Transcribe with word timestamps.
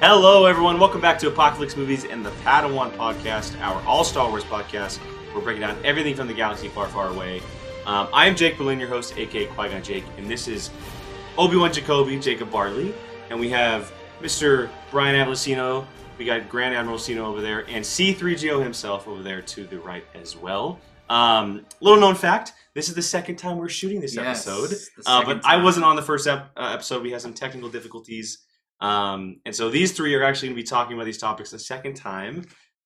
Hello, 0.00 0.46
everyone. 0.46 0.80
Welcome 0.80 1.00
back 1.00 1.18
to 1.18 1.28
Apocalypse 1.28 1.76
Movies 1.76 2.04
and 2.06 2.24
the 2.24 2.30
Padawan 2.42 2.90
Podcast, 2.92 3.60
our 3.60 3.82
all 3.86 4.02
Star 4.02 4.28
Wars 4.28 4.44
podcast. 4.44 4.98
We're 5.34 5.42
breaking 5.42 5.60
down 5.60 5.76
everything 5.84 6.14
from 6.14 6.26
the 6.26 6.32
galaxy 6.34 6.68
far, 6.68 6.88
far 6.88 7.08
away. 7.08 7.42
Um, 7.84 8.08
I 8.12 8.26
am 8.26 8.34
Jake 8.34 8.56
Berlin, 8.56 8.80
your 8.80 8.88
host, 8.88 9.18
aka 9.18 9.46
Qui 9.46 9.68
Gon 9.68 9.82
Jake, 9.82 10.04
and 10.16 10.26
this 10.26 10.48
is 10.48 10.70
Obi 11.36 11.56
Wan 11.56 11.72
Jacoby, 11.72 12.18
Jacob 12.18 12.50
Barley, 12.50 12.94
and 13.28 13.38
we 13.38 13.50
have 13.50 13.92
Mr. 14.22 14.70
Brian 14.90 15.14
Avalosino. 15.14 15.86
We 16.16 16.24
got 16.24 16.48
Grand 16.48 16.74
Admiral 16.74 16.98
Sino 16.98 17.26
over 17.26 17.40
there, 17.42 17.60
and 17.68 17.84
C3GO 17.84 18.62
himself 18.62 19.06
over 19.06 19.22
there 19.22 19.42
to 19.42 19.64
the 19.66 19.78
right 19.80 20.04
as 20.14 20.34
well. 20.36 20.78
Um, 21.10 21.66
little 21.80 22.00
known 22.00 22.14
fact: 22.14 22.52
this 22.74 22.88
is 22.88 22.94
the 22.94 23.02
second 23.02 23.36
time 23.36 23.58
we're 23.58 23.68
shooting 23.68 24.00
this 24.00 24.14
Yes, 24.14 24.46
episode, 24.46 24.78
uh, 25.06 25.24
but 25.24 25.44
I 25.44 25.62
wasn't 25.62 25.84
on 25.84 25.96
the 25.96 26.02
first 26.02 26.26
ep- 26.26 26.50
uh, 26.56 26.70
episode. 26.72 27.02
We 27.02 27.10
had 27.10 27.20
some 27.20 27.34
technical 27.34 27.68
difficulties. 27.68 28.38
Um, 28.80 29.40
and 29.44 29.54
so 29.54 29.68
these 29.70 29.92
three 29.92 30.14
are 30.14 30.22
actually 30.22 30.48
going 30.48 30.56
to 30.56 30.62
be 30.62 30.66
talking 30.66 30.94
about 30.94 31.04
these 31.04 31.18
topics 31.18 31.50
the 31.50 31.58
second 31.58 31.94
time. 31.94 32.44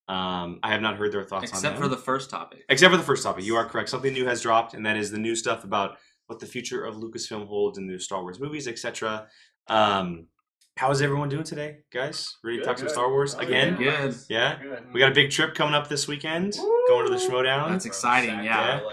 Um, 0.09 0.59
I 0.63 0.71
have 0.71 0.83
not 0.83 0.97
heard 0.97 1.13
their 1.13 1.23
thoughts 1.25 1.51
on 1.53 1.63
them 1.63 1.73
Except 1.73 1.79
for 1.79 1.89
the 1.89 1.97
first 1.97 2.29
topic. 2.31 2.65
Except 2.69 2.91
for 2.91 2.97
the 2.99 3.03
first 3.05 3.23
topic. 3.23 3.45
You 3.45 3.57
are 3.57 3.65
correct. 3.65 3.89
Something 3.89 4.13
new 4.13 4.27
has 4.27 4.43
dropped, 4.43 4.75
and 4.75 4.85
that 4.85 4.97
is 4.97 5.11
the 5.11 5.19
new 5.19 5.35
stuff 5.35 5.65
about 5.65 5.97
what 6.27 6.41
the 6.41 6.47
future 6.47 6.85
of 6.85 6.97
Lucasfilm 6.97 7.47
holds 7.47 7.79
in 7.79 7.87
the 7.87 7.99
Star 7.99 8.21
Wars 8.23 8.39
movies, 8.41 8.67
etc. 8.69 9.27
Um, 9.69 10.27
how 10.77 10.91
is 10.91 11.01
everyone 11.01 11.29
doing 11.29 11.45
today, 11.45 11.79
guys? 11.93 12.37
Ready 12.43 12.59
to 12.59 12.63
Good, 12.65 12.69
talk 12.69 12.79
some. 12.79 12.89
Star 12.89 13.09
Wars 13.11 13.35
Oh, 13.35 13.39
again? 13.39 13.79
yeah. 13.81 14.07
Good. 14.07 14.17
Yeah? 14.29 14.59
Good. 14.61 14.93
We 14.93 15.01
got 15.01 15.13
a 15.13 15.15
big 15.15 15.31
trip 15.31 15.55
coming 15.55 15.75
up 15.75 15.89
this 15.89 16.09
weekend, 16.09 16.55
going 16.89 17.07
to 17.07 17.13
the 17.13 17.19
Schmoedown. 17.19 17.71
That's 17.71 17.87
exciting, 17.87 18.43
yeah. 18.45 18.81
LA. 18.83 18.91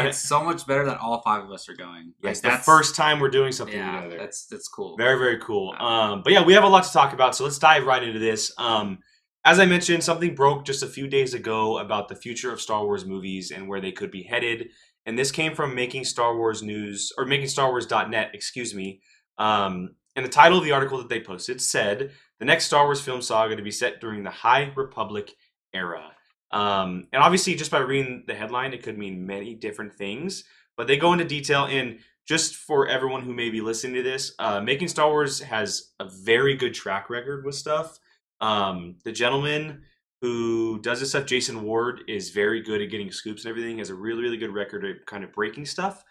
And 0.00 0.08
it's 0.08 0.18
so 0.18 0.42
much 0.42 0.66
better 0.66 0.84
that 0.86 0.98
all 0.98 1.22
five 1.22 1.44
of 1.44 1.50
us 1.50 1.68
are 1.68 1.74
going. 1.74 2.12
Yes, 2.22 2.36
Like, 2.36 2.42
the 2.42 2.48
that's 2.56 2.64
first 2.64 2.96
time 2.96 3.20
we're 3.20 3.28
doing 3.30 3.52
something 3.52 3.76
Yeah, 3.76 4.02
together. 4.02 4.18
that's 4.18 4.46
that's 4.46 4.68
cool. 4.68 4.96
Very, 4.96 5.18
very 5.18 5.38
cool. 5.38 5.74
Um, 5.78 6.22
but 6.22 6.32
yeah, 6.32 6.44
we 6.44 6.52
have 6.54 6.64
a 6.64 6.68
lot 6.68 6.84
to 6.84 6.92
talk 6.92 7.12
about, 7.12 7.34
so 7.36 7.44
let's 7.44 7.58
dive 7.58 7.84
right 7.84 8.02
into 8.02 8.18
this. 8.18 8.52
Um, 8.58 8.98
as 9.44 9.58
I 9.60 9.66
mentioned, 9.66 10.02
something 10.02 10.34
broke 10.34 10.64
just 10.64 10.82
a 10.82 10.86
few 10.86 11.06
days 11.06 11.34
ago 11.34 11.78
about 11.78 12.08
the 12.08 12.14
future 12.16 12.50
of 12.52 12.60
Star 12.60 12.84
Wars 12.84 13.04
movies 13.04 13.50
and 13.50 13.68
where 13.68 13.80
they 13.80 13.92
could 13.92 14.10
be 14.10 14.22
headed. 14.22 14.68
And 15.06 15.18
this 15.18 15.30
came 15.30 15.54
from 15.54 15.74
Making 15.74 16.04
Star 16.04 16.34
Wars 16.34 16.62
News, 16.62 17.12
or 17.18 17.26
MakingStarWars.net, 17.26 18.30
excuse 18.32 18.74
me. 18.74 19.02
Um, 19.36 19.96
and 20.16 20.24
the 20.24 20.30
title 20.30 20.56
of 20.56 20.64
the 20.64 20.72
article 20.72 20.96
that 20.96 21.10
they 21.10 21.20
posted 21.20 21.60
said, 21.60 22.12
The 22.38 22.46
next 22.46 22.64
Star 22.64 22.84
Wars 22.84 23.02
film 23.02 23.20
saga 23.20 23.54
to 23.54 23.62
be 23.62 23.70
set 23.70 24.00
during 24.00 24.22
the 24.22 24.30
High 24.30 24.72
Republic 24.74 25.32
era. 25.74 26.12
Um, 26.50 27.08
and 27.12 27.22
obviously, 27.22 27.54
just 27.54 27.70
by 27.70 27.78
reading 27.78 28.24
the 28.26 28.34
headline, 28.34 28.72
it 28.72 28.82
could 28.82 28.98
mean 28.98 29.26
many 29.26 29.54
different 29.54 29.94
things. 29.94 30.44
But 30.76 30.86
they 30.86 30.96
go 30.96 31.12
into 31.12 31.24
detail. 31.24 31.66
And 31.66 31.98
just 32.26 32.56
for 32.56 32.88
everyone 32.88 33.22
who 33.22 33.34
may 33.34 33.50
be 33.50 33.60
listening 33.60 33.94
to 33.94 34.02
this, 34.02 34.34
uh, 34.38 34.60
Making 34.60 34.88
Star 34.88 35.08
Wars 35.08 35.40
has 35.40 35.92
a 36.00 36.08
very 36.08 36.54
good 36.56 36.74
track 36.74 37.10
record 37.10 37.44
with 37.44 37.54
stuff. 37.54 37.98
Um, 38.40 38.96
the 39.04 39.12
gentleman 39.12 39.82
who 40.20 40.80
does 40.80 41.00
this 41.00 41.10
stuff, 41.10 41.26
Jason 41.26 41.62
Ward, 41.62 42.02
is 42.08 42.30
very 42.30 42.62
good 42.62 42.80
at 42.80 42.90
getting 42.90 43.12
scoops 43.12 43.44
and 43.44 43.50
everything. 43.50 43.78
Has 43.78 43.90
a 43.90 43.94
really, 43.94 44.22
really 44.22 44.38
good 44.38 44.54
record 44.54 44.84
at 44.84 45.04
kind 45.06 45.22
of 45.22 45.32
breaking 45.32 45.66
stuff. 45.66 46.02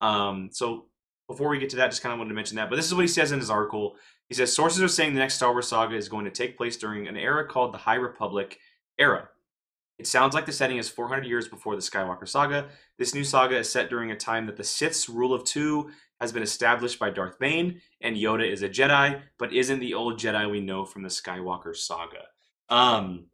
Um, 0.00 0.48
so 0.52 0.86
before 1.28 1.48
we 1.48 1.58
get 1.58 1.70
to 1.70 1.76
that, 1.76 1.90
just 1.90 2.02
kind 2.02 2.12
of 2.12 2.18
wanted 2.18 2.30
to 2.30 2.34
mention 2.34 2.56
that. 2.56 2.68
But 2.68 2.76
this 2.76 2.86
is 2.86 2.94
what 2.94 3.02
he 3.02 3.08
says 3.08 3.30
in 3.30 3.38
his 3.38 3.50
article. 3.50 3.94
He 4.28 4.34
says 4.34 4.52
sources 4.52 4.82
are 4.82 4.88
saying 4.88 5.14
the 5.14 5.20
next 5.20 5.34
Star 5.34 5.52
Wars 5.52 5.68
saga 5.68 5.94
is 5.94 6.08
going 6.08 6.24
to 6.24 6.30
take 6.30 6.56
place 6.56 6.76
during 6.76 7.06
an 7.06 7.16
era 7.16 7.46
called 7.46 7.72
the 7.72 7.78
High 7.78 7.94
Republic 7.94 8.58
era. 8.98 9.28
It 10.00 10.06
sounds 10.06 10.34
like 10.34 10.46
the 10.46 10.52
setting 10.52 10.78
is 10.78 10.88
400 10.88 11.26
years 11.26 11.46
before 11.46 11.76
the 11.76 11.82
Skywalker 11.82 12.26
saga. 12.26 12.68
This 12.96 13.14
new 13.14 13.22
saga 13.22 13.58
is 13.58 13.70
set 13.70 13.90
during 13.90 14.12
a 14.12 14.16
time 14.16 14.46
that 14.46 14.56
the 14.56 14.64
Sith's 14.64 15.10
rule 15.10 15.34
of 15.34 15.44
two 15.44 15.90
has 16.22 16.32
been 16.32 16.42
established 16.42 16.98
by 16.98 17.10
Darth 17.10 17.38
Bane, 17.38 17.82
and 18.00 18.16
Yoda 18.16 18.50
is 18.50 18.62
a 18.62 18.68
Jedi, 18.70 19.20
but 19.38 19.52
isn't 19.52 19.78
the 19.78 19.92
old 19.92 20.18
Jedi 20.18 20.50
we 20.50 20.60
know 20.60 20.86
from 20.86 21.02
the 21.02 21.10
Skywalker 21.10 21.76
saga. 21.76 22.22
Um, 22.70 23.26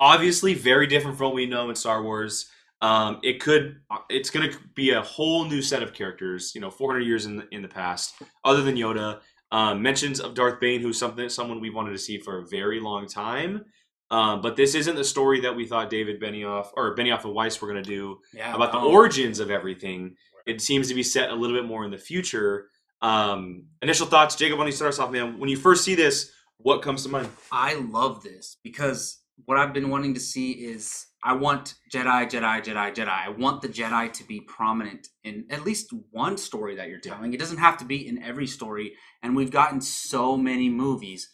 obviously, 0.00 0.54
very 0.54 0.86
different 0.86 1.18
from 1.18 1.26
what 1.26 1.34
we 1.34 1.44
know 1.44 1.68
in 1.68 1.76
Star 1.76 2.02
Wars. 2.02 2.50
Um, 2.80 3.20
it 3.22 3.38
could, 3.38 3.82
it's 4.08 4.30
going 4.30 4.50
to 4.50 4.58
be 4.74 4.92
a 4.92 5.02
whole 5.02 5.44
new 5.44 5.60
set 5.60 5.82
of 5.82 5.92
characters. 5.92 6.54
You 6.54 6.62
know, 6.62 6.70
400 6.70 7.00
years 7.00 7.26
in 7.26 7.36
the, 7.36 7.48
in 7.50 7.60
the 7.60 7.68
past, 7.68 8.14
other 8.42 8.62
than 8.62 8.74
Yoda. 8.74 9.20
Um, 9.50 9.82
mentions 9.82 10.18
of 10.18 10.32
Darth 10.32 10.60
Bane, 10.60 10.80
who's 10.80 10.98
something 10.98 11.28
someone 11.28 11.60
we 11.60 11.70
wanted 11.70 11.92
to 11.92 11.98
see 11.98 12.18
for 12.18 12.38
a 12.38 12.46
very 12.46 12.80
long 12.80 13.06
time. 13.06 13.66
Um, 14.10 14.40
but 14.40 14.56
this 14.56 14.74
isn't 14.74 14.96
the 14.96 15.04
story 15.04 15.40
that 15.40 15.54
we 15.54 15.66
thought 15.66 15.90
David 15.90 16.20
Benioff 16.20 16.68
or 16.76 16.96
Benioff 16.96 17.24
and 17.24 17.34
Weiss 17.34 17.60
were 17.60 17.68
going 17.68 17.82
to 17.82 17.88
do 17.88 18.20
yeah, 18.32 18.54
about 18.54 18.72
the 18.72 18.80
no. 18.80 18.90
origins 18.90 19.38
of 19.38 19.50
everything. 19.50 20.16
It 20.46 20.62
seems 20.62 20.88
to 20.88 20.94
be 20.94 21.02
set 21.02 21.30
a 21.30 21.34
little 21.34 21.56
bit 21.56 21.66
more 21.66 21.84
in 21.84 21.90
the 21.90 21.98
future. 21.98 22.68
Um, 23.02 23.66
initial 23.82 24.06
thoughts, 24.06 24.34
Jacob. 24.34 24.58
When 24.58 24.66
you 24.66 24.72
start 24.72 24.94
us 24.94 24.98
off, 24.98 25.10
man, 25.10 25.38
when 25.38 25.50
you 25.50 25.56
first 25.56 25.84
see 25.84 25.94
this, 25.94 26.32
what 26.56 26.82
comes 26.82 27.02
to 27.02 27.08
mind? 27.08 27.28
I 27.52 27.74
love 27.74 28.22
this 28.22 28.56
because 28.62 29.20
what 29.44 29.58
I've 29.58 29.74
been 29.74 29.90
wanting 29.90 30.14
to 30.14 30.20
see 30.20 30.52
is 30.52 31.06
I 31.22 31.34
want 31.34 31.74
Jedi, 31.92 32.30
Jedi, 32.30 32.64
Jedi, 32.64 32.94
Jedi. 32.94 33.08
I 33.08 33.28
want 33.28 33.62
the 33.62 33.68
Jedi 33.68 34.12
to 34.12 34.24
be 34.24 34.40
prominent 34.40 35.08
in 35.24 35.46
at 35.50 35.64
least 35.64 35.92
one 36.10 36.36
story 36.36 36.76
that 36.76 36.88
you're 36.88 37.00
telling. 37.00 37.34
It 37.34 37.40
doesn't 37.40 37.58
have 37.58 37.76
to 37.78 37.84
be 37.84 38.08
in 38.08 38.22
every 38.22 38.46
story. 38.46 38.94
And 39.22 39.36
we've 39.36 39.50
gotten 39.50 39.80
so 39.80 40.36
many 40.36 40.68
movies, 40.68 41.28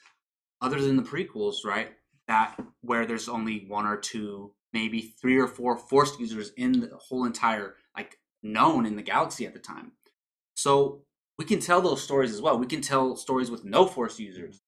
other 0.60 0.80
than 0.80 0.96
the 0.96 1.02
prequels, 1.02 1.56
right? 1.64 1.90
That 2.34 2.58
where 2.80 3.06
there's 3.06 3.28
only 3.28 3.64
one 3.68 3.86
or 3.86 3.96
two, 3.96 4.54
maybe 4.72 5.00
three 5.20 5.38
or 5.38 5.46
four 5.46 5.76
Force 5.76 6.18
users 6.18 6.50
in 6.56 6.80
the 6.80 6.90
whole 7.06 7.24
entire 7.24 7.76
like 7.96 8.18
known 8.42 8.86
in 8.86 8.96
the 8.96 9.02
galaxy 9.12 9.46
at 9.46 9.54
the 9.54 9.60
time. 9.60 9.92
So 10.56 11.04
we 11.38 11.44
can 11.44 11.60
tell 11.60 11.80
those 11.80 12.02
stories 12.02 12.32
as 12.32 12.42
well. 12.42 12.58
We 12.58 12.66
can 12.74 12.80
tell 12.80 13.14
stories 13.16 13.50
with 13.52 13.64
no 13.64 13.86
Force 13.86 14.18
users. 14.18 14.62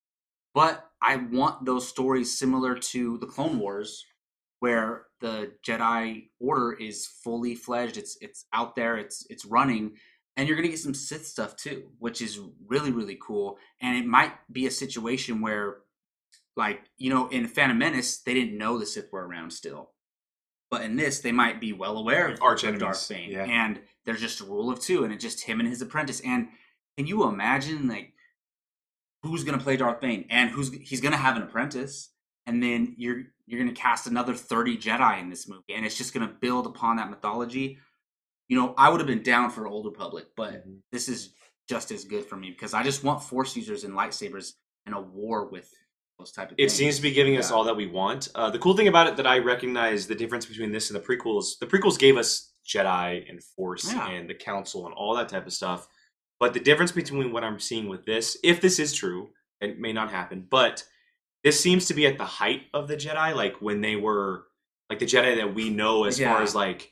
But 0.53 0.73
I 1.01 1.17
want 1.17 1.65
those 1.65 1.87
stories 1.87 2.39
similar 2.39 2.73
to 2.93 3.17
the 3.17 3.27
Clone 3.27 3.59
Wars, 3.59 4.05
where 4.61 5.07
the 5.19 5.51
Jedi 5.67 6.29
Order 6.39 6.71
is 6.73 7.05
fully 7.23 7.53
fledged. 7.55 7.97
It's 7.97 8.17
it's 8.21 8.45
out 8.53 8.75
there. 8.75 8.97
It's 8.97 9.27
it's 9.29 9.45
running, 9.45 9.97
and 10.35 10.47
you're 10.47 10.57
gonna 10.57 10.69
get 10.69 10.79
some 10.79 10.93
Sith 10.95 11.25
stuff 11.25 11.55
too, 11.57 11.79
which 11.99 12.21
is 12.21 12.39
really 12.73 12.91
really 12.91 13.17
cool. 13.27 13.57
And 13.81 13.97
it 13.97 14.07
might 14.17 14.33
be 14.51 14.65
a 14.67 14.71
situation 14.83 15.41
where, 15.41 15.67
like 16.57 16.81
you 16.97 17.09
know, 17.09 17.27
in 17.29 17.47
Phantom 17.47 17.77
Menace, 17.77 18.17
they 18.19 18.33
didn't 18.33 18.57
know 18.57 18.77
the 18.77 18.85
Sith 18.85 19.11
were 19.11 19.25
around 19.27 19.51
still, 19.51 19.91
but 20.71 20.81
in 20.81 20.95
this, 20.95 21.19
they 21.19 21.31
might 21.31 21.61
be 21.61 21.71
well 21.73 21.97
aware 21.97 22.27
of 22.27 22.41
Arch 22.41 22.63
enemies, 22.63 22.81
Darth 22.81 23.09
Bane, 23.09 23.29
yeah. 23.31 23.43
and 23.45 23.79
there's 24.05 24.19
just 24.21 24.41
a 24.41 24.45
rule 24.45 24.69
of 24.71 24.79
two, 24.79 25.03
and 25.03 25.13
it's 25.13 25.23
just 25.23 25.43
him 25.43 25.59
and 25.59 25.69
his 25.69 25.81
apprentice. 25.81 26.19
And 26.21 26.49
can 26.97 27.07
you 27.07 27.23
imagine 27.27 27.87
like 27.87 28.13
who's 29.23 29.43
gonna 29.43 29.57
play 29.59 29.77
Darth 29.77 29.99
Bane 30.01 30.25
and 30.29 30.49
who's 30.49 30.71
he's 30.73 31.01
gonna 31.01 31.17
have 31.17 31.35
an 31.37 31.43
apprentice, 31.43 32.09
and 32.45 32.61
then 32.61 32.95
you're 32.97 33.23
you're 33.45 33.59
gonna 33.59 33.73
cast 33.73 34.07
another 34.07 34.33
thirty 34.33 34.77
Jedi 34.77 35.21
in 35.21 35.29
this 35.29 35.47
movie, 35.47 35.73
and 35.75 35.85
it's 35.85 35.97
just 35.97 36.13
gonna 36.13 36.27
build 36.41 36.65
upon 36.65 36.97
that 36.97 37.09
mythology. 37.09 37.77
You 38.49 38.57
know, 38.57 38.73
I 38.77 38.89
would 38.89 38.99
have 39.01 39.07
been 39.07 39.23
down 39.23 39.49
for 39.51 39.67
Old 39.67 39.85
Republic, 39.85 40.27
but 40.35 40.67
Mhm. 40.67 40.79
this 40.91 41.09
is 41.09 41.33
just 41.67 41.91
as 41.91 42.05
good 42.05 42.25
for 42.25 42.37
me 42.37 42.49
because 42.49 42.73
I 42.73 42.81
just 42.81 43.03
want 43.03 43.21
Force 43.21 43.55
users 43.57 43.83
and 43.83 43.93
lightsabers 43.93 44.53
in 44.85 44.93
a 44.93 45.01
war 45.01 45.45
with 45.49 45.69
those 46.19 46.31
type 46.31 46.51
of 46.51 46.55
It 46.57 46.63
things. 46.63 46.73
seems 46.73 46.95
to 46.97 47.01
be 47.01 47.11
giving 47.11 47.37
us 47.37 47.51
all 47.51 47.63
that 47.65 47.75
we 47.75 47.85
want. 47.87 48.29
Uh, 48.33 48.49
the 48.49 48.59
cool 48.59 48.75
thing 48.75 48.87
about 48.87 49.07
it 49.07 49.17
that 49.17 49.27
I 49.27 49.37
recognize 49.39 50.07
the 50.07 50.15
difference 50.15 50.45
between 50.45 50.71
this 50.71 50.89
and 50.89 50.99
the 50.99 51.03
prequels. 51.05 51.59
The 51.59 51.67
prequels 51.67 51.99
gave 51.99 52.17
us 52.17 52.51
Jedi 52.67 53.29
and 53.29 53.43
Force 53.43 53.91
Yeah. 53.91 54.09
and 54.09 54.29
the 54.29 54.33
Council 54.33 54.85
and 54.85 54.95
all 54.95 55.15
that 55.15 55.29
type 55.29 55.45
of 55.45 55.53
stuff. 55.53 55.87
But 56.39 56.53
the 56.53 56.59
difference 56.59 56.91
between 56.91 57.31
what 57.31 57.43
I'm 57.43 57.59
seeing 57.59 57.87
with 57.87 58.05
this, 58.05 58.37
if 58.43 58.61
this 58.61 58.79
is 58.79 58.93
true, 58.93 59.29
it 59.61 59.79
may 59.79 59.93
not 59.93 60.11
happen, 60.11 60.45
but 60.49 60.83
this 61.43 61.59
seems 61.59 61.85
to 61.87 61.93
be 61.93 62.05
at 62.07 62.17
the 62.17 62.25
height 62.25 62.63
of 62.73 62.87
the 62.87 62.95
Jedi, 62.97 63.35
like 63.35 63.61
when 63.61 63.81
they 63.81 63.95
were 63.95 64.45
like 64.89 64.99
the 64.99 65.05
Jedi 65.05 65.35
that 65.37 65.53
we 65.53 65.69
know 65.69 66.03
as 66.05 66.19
far 66.19 66.41
as 66.41 66.55
like 66.55 66.91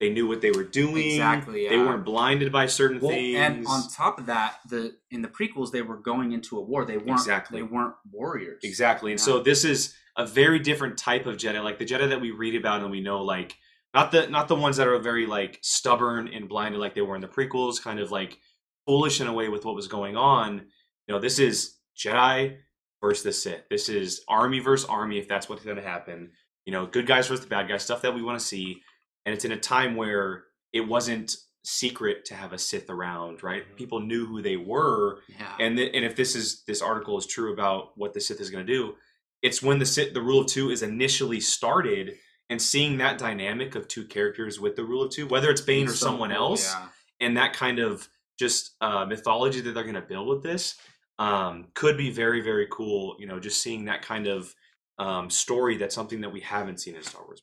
they 0.00 0.10
knew 0.10 0.26
what 0.26 0.40
they 0.42 0.50
were 0.50 0.64
doing. 0.64 1.12
Exactly, 1.12 1.68
They 1.68 1.78
weren't 1.78 2.04
blinded 2.04 2.52
by 2.52 2.66
certain 2.66 3.00
Well, 3.00 3.10
things. 3.10 3.36
and 3.38 3.66
on 3.66 3.88
top 3.88 4.18
of 4.18 4.26
that, 4.26 4.58
the 4.68 4.96
in 5.10 5.22
the 5.22 5.28
prequels 5.28 5.72
they 5.72 5.82
were 5.82 5.96
going 5.96 6.32
into 6.32 6.58
a 6.58 6.60
war. 6.60 6.84
They 6.84 6.98
weren't 6.98 7.20
Exactly. 7.20 7.58
they 7.60 7.62
weren't 7.62 7.94
warriors. 8.10 8.60
Exactly. 8.62 9.12
And 9.12 9.20
Yeah. 9.20 9.24
so 9.24 9.40
this 9.40 9.64
is 9.64 9.94
a 10.16 10.26
very 10.26 10.58
different 10.58 10.98
type 10.98 11.26
of 11.26 11.36
Jedi, 11.36 11.62
like 11.64 11.78
the 11.78 11.86
Jedi 11.86 12.08
that 12.10 12.20
we 12.20 12.30
read 12.30 12.54
about 12.54 12.82
and 12.82 12.90
we 12.90 13.00
know, 13.00 13.22
like 13.22 13.56
not 13.94 14.12
the 14.12 14.26
not 14.28 14.48
the 14.48 14.54
ones 14.56 14.76
that 14.76 14.86
are 14.86 14.98
very 14.98 15.24
like 15.26 15.58
stubborn 15.62 16.28
and 16.28 16.48
blinded 16.48 16.80
like 16.80 16.94
they 16.94 17.00
were 17.00 17.14
in 17.14 17.22
the 17.22 17.28
prequels, 17.28 17.82
kind 17.82 17.98
of 17.98 18.10
like 18.10 18.38
foolish 18.86 19.20
in 19.20 19.26
a 19.26 19.32
way 19.32 19.48
with 19.48 19.64
what 19.64 19.74
was 19.74 19.88
going 19.88 20.16
on. 20.16 20.66
You 21.06 21.14
know, 21.14 21.18
this 21.18 21.38
is 21.38 21.78
Jedi 21.96 22.58
versus 23.00 23.24
the 23.24 23.32
Sith. 23.32 23.62
This 23.70 23.88
is 23.88 24.22
army 24.28 24.58
versus 24.58 24.86
army, 24.88 25.18
if 25.18 25.26
that's 25.28 25.48
what's 25.48 25.64
going 25.64 25.76
to 25.76 25.82
happen. 25.82 26.32
You 26.66 26.72
know, 26.72 26.84
good 26.86 27.06
guys 27.06 27.28
versus 27.28 27.44
the 27.44 27.48
bad 27.50 27.68
guys, 27.68 27.82
stuff 27.82 28.02
that 28.02 28.14
we 28.14 28.22
want 28.22 28.38
to 28.38 28.44
see. 28.44 28.82
And 29.26 29.34
it's 29.34 29.44
in 29.44 29.52
a 29.52 29.58
time 29.58 29.96
where 29.96 30.44
it 30.72 30.80
wasn't 30.80 31.36
secret 31.64 32.24
to 32.26 32.34
have 32.34 32.52
a 32.52 32.58
Sith 32.58 32.88
around, 32.88 33.42
right? 33.42 33.64
Mhm. 33.68 33.76
People 33.76 33.98
knew 34.00 34.24
who 34.24 34.40
they 34.40 34.56
were, 34.56 35.20
Yeah. 35.28 35.56
and 35.58 35.76
th- 35.76 35.90
and 35.94 36.04
if 36.04 36.14
this 36.14 36.36
is 36.36 36.62
this 36.62 36.80
article 36.80 37.18
is 37.18 37.26
true 37.26 37.52
about 37.52 37.98
what 37.98 38.14
the 38.14 38.20
Sith 38.20 38.40
is 38.40 38.50
going 38.50 38.64
to 38.64 38.72
do, 38.72 38.96
it's 39.42 39.60
when 39.60 39.80
the 39.80 39.84
Sith, 39.86 40.14
the 40.14 40.22
rule 40.22 40.40
of 40.40 40.46
two 40.46 40.70
is 40.70 40.82
initially 40.82 41.40
started, 41.40 42.18
and 42.48 42.62
seeing 42.62 42.98
that 42.98 43.18
dynamic 43.18 43.74
of 43.74 43.88
two 43.88 44.04
characters 44.06 44.60
with 44.60 44.76
the 44.76 44.84
rule 44.84 45.02
of 45.02 45.10
two, 45.10 45.26
whether 45.26 45.50
it's 45.50 45.60
Bane 45.60 45.88
or 45.88 45.90
It's 45.90 45.98
so 45.98 46.06
someone 46.06 46.30
cool, 46.30 46.38
else, 46.38 46.72
Yeah. 46.72 46.88
and 47.18 47.36
that 47.36 47.52
kind 47.52 47.80
of 47.80 48.08
just 48.38 48.76
uh, 48.80 49.04
mythology 49.04 49.60
that 49.60 49.72
they're 49.72 49.82
going 49.82 49.96
to 49.96 50.00
build 50.00 50.28
with 50.28 50.44
this, 50.44 50.76
um, 51.18 51.66
could 51.74 51.96
be 51.96 52.10
very 52.10 52.40
very 52.42 52.68
cool. 52.70 53.16
You 53.18 53.26
know, 53.26 53.40
just 53.40 53.60
seeing 53.60 53.86
that 53.86 54.02
kind 54.02 54.28
of 54.28 54.54
um, 54.98 55.28
story. 55.28 55.76
That's 55.76 55.94
something 55.96 56.20
that 56.22 56.30
we 56.30 56.40
haven't 56.40 56.78
seen 56.78 56.94
in 56.94 57.02
Star 57.02 57.22
Wars. 57.24 57.42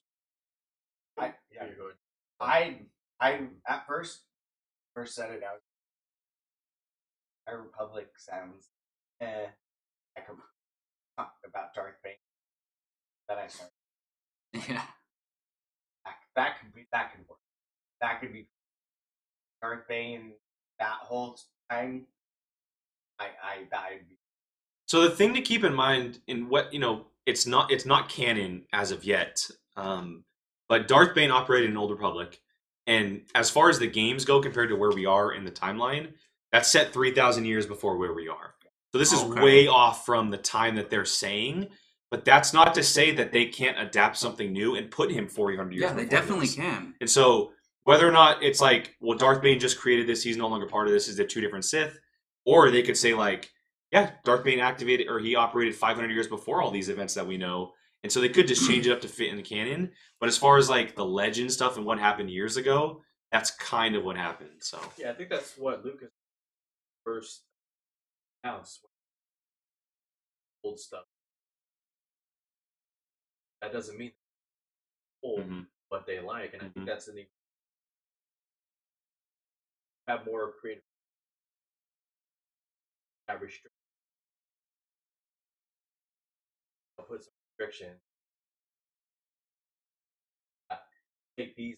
I, 1.19 1.33
yeah, 1.51 1.65
You're 1.67 1.75
going- 1.75 1.93
I, 2.43 2.79
I 3.19 3.39
at 3.67 3.85
first, 3.87 4.21
first 4.95 5.15
said 5.15 5.31
it 5.31 5.43
out. 5.43 5.61
My 7.47 7.53
Republic 7.53 8.09
sounds, 8.17 8.69
eh. 9.21 9.47
I 10.17 10.21
could 10.21 10.35
talk 11.17 11.33
about 11.45 11.73
Darth 11.73 11.95
Vader. 12.03 12.15
Then 13.27 13.37
I 13.39 13.47
started 13.47 13.73
Yeah. 14.69 14.81
that. 16.05 16.15
That 16.35 16.59
could 16.59 16.73
be 16.73 16.87
that 16.91 17.11
could 17.11 17.27
work. 17.27 17.39
That 18.01 18.19
could 18.19 18.33
be 18.33 18.47
Darth 19.61 19.87
Bane. 19.87 20.33
That 20.79 20.97
whole 21.01 21.37
time, 21.69 22.07
I, 23.19 23.25
I, 23.43 23.97
be 24.09 24.17
So 24.87 25.01
the 25.01 25.11
thing 25.15 25.33
to 25.35 25.41
keep 25.41 25.63
in 25.63 25.73
mind 25.73 26.19
in 26.27 26.49
what 26.49 26.73
you 26.73 26.79
know, 26.79 27.05
it's 27.25 27.45
not 27.45 27.71
it's 27.71 27.85
not 27.85 28.09
canon 28.09 28.65
as 28.73 28.91
of 28.91 29.03
yet. 29.03 29.49
Um, 29.77 30.23
but 30.73 30.87
Darth 30.87 31.13
Bane 31.13 31.29
operated 31.29 31.69
in 31.69 31.77
Old 31.77 31.91
Republic, 31.91 32.41
and 32.87 33.21
as 33.35 33.51
far 33.51 33.69
as 33.69 33.77
the 33.77 33.85
games 33.85 34.25
go, 34.25 34.41
compared 34.41 34.69
to 34.69 34.75
where 34.75 34.89
we 34.91 35.05
are 35.05 35.31
in 35.33 35.45
the 35.45 35.51
timeline, 35.51 36.13
that's 36.51 36.71
set 36.71 36.91
three 36.91 37.13
thousand 37.13 37.45
years 37.45 37.67
before 37.67 37.95
where 37.95 38.13
we 38.13 38.27
are. 38.27 38.55
So 38.91 38.97
this 38.97 39.13
is 39.13 39.21
Okay. 39.21 39.39
way 39.43 39.67
off 39.67 40.03
from 40.03 40.31
the 40.31 40.37
time 40.39 40.73
that 40.77 40.89
they're 40.89 41.05
saying. 41.05 41.67
But 42.09 42.25
that's 42.25 42.53
not 42.53 42.73
to 42.73 42.81
say 42.81 43.11
that 43.11 43.31
they 43.31 43.45
can't 43.45 43.79
adapt 43.79 44.17
something 44.17 44.51
new 44.51 44.73
and 44.73 44.89
put 44.89 45.11
him 45.11 45.27
four 45.27 45.55
hundred 45.55 45.73
years. 45.73 45.83
Yeah, 45.83 45.93
they 45.93 46.05
definitely 46.05 46.47
this. 46.47 46.55
can. 46.55 46.95
And 47.01 47.07
so 47.09 47.53
whether 47.83 48.07
or 48.07 48.11
not 48.11 48.41
it's 48.41 48.59
like, 48.59 48.95
well, 48.99 49.15
Darth 49.15 49.43
Bane 49.43 49.59
just 49.59 49.77
created 49.79 50.07
this, 50.07 50.23
he's 50.23 50.37
no 50.37 50.47
longer 50.47 50.65
part 50.65 50.87
of 50.87 50.93
this, 50.93 51.07
is 51.07 51.15
they're 51.17 51.27
two 51.27 51.41
different 51.41 51.65
Sith, 51.65 51.99
or 52.45 52.71
they 52.71 52.81
could 52.81 52.97
say 52.97 53.13
like, 53.13 53.51
yeah, 53.91 54.09
Darth 54.25 54.43
Bane 54.43 54.59
activated 54.59 55.07
or 55.07 55.19
he 55.19 55.35
operated 55.35 55.75
500 55.75 56.09
years 56.09 56.27
before 56.27 56.63
all 56.63 56.71
these 56.71 56.89
events 56.89 57.13
that 57.13 57.27
we 57.27 57.37
know, 57.37 57.73
and 58.03 58.11
so 58.11 58.19
they 58.19 58.29
could 58.29 58.47
just 58.47 58.67
change 58.67 58.85
it 58.85 58.91
up 58.91 59.01
to 59.01 59.07
fit 59.07 59.29
in 59.29 59.37
the 59.37 59.41
canon. 59.41 59.91
But 60.19 60.27
as 60.29 60.37
far 60.37 60.57
as 60.57 60.69
like 60.69 60.95
the 60.95 61.05
legend 61.05 61.51
stuff 61.51 61.77
and 61.77 61.85
what 61.85 61.99
happened 61.99 62.29
years 62.29 62.57
ago, 62.57 63.01
that's 63.31 63.51
kind 63.51 63.95
of 63.95 64.03
what 64.03 64.17
happened. 64.17 64.61
So 64.61 64.79
Yeah, 64.97 65.11
I 65.11 65.13
think 65.13 65.29
that's 65.29 65.57
what 65.57 65.83
Lucas 65.83 66.11
first 67.05 67.43
house 68.43 68.79
Old 70.65 70.79
stuff. 70.79 71.03
That 73.61 73.73
doesn't 73.73 73.97
mean 73.97 74.13
old 75.21 75.41
mhm. 75.41 75.67
what 75.89 76.05
they 76.05 76.21
like, 76.21 76.53
and 76.53 76.61
I 76.61 76.65
Mhm. 76.65 76.73
think 76.73 76.85
that's 76.85 77.07
in 77.09 77.15
the 77.15 77.27
have 80.07 80.25
more 80.25 80.53
creative 80.59 80.83
have 83.27 83.41
put 87.65 87.73
some 87.75 87.87
restriction. 87.87 87.97
Uh, 90.71 90.75
Take 91.37 91.55
these 91.55 91.75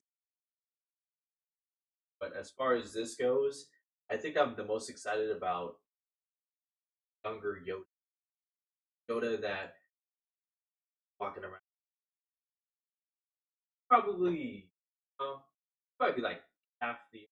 but 2.20 2.32
as 2.40 2.50
far 2.50 2.76
as 2.76 2.94
this 2.94 3.16
goes, 3.16 3.66
I 4.10 4.16
think 4.18 4.38
I'm 4.38 4.56
the 4.56 4.64
most 4.64 4.90
excited 4.90 5.30
about 5.32 5.76
younger 7.26 7.60
Yoda. 7.68 7.84
Yoda 9.12 9.42
that 9.42 9.74
walking 11.20 11.44
around. 11.44 11.60
Probably, 13.90 14.70
uh, 15.20 15.36
probably 16.00 16.24
like 16.24 16.42
half 16.82 16.98
the. 17.14 17.28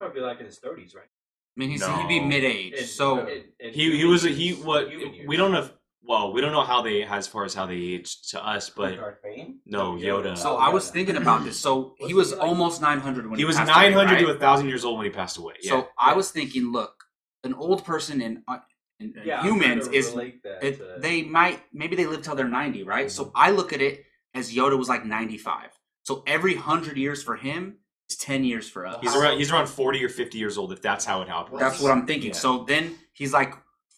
Probably 0.00 0.22
like 0.22 0.40
in 0.40 0.46
his 0.46 0.58
thirties, 0.58 0.94
right? 0.94 1.04
I 1.04 1.60
mean, 1.60 1.70
he's 1.70 1.86
he'd 1.86 2.08
be 2.08 2.18
mid 2.18 2.44
age, 2.44 2.72
In- 2.72 2.86
so 2.86 3.26
in- 3.26 3.44
in 3.60 3.74
he 3.74 3.96
he 3.98 4.04
was 4.04 4.24
a, 4.24 4.30
he 4.30 4.52
what 4.54 4.88
we 5.26 5.36
don't 5.36 5.52
know. 5.52 5.68
If, 6.02 6.08
well, 6.08 6.32
we 6.32 6.40
don't 6.40 6.52
know 6.52 6.62
how 6.64 6.82
they 6.82 7.02
as 7.04 7.26
far 7.26 7.44
as 7.44 7.54
how 7.54 7.66
they 7.66 7.74
aged 7.76 8.30
to 8.30 8.44
us, 8.44 8.70
but 8.70 8.96
Darth 8.96 9.22
Bane. 9.22 9.60
no 9.66 9.92
Yoda. 9.92 10.36
so 10.36 10.56
I 10.56 10.68
was 10.70 10.90
thinking 10.90 11.16
about 11.16 11.44
this. 11.44 11.58
So 11.58 11.94
he 11.98 12.12
Wasn't 12.14 12.16
was 12.16 12.30
he 12.30 12.36
like- 12.36 12.48
almost 12.48 12.80
900 12.82 13.26
when 13.26 13.38
he, 13.38 13.42
he 13.42 13.44
was 13.44 13.56
passed 13.56 13.70
away, 13.70 13.90
900 13.90 14.18
to 14.18 14.24
right? 14.26 14.30
1000 14.40 14.68
years 14.68 14.84
old 14.84 14.98
when 14.98 15.04
he 15.06 15.10
passed 15.12 15.36
away. 15.38 15.54
Yeah. 15.62 15.70
So 15.70 15.88
I 15.98 16.14
was 16.14 16.30
thinking, 16.30 16.72
look, 16.72 17.04
an 17.44 17.54
old 17.54 17.84
person 17.84 18.20
in, 18.20 18.42
uh, 18.48 18.58
in 19.00 19.14
in 19.16 19.22
Yeah, 19.26 19.42
humans 19.42 19.88
is 19.88 20.10
relate 20.10 20.42
that 20.44 20.62
it, 20.64 20.78
to- 20.78 20.96
they 20.98 21.22
might 21.22 21.60
maybe 21.72 21.96
they 21.96 22.06
live 22.06 22.22
till 22.22 22.34
they're 22.34 22.48
90, 22.48 22.82
right? 22.84 23.10
So 23.10 23.24
Mm-hmm. 23.26 23.36
I 23.36 23.50
look 23.50 23.72
at 23.72 23.80
it 23.80 24.04
as 24.34 24.52
Yoda 24.54 24.76
was 24.78 24.88
like 24.88 25.04
95. 25.04 25.70
So 26.04 26.22
every 26.26 26.54
100 26.56 26.96
years 26.96 27.22
for 27.22 27.36
him 27.36 27.76
is 28.10 28.16
10 28.16 28.44
years 28.44 28.68
for 28.68 28.86
us. 28.86 28.96
He's 29.00 29.14
around. 29.14 29.38
He's 29.38 29.52
around 29.52 29.68
forty 29.68 30.04
or 30.04 30.08
fifty 30.08 30.36
years 30.38 30.58
old. 30.58 30.72
If 30.72 30.82
that's 30.82 31.04
how 31.04 31.22
it 31.22 31.30
operates. 31.30 31.60
That's 31.62 31.80
what 31.80 31.92
I'm 31.92 32.06
thinking. 32.06 32.30
Yeah. 32.30 32.36
So 32.44 32.64
then 32.64 32.96
he's 33.12 33.32
like 33.32 33.54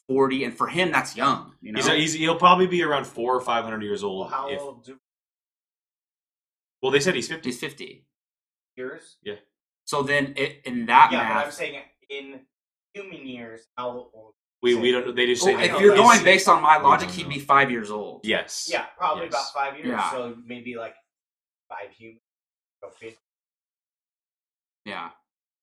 40, 0.08 0.44
and 0.44 0.54
for 0.56 0.66
him 0.66 0.92
that's 0.92 1.16
young. 1.16 1.54
You 1.60 1.72
know, 1.72 1.80
He's, 1.80 1.88
he's 1.88 2.12
he'll 2.14 2.36
probably 2.36 2.66
be 2.66 2.82
around 2.82 3.06
four 3.06 3.34
or 3.34 3.40
five 3.40 3.64
hundred 3.64 3.82
years 3.82 4.04
old. 4.04 4.30
Well, 4.30 4.40
how 4.40 4.50
if, 4.50 4.60
old 4.60 4.84
do 4.84 4.98
well, 6.82 6.92
they 6.92 7.00
said 7.00 7.14
he's 7.14 7.28
fifty. 7.28 7.48
he's 7.50 7.58
50. 7.60 8.04
years? 8.76 9.16
Yeah. 9.22 9.36
So 9.86 10.02
then 10.02 10.34
it, 10.36 10.60
in 10.64 10.84
that 10.86 11.10
Yeah, 11.12 11.34
but 11.34 11.46
I'm 11.46 11.52
saying 11.52 11.80
in 12.10 12.40
human 12.92 13.26
years, 13.26 13.62
how 13.76 14.10
old? 14.14 14.34
We 14.62 14.74
we 14.74 14.92
don't. 14.92 15.14
They 15.14 15.26
just 15.26 15.42
oh, 15.42 15.46
say 15.46 15.54
oh, 15.54 15.60
if 15.60 15.80
you're 15.80 15.94
he's- 15.94 16.06
going 16.06 16.24
based 16.24 16.48
on 16.48 16.62
my 16.62 16.78
logic, 16.78 17.10
he'd 17.10 17.28
be 17.28 17.38
five 17.38 17.70
years 17.70 17.90
old. 17.90 18.20
Yes. 18.24 18.68
Yeah, 18.70 18.86
probably 18.96 19.24
Yes. 19.24 19.32
about 19.32 19.52
five 19.54 19.76
years. 19.78 19.88
Yeah. 19.88 20.10
So 20.10 20.36
maybe 20.46 20.76
like 20.76 20.94
five 21.68 21.90
human. 21.96 22.20
so. 22.82 23.08
Yeah. 24.84 25.10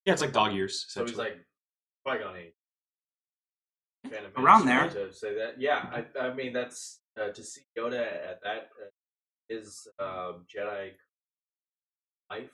Yeah, 0.06 0.14
it's 0.14 0.22
like 0.22 0.34
dog 0.34 0.54
years. 0.54 0.86
So 0.90 1.06
he's 1.06 1.16
like 1.16 1.38
Qui-Gon 2.06 2.36
age. 2.36 2.54
Kind 4.10 4.26
of 4.26 4.44
Around 4.44 4.66
there. 4.66 4.90
To 4.90 5.14
say 5.14 5.36
that, 5.36 5.60
yeah. 5.62 5.86
I, 5.94 6.20
I 6.20 6.34
mean, 6.34 6.54
that's 6.54 7.00
uh, 7.22 7.30
to 7.30 7.44
see 7.44 7.62
Yoda 7.78 8.02
at 8.02 8.40
that 8.44 8.70
uh, 8.82 8.90
his 9.48 9.88
um, 10.00 10.46
Jedi 10.54 10.92
life 12.30 12.50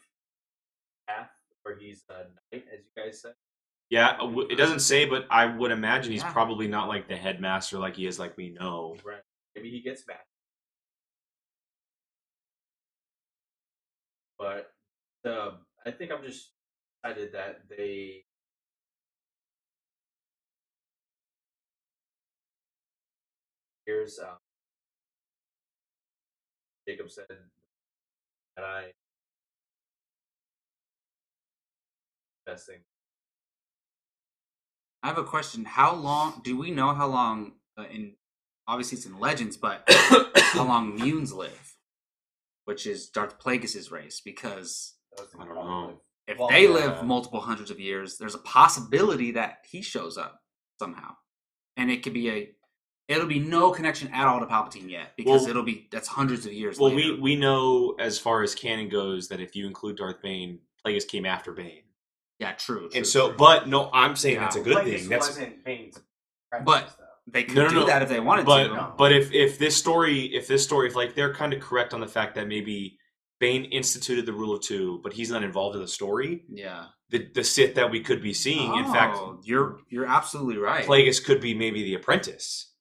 path, 1.07 1.29
where 1.63 1.77
he's 1.77 2.03
a 2.09 2.23
knight, 2.55 2.65
as 2.73 2.79
you 2.83 3.03
guys 3.03 3.21
said. 3.21 3.33
yeah. 3.89 4.17
It 4.49 4.57
doesn't 4.57 4.81
say, 4.81 5.05
but 5.05 5.25
I 5.29 5.45
would 5.45 5.71
imagine 5.71 6.11
he's 6.11 6.21
Yeah. 6.21 6.31
probably 6.33 6.67
not 6.67 6.88
like 6.89 7.07
the 7.07 7.15
headmaster 7.15 7.77
like 7.79 7.95
he 7.95 8.05
is, 8.07 8.19
like 8.19 8.35
we 8.35 8.49
know. 8.49 8.97
Right. 9.05 9.21
Maybe 9.55 9.69
he 9.69 9.81
gets 9.81 10.03
back. 10.03 10.25
But 14.38 14.71
uh, 15.25 15.51
I 15.85 15.91
think 15.91 16.11
I'm 16.11 16.23
just 16.23 16.51
excited 17.04 17.31
that 17.33 17.61
they 17.69 18.23
here's 23.87 24.19
um, 24.19 24.37
Jacob 26.87 27.09
said 27.09 27.25
that 28.56 28.63
I 28.65 28.91
best 32.45 32.67
thing. 32.67 32.79
I 35.03 35.07
have 35.07 35.17
a 35.17 35.23
question. 35.23 35.65
How 35.65 35.95
long 35.95 36.41
do 36.44 36.57
we 36.57 36.71
know 36.71 36.94
how 36.94 37.07
long 37.07 37.53
uh, 37.77 37.85
in 37.91 38.13
obviously 38.67 38.97
it's 38.97 39.06
in 39.06 39.19
Legends, 39.19 39.57
but 39.57 39.83
how 39.87 40.63
long 40.65 40.97
Muuns 40.99 41.33
live, 41.33 41.77
which 42.65 42.85
is 42.87 43.09
Darth 43.09 43.39
Plagueis' 43.39 43.91
race? 43.91 44.21
Because 44.23 44.95
That 45.15 45.23
was 45.23 45.31
the 45.31 45.39
I 45.41 45.45
don't 45.45 45.56
know. 45.56 46.01
if 46.27 46.39
Well, 46.39 46.49
they 46.49 46.63
yeah. 46.63 46.69
live 46.69 47.03
multiple 47.06 47.39
hundreds 47.41 47.71
of 47.71 47.79
years, 47.79 48.17
there's 48.17 48.35
a 48.35 48.39
possibility 48.39 49.31
that 49.31 49.65
he 49.69 49.81
shows 49.81 50.17
up 50.17 50.41
somehow, 50.79 51.15
and 51.77 51.91
it 51.91 52.03
could 52.03 52.13
be 52.13 52.29
a. 52.29 52.49
It'll 53.07 53.26
be 53.28 53.40
no 53.40 53.71
connection 53.71 54.09
at 54.14 54.28
all 54.28 54.40
to 54.42 54.45
Palpatine 54.45 54.90
yet 54.90 55.14
because 55.16 55.42
Well- 55.44 55.49
it'll 55.52 55.64
be 55.64 55.87
that's 55.92 56.07
hundreds 56.09 56.45
of 56.45 56.52
years. 56.54 56.78
Well, 56.78 56.92
later. 56.94 57.14
we 57.14 57.19
we 57.19 57.35
know 57.35 57.95
as 57.99 58.19
far 58.19 58.44
as 58.44 58.54
canon 58.54 58.90
goes 58.90 59.30
that 59.30 59.40
if 59.40 59.56
you 59.56 59.66
include 59.66 59.95
Darth 59.97 60.21
Bane, 60.21 60.59
Plagueis 60.85 61.07
came 61.07 61.26
after 61.26 61.54
Bane, 61.54 61.83
yeah, 62.40 62.52
true. 62.54 62.90
true, 62.90 62.90
and 62.95 63.07
so, 63.07 63.30
true. 63.30 63.37
but 63.37 63.68
no, 63.68 63.90
I'm 63.94 64.16
saying 64.18 64.35
Yeah. 64.35 64.42
that's 64.42 64.56
a 64.57 64.61
good 64.61 64.76
Like, 64.76 64.85
thing. 64.87 65.07
That's 65.09 65.28
wasn't 65.28 65.64
Bane's 65.64 65.99
But- 66.66 66.95
though. 66.97 67.04
they 67.28 67.44
could 67.44 67.56
No, 67.56 67.64
no, 67.64 67.69
do 67.69 67.76
no. 67.81 67.85
that 67.87 68.02
if 68.02 68.09
they 68.09 68.19
wanted 68.19 68.45
but 68.45 68.68
to. 68.68 68.73
No. 68.73 68.94
but 68.97 69.11
if 69.14 69.31
if 69.33 69.57
this 69.57 69.76
story 69.78 70.26
if 70.35 70.47
this 70.47 70.64
story 70.64 70.87
if 70.87 70.95
like 70.95 71.16
they're 71.16 71.33
kind 71.33 71.54
of 71.54 71.61
correct 71.61 71.94
on 71.94 72.02
the 72.02 72.07
fact 72.07 72.35
that 72.35 72.47
maybe 72.47 72.97
Bane 73.40 73.66
instituted 73.66 74.26
the 74.26 74.33
rule 74.33 74.54
of 74.56 74.61
two, 74.61 74.99
but 75.04 75.14
he's 75.14 75.30
not 75.30 75.44
involved 75.44 75.76
in 75.76 75.81
the 75.81 75.87
story, 75.87 76.44
Yeah. 76.49 76.87
the 77.09 77.19
the 77.33 77.44
Sith 77.44 77.76
that 77.76 77.90
we 77.92 78.02
could 78.02 78.21
be 78.21 78.33
seeing, 78.33 78.73
in 78.76 78.85
fact, 78.85 79.16
Oh, 79.18 79.40
you're 79.44 79.80
you're 79.90 80.06
absolutely 80.07 80.57
right. 80.57 80.85
Plagueis 80.85 81.23
could 81.23 81.40
be 81.40 81.54
maybe 81.54 81.83
the 81.83 81.94
apprentice, 81.95 82.73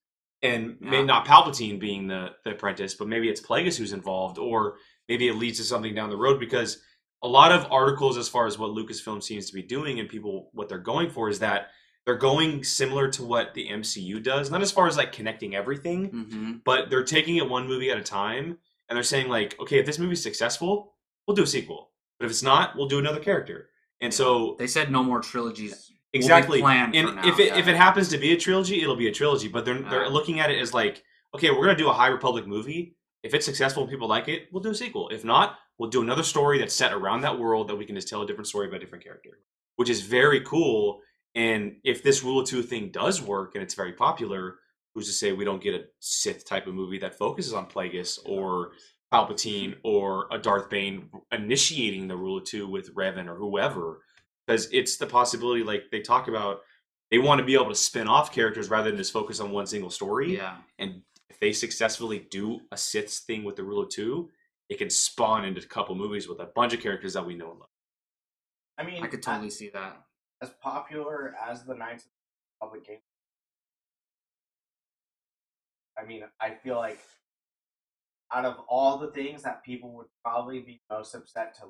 and 0.42 0.76
may 0.80 0.98
Yeah. 0.98 1.04
not 1.04 1.26
Palpatine 1.26 1.78
being 1.80 2.06
the 2.06 2.30
the 2.44 2.50
apprentice, 2.52 2.94
but 2.94 3.08
maybe 3.08 3.28
it's 3.28 3.40
Plagueis 3.40 3.76
who's 3.78 3.92
involved, 3.92 4.38
or 4.38 4.76
maybe 5.08 5.28
it 5.28 5.34
leads 5.36 5.58
to 5.58 5.64
something 5.64 5.94
down 5.94 6.10
the 6.10 6.16
road 6.16 6.38
because 6.40 6.82
a 7.22 7.28
lot 7.28 7.50
of 7.52 7.66
articles 7.72 8.16
as 8.18 8.28
far 8.28 8.46
as 8.46 8.58
what 8.58 8.70
Lucasfilm 8.72 9.22
seems 9.22 9.46
to 9.48 9.54
be 9.54 9.62
doing 9.62 9.98
and 10.00 10.08
people 10.08 10.50
what 10.52 10.68
they're 10.68 10.78
going 10.78 11.10
for 11.10 11.28
is 11.28 11.38
that 11.38 11.70
they're 12.04 12.14
going 12.16 12.62
similar 12.62 13.08
to 13.08 13.24
what 13.24 13.54
the 13.54 13.68
MCU 13.68 14.22
does, 14.22 14.50
not 14.50 14.62
as 14.62 14.70
far 14.70 14.86
as 14.86 14.96
like 14.96 15.12
connecting 15.12 15.54
everything, 15.56 16.04
hmm 16.10 16.52
but 16.64 16.90
they're 16.90 17.02
taking 17.04 17.36
it 17.36 17.48
one 17.48 17.66
movie 17.66 17.90
at 17.90 17.98
a 17.98 18.02
time 18.02 18.58
and 18.88 18.96
they're 18.96 19.02
saying 19.02 19.28
like 19.28 19.58
okay 19.58 19.78
if 19.78 19.86
this 19.86 19.98
movie's 19.98 20.22
successful 20.22 20.94
we'll 21.26 21.34
do 21.34 21.42
a 21.42 21.46
sequel 21.46 21.90
but 22.18 22.26
if 22.26 22.30
it's 22.30 22.42
not 22.42 22.76
we'll 22.76 22.86
do 22.88 22.98
another 23.00 23.18
character 23.20 23.68
and 24.00 24.12
so 24.14 24.54
They 24.58 24.66
said 24.68 24.90
no 24.92 25.02
more 25.02 25.20
trilogies. 25.20 25.90
Exactly. 26.16 26.60
planned 26.60 26.94
and 26.94 27.16
now, 27.16 27.28
if 27.28 27.38
it 27.38 27.48
yeah. 27.48 27.58
if 27.58 27.68
it 27.68 27.76
happens 27.76 28.08
to 28.08 28.18
be 28.18 28.32
a 28.32 28.36
trilogy, 28.36 28.82
it'll 28.82 28.96
be 28.96 29.08
a 29.08 29.12
trilogy. 29.12 29.48
But 29.48 29.64
they're 29.64 29.80
they're 29.80 30.08
looking 30.08 30.40
at 30.40 30.50
it 30.50 30.60
as 30.60 30.74
like, 30.74 31.02
okay, 31.34 31.50
we're 31.50 31.64
gonna 31.64 31.76
do 31.76 31.88
a 31.88 31.92
High 31.92 32.08
Republic 32.08 32.46
movie. 32.46 32.96
If 33.22 33.34
it's 33.34 33.44
successful 33.44 33.82
and 33.82 33.90
people 33.90 34.08
like 34.08 34.28
it, 34.28 34.48
we'll 34.52 34.62
do 34.62 34.70
a 34.70 34.74
sequel. 34.74 35.08
If 35.08 35.24
not, 35.24 35.58
we'll 35.78 35.90
do 35.90 36.02
another 36.02 36.22
story 36.22 36.58
that's 36.58 36.74
set 36.74 36.92
around 36.92 37.22
that 37.22 37.38
world 37.38 37.68
that 37.68 37.76
we 37.76 37.84
can 37.84 37.96
just 37.96 38.08
tell 38.08 38.22
a 38.22 38.26
different 38.26 38.46
story 38.46 38.68
about 38.68 38.76
a 38.76 38.80
different 38.80 39.04
character, 39.04 39.38
which 39.76 39.90
is 39.90 40.00
very 40.02 40.40
cool. 40.40 41.00
And 41.34 41.76
if 41.84 42.02
this 42.02 42.22
Rule 42.22 42.40
of 42.40 42.46
Two 42.46 42.62
thing 42.62 42.90
does 42.90 43.20
work 43.20 43.54
and 43.54 43.62
it's 43.62 43.74
very 43.74 43.92
popular, 43.92 44.56
who's 44.94 45.06
to 45.06 45.12
say 45.12 45.32
we 45.32 45.44
don't 45.44 45.62
get 45.62 45.74
a 45.74 45.84
Sith 46.00 46.46
type 46.46 46.66
of 46.66 46.74
movie 46.74 46.98
that 46.98 47.18
focuses 47.18 47.52
on 47.52 47.66
Plagueis 47.66 48.18
or 48.24 48.72
Palpatine 49.12 49.76
or 49.84 50.26
a 50.32 50.38
Darth 50.38 50.70
Bane 50.70 51.10
initiating 51.30 52.08
the 52.08 52.16
Rule 52.16 52.38
of 52.38 52.44
Two 52.44 52.66
with 52.66 52.94
Revan 52.94 53.28
or 53.28 53.36
whoever? 53.36 54.00
Because 54.46 54.68
it's 54.72 54.96
the 54.96 55.06
possibility, 55.06 55.64
like 55.64 55.84
they 55.90 56.00
talk 56.00 56.28
about, 56.28 56.60
they 57.10 57.18
want 57.18 57.40
to 57.40 57.44
be 57.44 57.54
able 57.54 57.68
to 57.68 57.74
spin 57.74 58.06
off 58.06 58.32
characters 58.32 58.70
rather 58.70 58.90
than 58.90 58.98
just 58.98 59.12
focus 59.12 59.40
on 59.40 59.50
one 59.50 59.66
single 59.66 59.90
story. 59.90 60.36
Yeah. 60.36 60.56
And 60.78 61.02
if 61.28 61.40
they 61.40 61.52
successfully 61.52 62.26
do 62.30 62.60
a 62.70 62.76
Sith 62.76 63.12
thing 63.12 63.44
with 63.44 63.56
the 63.56 63.64
Rule 63.64 63.82
of 63.82 63.88
Two, 63.88 64.30
it 64.68 64.78
can 64.78 64.90
spawn 64.90 65.44
into 65.44 65.60
a 65.60 65.64
couple 65.64 65.94
movies 65.94 66.28
with 66.28 66.40
a 66.40 66.46
bunch 66.54 66.74
of 66.74 66.80
characters 66.80 67.12
that 67.14 67.26
we 67.26 67.34
know 67.34 67.50
and 67.50 67.60
love. 67.60 67.68
I 68.78 68.84
mean, 68.84 69.02
I 69.02 69.06
could 69.06 69.22
totally 69.22 69.50
see 69.50 69.70
that. 69.70 70.02
as 70.42 70.50
popular 70.62 71.34
as 71.48 71.64
the 71.64 71.74
Knights 71.74 72.04
of 72.04 72.10
the 72.10 72.66
Republic 72.66 72.86
game. 72.86 72.98
I 75.98 76.04
mean, 76.04 76.24
I 76.40 76.50
feel 76.50 76.76
like 76.76 76.98
out 78.32 78.44
of 78.44 78.56
all 78.68 78.98
the 78.98 79.10
things 79.12 79.42
that 79.42 79.64
people 79.64 79.94
would 79.94 80.06
probably 80.22 80.60
be 80.60 80.80
most 80.90 81.14
upset 81.14 81.54
to 81.54 81.62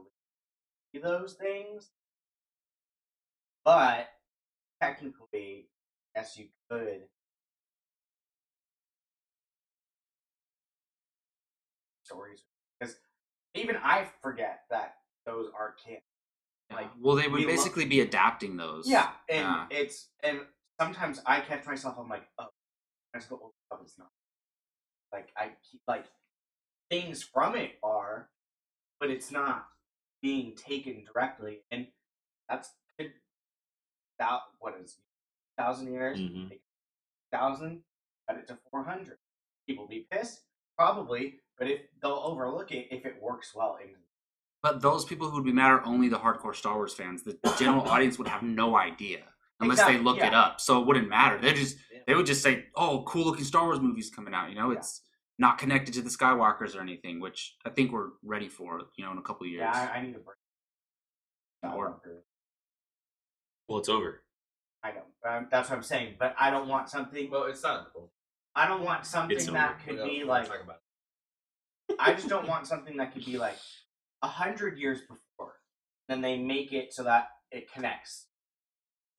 see 0.93 1.01
those 1.01 1.35
things, 1.35 1.91
but 3.67 4.09
technically, 4.81 5.69
yes, 6.15 6.39
you 6.39 6.47
could. 6.71 7.03
Stories, 12.05 12.45
because 12.79 12.95
even 13.55 13.77
I 13.83 14.07
forget 14.23 14.61
that 14.71 14.95
those 15.27 15.49
are 15.59 15.75
canon. 15.85 16.01
Yeah. 16.71 16.77
Like, 16.77 16.91
well, 17.01 17.17
they 17.17 17.27
would 17.27 17.41
we 17.41 17.45
basically 17.47 17.85
be 17.85 18.01
adapting 18.01 18.57
those. 18.57 18.89
Yeah, 18.89 19.11
and 19.29 19.41
Yeah. 19.41 19.67
it's 19.71 20.11
and 20.23 20.43
sometimes 20.81 21.21
I 21.27 21.41
catch 21.41 21.67
myself. 21.67 21.97
I'm 21.99 22.09
like, 22.09 22.29
oh, 22.39 22.47
let's 23.13 23.27
go. 23.27 23.53
Oh, 23.73 23.79
it's 23.83 23.99
not. 23.99 24.11
Like 25.13 25.33
I 25.37 25.51
keep 25.69 25.81
like 25.89 26.07
things 26.89 27.25
from 27.25 27.57
it 27.57 27.73
are, 27.83 28.31
but 29.01 29.11
it's 29.11 29.33
not 29.33 29.67
being 30.23 30.55
taken 30.55 31.05
directly, 31.13 31.63
and 31.73 31.89
that's 32.49 32.71
that 34.19 34.41
what 34.61 34.75
is 34.83 34.99
thousand 35.59 35.93
years, 35.93 36.19
Mhm. 36.19 36.49
take 36.51 36.63
thousand, 37.33 37.83
cut 38.29 38.39
it 38.39 38.47
to 38.49 38.57
four 38.71 38.85
hundred. 38.85 39.19
People 39.67 39.87
be 39.87 40.07
pissed, 40.11 40.43
probably, 40.77 41.41
but 41.59 41.69
if 41.69 41.81
they'll 42.01 42.13
overlook 42.13 42.71
it 42.73 42.89
if 42.91 43.05
it 43.07 43.21
works 43.21 43.55
well 43.55 43.77
in 43.77 43.95
But 44.63 44.81
those 44.83 45.05
people 45.05 45.29
who 45.29 45.37
would 45.37 45.45
be 45.45 45.53
mad 45.53 45.71
are 45.71 45.85
only 45.85 46.09
the 46.09 46.19
hardcore 46.19 46.55
Star 46.55 46.75
Wars 46.77 46.95
fans. 46.95 47.23
The 47.23 47.39
general 47.59 47.83
audience 47.93 48.19
would 48.19 48.29
have 48.29 48.43
no 48.43 48.77
idea 48.77 49.25
unless 49.61 49.79
Exactly, 49.79 49.97
they 49.99 50.03
look 50.03 50.19
it 50.19 50.35
up. 50.35 50.61
So 50.61 50.81
it 50.81 50.87
wouldn't 50.87 51.09
matter. 51.09 51.39
They 51.39 51.53
just 51.55 51.79
they 52.07 52.15
would 52.15 52.27
just 52.27 52.43
say, 52.43 52.67
"Oh, 52.75 53.03
cool 53.07 53.25
looking 53.25 53.45
Star 53.45 53.65
Wars 53.65 53.81
movies 53.81 54.11
coming 54.11 54.35
out." 54.35 54.49
You 54.51 54.55
know, 54.57 54.71
Yeah. 54.71 54.79
it's 54.79 55.03
not 55.39 55.59
connected 55.59 55.93
to 55.95 56.03
the 56.03 56.09
Skywalkers 56.11 56.75
or 56.77 56.81
anything, 56.81 57.21
which 57.21 57.57
I 57.65 57.71
think 57.71 57.93
we're 57.93 58.11
ready 58.23 58.49
for. 58.49 58.81
You 58.97 59.05
know, 59.05 59.13
in 59.13 59.19
a 59.19 59.23
couple 59.23 59.45
of 59.47 59.51
years. 59.51 59.61
yeah, 59.63 59.91
I, 59.93 59.99
I 59.99 60.03
need 60.03 60.15
to 60.15 60.21
break. 60.21 60.37
Or-. 61.63 62.01
Well, 63.69 63.79
it's 63.79 63.89
over. 63.89 64.23
I 64.83 64.93
know. 64.93 65.03
Um, 65.29 65.49
that's 65.51 65.69
what 65.71 65.77
I'm 65.77 65.83
saying. 65.83 66.15
But 66.19 66.35
I 66.39 66.51
don't 66.51 66.69
want 66.69 66.89
something. 66.89 67.31
Well, 67.31 67.45
it's 67.45 67.63
not. 67.63 67.89
Well, 67.95 68.11
I 68.55 68.67
don't 68.69 68.85
want 68.85 69.05
something 69.05 69.37
It's 69.37 69.47
that 69.47 69.77
over. 69.87 69.97
could 69.99 70.05
we 70.05 70.11
be 70.11 70.19
don't 70.21 70.29
like. 70.29 70.49
talk 70.49 70.63
about 70.63 70.79
I 72.01 72.15
just 72.15 72.29
don't 72.29 72.49
want 72.49 72.67
something 72.67 72.97
that 72.97 73.13
could 73.13 73.25
be 73.25 73.39
like 73.39 73.57
a 74.23 74.27
hundred 74.29 74.79
years 74.79 75.01
before. 75.03 75.55
Then 76.09 76.21
they 76.21 76.37
make 76.39 76.73
it 76.73 76.93
so 76.93 77.05
that 77.05 77.29
it 77.51 77.71
connects. 77.73 78.27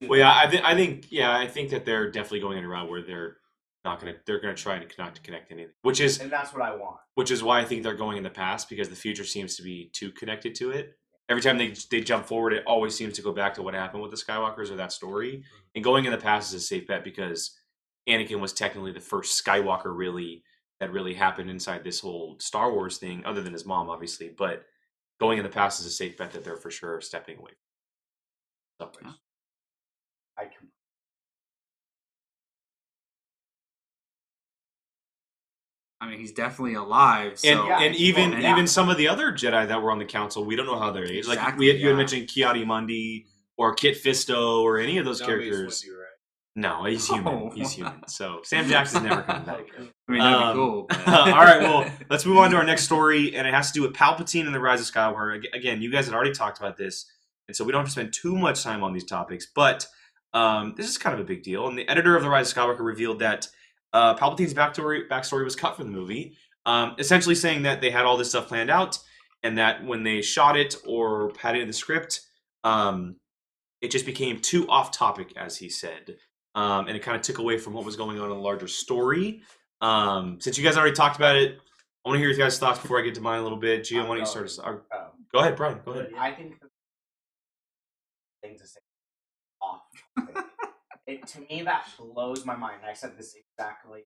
to 0.02 0.08
Well, 0.08 0.18
yeah. 0.18 0.32
I, 0.36 0.46
th- 0.46 0.62
I 0.64 0.74
think 0.74 1.06
yeah, 1.10 1.36
I 1.36 1.46
think 1.46 1.70
that 1.70 1.84
they're 1.84 2.10
definitely 2.10 2.40
going 2.40 2.58
in 2.58 2.64
a 2.64 2.68
route 2.68 2.88
where 2.90 3.02
they're 3.02 3.36
not 3.84 4.00
gonna 4.00 4.14
they're 4.26 4.40
gonna 4.40 4.54
try 4.54 4.76
and 4.76 4.86
not 4.98 5.14
to 5.14 5.20
connect 5.22 5.50
anything, 5.52 5.72
which 5.82 6.00
is 6.00 6.20
and 6.20 6.30
that's 6.30 6.52
what 6.52 6.62
I 6.62 6.74
want. 6.74 6.96
which 7.14 7.30
is 7.30 7.42
why 7.42 7.60
I 7.60 7.64
think 7.64 7.82
they're 7.82 7.94
going 7.94 8.16
in 8.16 8.22
the 8.22 8.30
past 8.30 8.68
because 8.68 8.88
the 8.88 8.96
future 8.96 9.24
seems 9.24 9.56
to 9.56 9.62
be 9.62 9.90
too 9.94 10.10
connected 10.12 10.54
to 10.56 10.70
it. 10.70 10.94
Every 11.28 11.42
time 11.42 11.58
they 11.58 11.74
they 11.90 12.00
jump 12.00 12.26
forward, 12.26 12.52
it 12.52 12.64
always 12.66 12.94
seems 12.94 13.14
to 13.14 13.22
go 13.22 13.32
back 13.32 13.54
to 13.54 13.62
what 13.62 13.74
happened 13.74 14.02
with 14.02 14.10
the 14.10 14.16
Skywalkers 14.16 14.70
or 14.70 14.76
that 14.76 14.92
story. 14.92 15.32
Mm-hmm. 15.32 15.56
And 15.74 15.84
going 15.84 16.04
in 16.06 16.12
the 16.12 16.18
past 16.18 16.54
is 16.54 16.62
a 16.62 16.66
safe 16.66 16.86
bet 16.86 17.04
because 17.04 17.58
Anakin 18.08 18.40
was 18.40 18.52
technically 18.52 18.92
the 18.92 19.00
first 19.00 19.44
Skywalker 19.44 19.94
really 19.96 20.42
that 20.80 20.92
really 20.92 21.14
happened 21.14 21.50
inside 21.50 21.84
this 21.84 22.00
whole 22.00 22.36
Star 22.38 22.72
Wars 22.72 22.98
thing, 22.98 23.22
other 23.26 23.42
than 23.42 23.52
his 23.52 23.66
mom, 23.66 23.90
obviously. 23.90 24.30
But 24.36 24.64
going 25.20 25.38
in 25.38 25.44
the 25.44 25.50
past 25.50 25.80
is 25.80 25.86
a 25.86 25.90
safe 25.90 26.16
bet 26.16 26.32
that 26.32 26.44
they're 26.44 26.56
for 26.56 26.70
sure 26.70 27.00
stepping 27.00 27.38
away. 27.38 27.52
So, 28.80 28.90
Yeah. 29.02 29.12
I 30.38 30.46
I 36.00 36.08
mean, 36.08 36.18
he's 36.20 36.32
definitely 36.32 36.74
alive. 36.74 37.38
So 37.38 37.48
and 37.48 37.68
Yeah, 37.68 37.80
and 37.82 37.96
even 37.96 38.30
well, 38.30 38.40
yeah. 38.40 38.52
even 38.52 38.66
some 38.66 38.88
of 38.88 38.96
the 38.96 39.08
other 39.08 39.32
Jedi 39.32 39.66
that 39.68 39.82
were 39.82 39.90
on 39.90 39.98
the 39.98 40.04
council, 40.04 40.44
we 40.44 40.54
don't 40.56 40.66
know 40.66 40.78
how 40.78 40.90
they're 40.92 41.04
aged. 41.10 41.26
like 41.28 41.56
we 41.58 41.66
had, 41.68 41.78
you 41.78 41.86
had 41.88 41.92
yeah. 41.92 41.96
mentioned 41.96 42.28
Ki-Adi-Mundi 42.28 43.26
or 43.56 43.74
Kit 43.74 43.96
Fisto 44.02 44.60
or 44.62 44.78
any 44.78 44.98
of 44.98 45.04
those 45.04 45.20
it. 45.20 45.26
Characters. 45.26 45.84
right? 45.88 46.04
No, 46.54 46.84
he's 46.84 47.06
human. 47.08 47.34
Oh. 47.34 47.50
He's 47.54 47.72
human. 47.72 48.06
So 48.06 48.40
Sam 48.44 48.68
Jackson's 48.68 49.04
never 49.04 49.22
coming 49.22 49.44
back. 49.44 49.66
I 50.08 50.12
mean, 50.12 50.20
that'd 50.20 50.36
Um, 50.42 50.52
be 50.52 50.58
cool. 50.58 50.86
but- 50.88 51.08
All 51.08 51.44
right, 51.44 51.60
well, 51.62 51.90
let's 52.10 52.24
move 52.24 52.38
on 52.38 52.50
to 52.52 52.56
our 52.56 52.64
next 52.64 52.84
story, 52.84 53.34
and 53.36 53.46
it 53.46 53.52
has 53.54 53.72
to 53.72 53.74
do 53.74 53.82
with 53.82 53.92
Palpatine 53.94 54.46
and 54.46 54.54
the 54.54 54.60
Rise 54.60 54.80
of 54.80 54.86
Skywalker. 54.94 55.42
Again, 55.52 55.82
you 55.82 55.90
guys 55.90 56.06
had 56.06 56.14
already 56.14 56.32
talked 56.32 56.58
about 56.58 56.76
this, 56.76 57.10
and 57.48 57.56
so 57.56 57.64
we 57.64 57.72
don't 57.72 57.80
have 57.80 57.86
to 57.88 57.92
spend 57.92 58.12
too 58.12 58.36
much 58.36 58.62
time 58.62 58.84
on 58.84 58.92
these 58.92 59.04
topics, 59.04 59.46
but 59.52 59.86
um, 60.34 60.74
this 60.76 60.88
is 60.88 60.96
kind 60.98 61.14
of 61.14 61.20
a 61.20 61.24
big 61.24 61.42
deal. 61.42 61.66
And 61.68 61.76
the 61.78 61.88
editor 61.88 62.14
of 62.16 62.22
the 62.22 62.28
Rise 62.28 62.52
of 62.52 62.56
Skywalker 62.58 62.80
revealed 62.84 63.18
that 63.20 63.48
uh, 63.92 64.14
Palpatine's 64.16 64.54
backstory 64.54 65.08
backstory 65.08 65.44
was 65.44 65.56
cut 65.56 65.76
from 65.76 65.92
the 65.92 65.98
movie, 65.98 66.36
um, 66.66 66.94
essentially 66.98 67.34
saying 67.34 67.62
that 67.62 67.80
they 67.80 67.90
had 67.90 68.04
all 68.04 68.16
this 68.16 68.30
stuff 68.30 68.48
planned 68.48 68.70
out, 68.70 68.98
and 69.42 69.58
that 69.58 69.84
when 69.84 70.02
they 70.02 70.22
shot 70.22 70.56
it 70.56 70.76
or 70.86 71.32
had 71.38 71.56
it 71.56 71.62
in 71.62 71.66
the 71.68 71.72
script, 71.72 72.20
um, 72.64 73.16
it 73.80 73.90
just 73.90 74.06
became 74.06 74.40
too 74.40 74.68
off 74.68 74.90
topic, 74.90 75.32
as 75.36 75.56
he 75.56 75.68
said. 75.68 76.16
Um, 76.54 76.88
and 76.88 76.96
it 76.96 77.00
kind 77.00 77.16
of 77.16 77.22
took 77.22 77.38
away 77.38 77.56
from 77.58 77.72
what 77.72 77.84
was 77.84 77.94
going 77.96 78.18
on 78.18 78.24
in 78.24 78.36
the 78.36 78.42
larger 78.42 78.66
story. 78.68 79.42
Um, 79.80 80.40
since 80.40 80.58
you 80.58 80.64
guys 80.64 80.76
already 80.76 80.94
talked 80.94 81.16
about 81.16 81.36
it, 81.36 81.58
I 82.04 82.08
want 82.08 82.16
to 82.16 82.18
hear 82.20 82.28
your 82.30 82.38
guys' 82.38 82.58
thoughts 82.58 82.80
before 82.80 82.98
I 82.98 83.02
get 83.02 83.14
to 83.14 83.20
mine 83.20 83.38
a 83.38 83.42
little 83.42 83.58
bit. 83.58 83.82
Gio, 83.82 84.02
why 84.02 84.16
don't 84.16 84.20
you 84.20 84.26
start 84.26 84.46
us? 84.46 84.58
Or, 84.58 84.84
Um, 84.92 85.10
go 85.32 85.38
ahead, 85.40 85.56
Brian. 85.56 85.80
Go 85.84 85.92
ahead. 85.92 86.10
I 86.18 86.32
think 86.32 86.58
the 86.60 86.68
thing 88.42 88.58
to 88.58 88.66
say 88.66 88.80
off. 89.62 90.44
It 91.08 91.26
to 91.26 91.40
me 91.40 91.62
that 91.62 91.88
blows 91.98 92.44
my 92.44 92.54
mind. 92.54 92.82
I 92.88 92.92
said 92.92 93.16
this 93.16 93.34
exactly. 93.34 94.00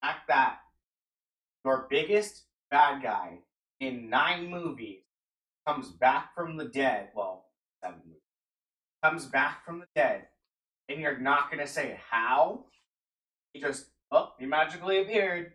The 0.00 0.06
fact 0.06 0.28
that 0.28 0.58
your 1.64 1.86
biggest 1.90 2.44
bad 2.70 3.02
guy 3.02 3.38
in 3.80 4.08
nine 4.08 4.48
movies 4.48 5.00
comes 5.66 5.90
back 5.90 6.34
from 6.34 6.56
the 6.56 6.66
dead. 6.66 7.08
Well, 7.16 7.46
seven 7.82 8.00
movies 8.06 8.20
comes 9.02 9.26
back 9.26 9.64
from 9.64 9.80
the 9.80 9.88
dead, 9.96 10.28
and 10.88 11.00
you're 11.00 11.18
not 11.18 11.50
gonna 11.50 11.66
say 11.66 11.98
how. 12.10 12.66
He 13.52 13.60
just 13.60 13.86
oh, 14.12 14.32
he 14.38 14.46
magically 14.46 15.02
appeared. 15.02 15.52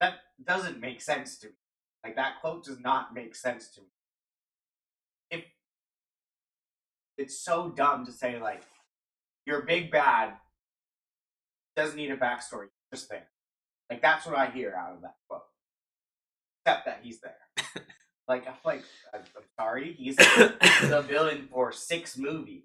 That 0.00 0.14
doesn't 0.44 0.78
make 0.78 1.00
sense 1.00 1.38
to 1.38 1.46
me. 1.48 1.54
Like 2.04 2.16
that 2.16 2.40
quote 2.42 2.64
does 2.64 2.80
not 2.80 3.14
make 3.14 3.34
sense 3.34 3.68
to 3.70 3.80
me. 3.80 3.86
It's 7.18 7.38
so 7.38 7.70
dumb 7.70 8.06
to 8.06 8.12
say 8.12 8.40
like 8.40 8.62
your 9.44 9.62
big 9.62 9.90
bad 9.90 10.34
doesn't 11.76 11.96
need 11.96 12.10
a 12.10 12.16
backstory, 12.16 12.68
just 12.92 13.08
there. 13.10 13.28
Like 13.90 14.02
that's 14.02 14.26
what 14.26 14.36
I 14.36 14.46
hear 14.50 14.74
out 14.74 14.94
of 14.94 15.02
that 15.02 15.14
quote. 15.28 15.42
Except 16.64 16.86
that 16.86 17.00
he's 17.02 17.20
there. 17.20 17.36
like 18.28 18.46
I'm 18.46 18.54
like 18.64 18.84
I'm 19.12 19.20
I'm 19.36 19.44
sorry, 19.58 19.92
he's 19.92 20.16
the 20.16 21.04
villain 21.08 21.48
for 21.50 21.72
six 21.72 22.16
movies, 22.16 22.64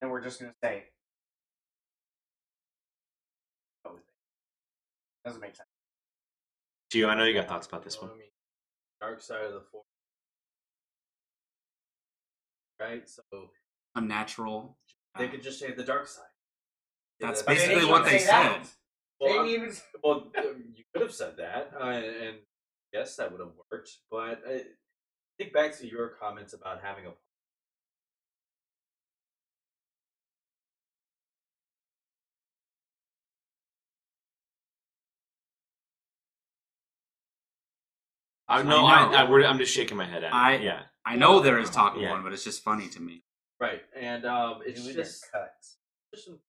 and 0.00 0.10
we're 0.10 0.22
just 0.22 0.40
gonna 0.40 0.54
say 0.62 0.84
go 3.84 3.92
with 3.92 4.00
it. 4.02 5.24
Doesn't 5.26 5.40
make 5.40 5.56
sense. 5.56 5.68
Gio, 6.92 7.08
I 7.08 7.14
know 7.14 7.24
you 7.24 7.32
got 7.34 7.48
thoughts 7.48 7.66
about 7.66 7.82
this 7.82 7.98
Well, 8.00 8.10
one. 8.10 8.18
I 8.18 8.20
mean, 8.20 8.30
dark 9.00 9.22
side 9.22 9.44
of 9.44 9.54
the 9.54 9.62
force, 9.72 9.86
right? 12.82 13.08
So 13.08 13.22
I'm 13.94 14.08
natural. 14.08 14.76
They 15.18 15.28
could 15.28 15.42
just 15.42 15.58
say 15.60 15.72
the 15.72 15.84
dark 15.84 16.06
side. 16.06 16.24
That's 17.20 17.42
yeah, 17.46 17.54
basically 17.54 17.84
what 17.84 18.04
they 18.04 18.18
said. 18.18 18.62
Well, 19.20 19.46
even... 19.46 19.72
well, 20.02 20.32
you 20.74 20.84
could 20.92 21.02
have 21.02 21.12
said 21.12 21.36
that, 21.36 21.72
uh, 21.78 21.84
and 21.84 22.36
yes, 22.92 23.16
that 23.16 23.30
would 23.30 23.40
have 23.40 23.50
worked. 23.70 23.90
But 24.10 24.42
I 24.48 24.62
think 25.38 25.52
back 25.52 25.76
to 25.78 25.86
your 25.86 26.08
comments 26.20 26.54
about 26.54 26.80
having 26.82 27.06
a 27.06 27.10
I, 38.48 38.62
no, 38.62 38.84
I, 38.84 39.04
I, 39.04 39.50
am 39.50 39.56
just 39.56 39.72
shaking 39.72 39.96
my 39.96 40.04
head 40.04 40.24
at 40.24 40.28
it. 40.28 40.34
I, 40.34 40.56
yeah. 40.58 40.82
I 41.04 41.16
know 41.16 41.40
there 41.40 41.58
is 41.58 41.70
talk 41.70 41.96
of 41.96 42.02
Yeah. 42.02 42.10
one, 42.10 42.22
but 42.22 42.32
it's 42.32 42.44
just 42.44 42.62
funny 42.62 42.88
to 42.88 43.00
me. 43.00 43.24
Right, 43.60 43.82
and 43.94 44.24
um, 44.24 44.62
it's 44.66 44.82
Doing 44.82 44.96
just, 44.96 45.30
cuts. 45.32 45.78
just 46.14 46.26
some- 46.26 46.40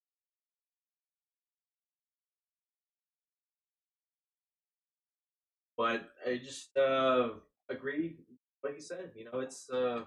but 5.76 6.02
I 6.26 6.36
just 6.36 6.76
uh, 6.76 7.30
agree 7.68 8.16
what 8.60 8.74
you 8.74 8.80
said. 8.80 9.10
You 9.14 9.26
know, 9.32 9.40
it's 9.40 9.68
uh, 9.70 10.02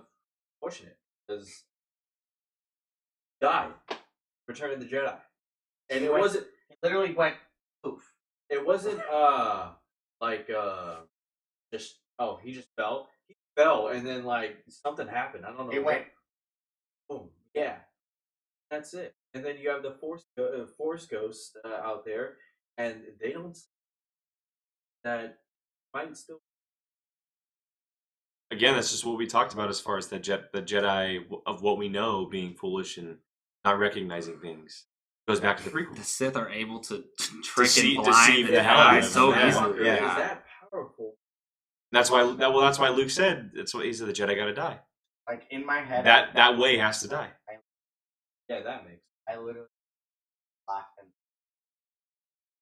fortunate 0.59 0.97
because 1.27 1.63
died, 3.41 3.71
Return 4.47 4.71
of 4.71 4.79
the 4.79 4.85
Jedi, 4.85 5.17
and 5.89 6.03
it 6.03 6.11
Wait. 6.11 6.19
wasn't. 6.19 6.45
He 6.69 6.75
literally 6.83 7.13
went 7.13 7.35
poof. 7.83 8.01
It 8.49 8.65
wasn't 8.65 9.01
uh 9.11 9.71
like 10.21 10.49
uh 10.49 10.97
just 11.73 11.99
oh 12.19 12.39
he 12.41 12.53
just 12.53 12.69
fell. 12.77 13.09
He 13.57 13.63
fell 13.63 13.87
and 13.89 14.05
then 14.05 14.23
like 14.23 14.57
something 14.69 15.07
happened. 15.07 15.45
I 15.45 15.49
don't 15.51 15.67
know. 15.67 15.73
It 15.73 15.83
went 15.83 16.05
boom. 17.09 17.29
Yeah, 17.53 17.75
that's 18.69 18.93
it. 18.93 19.15
And 19.33 19.43
then 19.43 19.57
you 19.57 19.69
have 19.69 19.83
the 19.83 19.91
force 19.91 20.25
uh, 20.39 20.65
force 20.77 21.05
ghosts 21.05 21.55
uh, 21.65 21.67
out 21.83 22.05
there, 22.05 22.35
and 22.77 23.01
they 23.21 23.31
don't 23.31 23.57
that 25.03 25.39
might 25.93 26.15
still. 26.17 26.41
Again, 28.49 28.75
that's 28.75 28.91
just 28.91 29.05
what 29.05 29.17
we 29.17 29.27
talked 29.27 29.53
about 29.53 29.69
as 29.69 29.79
far 29.79 29.97
as 29.97 30.07
the 30.07 30.19
jet, 30.19 30.53
the 30.53 30.61
Jedi 30.61 31.19
of 31.45 31.61
what 31.61 31.77
we 31.77 31.89
know 31.89 32.25
being 32.25 32.53
foolish 32.53 32.97
and 32.97 33.17
not 33.65 33.77
recognizing 33.77 34.39
things. 34.39 34.85
Goes 35.27 35.41
back 35.41 35.57
to 35.57 35.69
the 35.69 35.87
The. 35.93 36.03
Sith 36.03 36.37
are 36.37 36.49
able 36.49 36.79
to 36.81 37.03
trick 37.43 37.67
Deceive- 37.67 37.97
and 37.97 38.05
blind 38.05 38.27
deceive 38.27 38.47
the 38.47 38.53
the 38.53 38.63
hell 38.63 38.77
out 38.77 38.93
Jedi 38.93 38.97
of 38.99 39.03
so 39.05 39.47
easily. 39.47 39.85
Yeah. 39.85 39.95
Is 39.95 40.17
that 40.17 40.43
powerful? 40.71 41.15
That's 41.91 42.09
why. 42.11 42.23
That, 42.23 42.51
well, 42.53 42.61
that's 42.61 42.79
why 42.79 42.89
Luke 42.89 43.09
said. 43.09 43.51
That's 43.55 43.73
what 43.73 43.85
he 43.85 43.93
said. 43.93 44.07
The 44.07 44.13
Jedi 44.13 44.35
got 44.35 44.45
to 44.45 44.53
die. 44.53 44.79
like 45.27 45.43
in 45.51 45.65
my 45.65 45.79
head. 45.79 46.05
That 46.05 46.35
that 46.35 46.57
way 46.57 46.77
has 46.77 47.01
to 47.01 47.07
die. 47.07 47.29
Yeah, 48.49 48.61
that 48.63 48.85
makes. 48.85 49.01
I 49.27 49.37
literally 49.37 49.67
laughed 50.69 50.87
and 50.99 51.09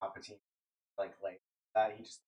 Palpatine 0.03 0.39
like 0.97 1.13
like 1.23 1.41
that. 1.75 1.93
He 1.97 2.03
just 2.03 2.21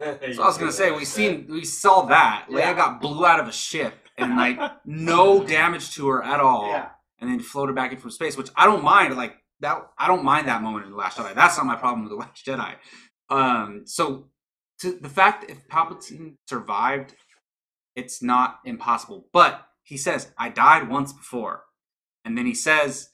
So 0.36 0.42
I 0.42 0.46
was 0.46 0.58
gonna 0.58 0.72
say 0.72 0.90
we 0.90 1.04
seen 1.04 1.46
we 1.48 1.64
saw 1.64 2.02
that 2.06 2.46
Leia 2.50 2.58
Yeah. 2.58 2.74
got 2.74 3.00
blew 3.00 3.24
out 3.26 3.40
of 3.40 3.48
a 3.48 3.52
ship 3.52 3.94
and 4.18 4.36
like 4.44 4.58
no 4.84 5.44
damage 5.44 5.94
to 5.94 6.08
her 6.08 6.22
at 6.22 6.40
all, 6.40 6.68
yeah. 6.68 6.90
and 7.20 7.30
then 7.30 7.40
floated 7.40 7.74
back 7.74 7.92
in 7.92 7.98
from 7.98 8.10
space, 8.10 8.36
which 8.36 8.50
I 8.56 8.64
don't 8.66 8.84
mind. 8.84 9.16
Like 9.16 9.36
that, 9.60 9.90
I 9.98 10.06
don't 10.08 10.24
mind 10.24 10.48
that 10.48 10.62
moment 10.62 10.84
in 10.86 10.90
the 10.92 10.96
Last 10.96 11.16
Jedi. 11.18 11.34
That's 11.34 11.56
not 11.56 11.66
my 11.66 11.76
problem 11.76 12.02
with 12.02 12.10
the 12.10 12.16
Last 12.16 12.44
Jedi. 12.44 12.74
Um, 13.30 13.82
so 13.86 14.28
to 14.80 14.92
the 14.92 15.08
fact 15.08 15.42
that 15.42 15.50
if 15.50 15.68
Palpatine 15.68 16.36
survived, 16.48 17.14
it's 17.94 18.22
not 18.22 18.60
impossible. 18.64 19.28
But 19.32 19.66
he 19.82 19.96
says, 19.96 20.32
"I 20.38 20.48
died 20.48 20.88
once 20.88 21.12
before," 21.12 21.64
and 22.24 22.36
then 22.36 22.46
he 22.46 22.54
says, 22.54 23.10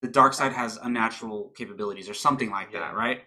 "The 0.00 0.08
dark 0.08 0.34
side 0.34 0.52
has 0.52 0.76
unnatural 0.76 1.50
capabilities," 1.56 2.08
or 2.08 2.14
something 2.14 2.50
like 2.50 2.72
Yeah. 2.72 2.80
that, 2.80 2.94
right? 2.94 3.24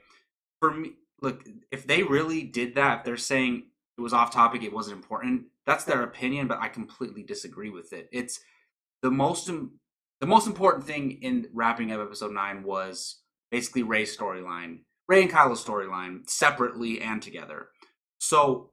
For 0.60 0.72
me, 0.74 0.96
look, 1.22 1.44
if 1.72 1.86
they 1.86 2.04
really 2.04 2.44
did 2.44 2.76
that, 2.76 3.00
if 3.00 3.06
they're 3.06 3.18
saying 3.18 3.72
it 3.98 4.02
was 4.02 4.14
off 4.14 4.32
topic, 4.32 4.64
it 4.64 4.74
wasn't 4.74 4.98
important. 4.98 5.48
That's 5.66 5.84
their 5.84 6.04
opinion, 6.04 6.48
but 6.48 6.60
I 6.60 6.70
completely 6.70 7.24
disagree 7.24 7.70
with 7.70 7.94
it. 7.94 8.10
It's 8.12 8.40
the 9.02 9.12
most 9.12 9.50
the 10.22 10.28
most 10.28 10.48
important 10.48 10.86
thing 10.86 11.22
in 11.22 11.50
wrapping 11.54 11.92
up 11.92 12.00
episode 12.00 12.32
nine 12.32 12.64
was 12.64 13.22
basically 13.52 13.84
Rey's 13.84 14.16
storyline, 14.18 14.86
Rey 15.08 15.22
and 15.24 15.32
Kylo's 15.32 15.64
storyline, 15.64 16.28
separately 16.30 17.02
and 17.02 17.22
together. 17.22 17.70
So 18.20 18.72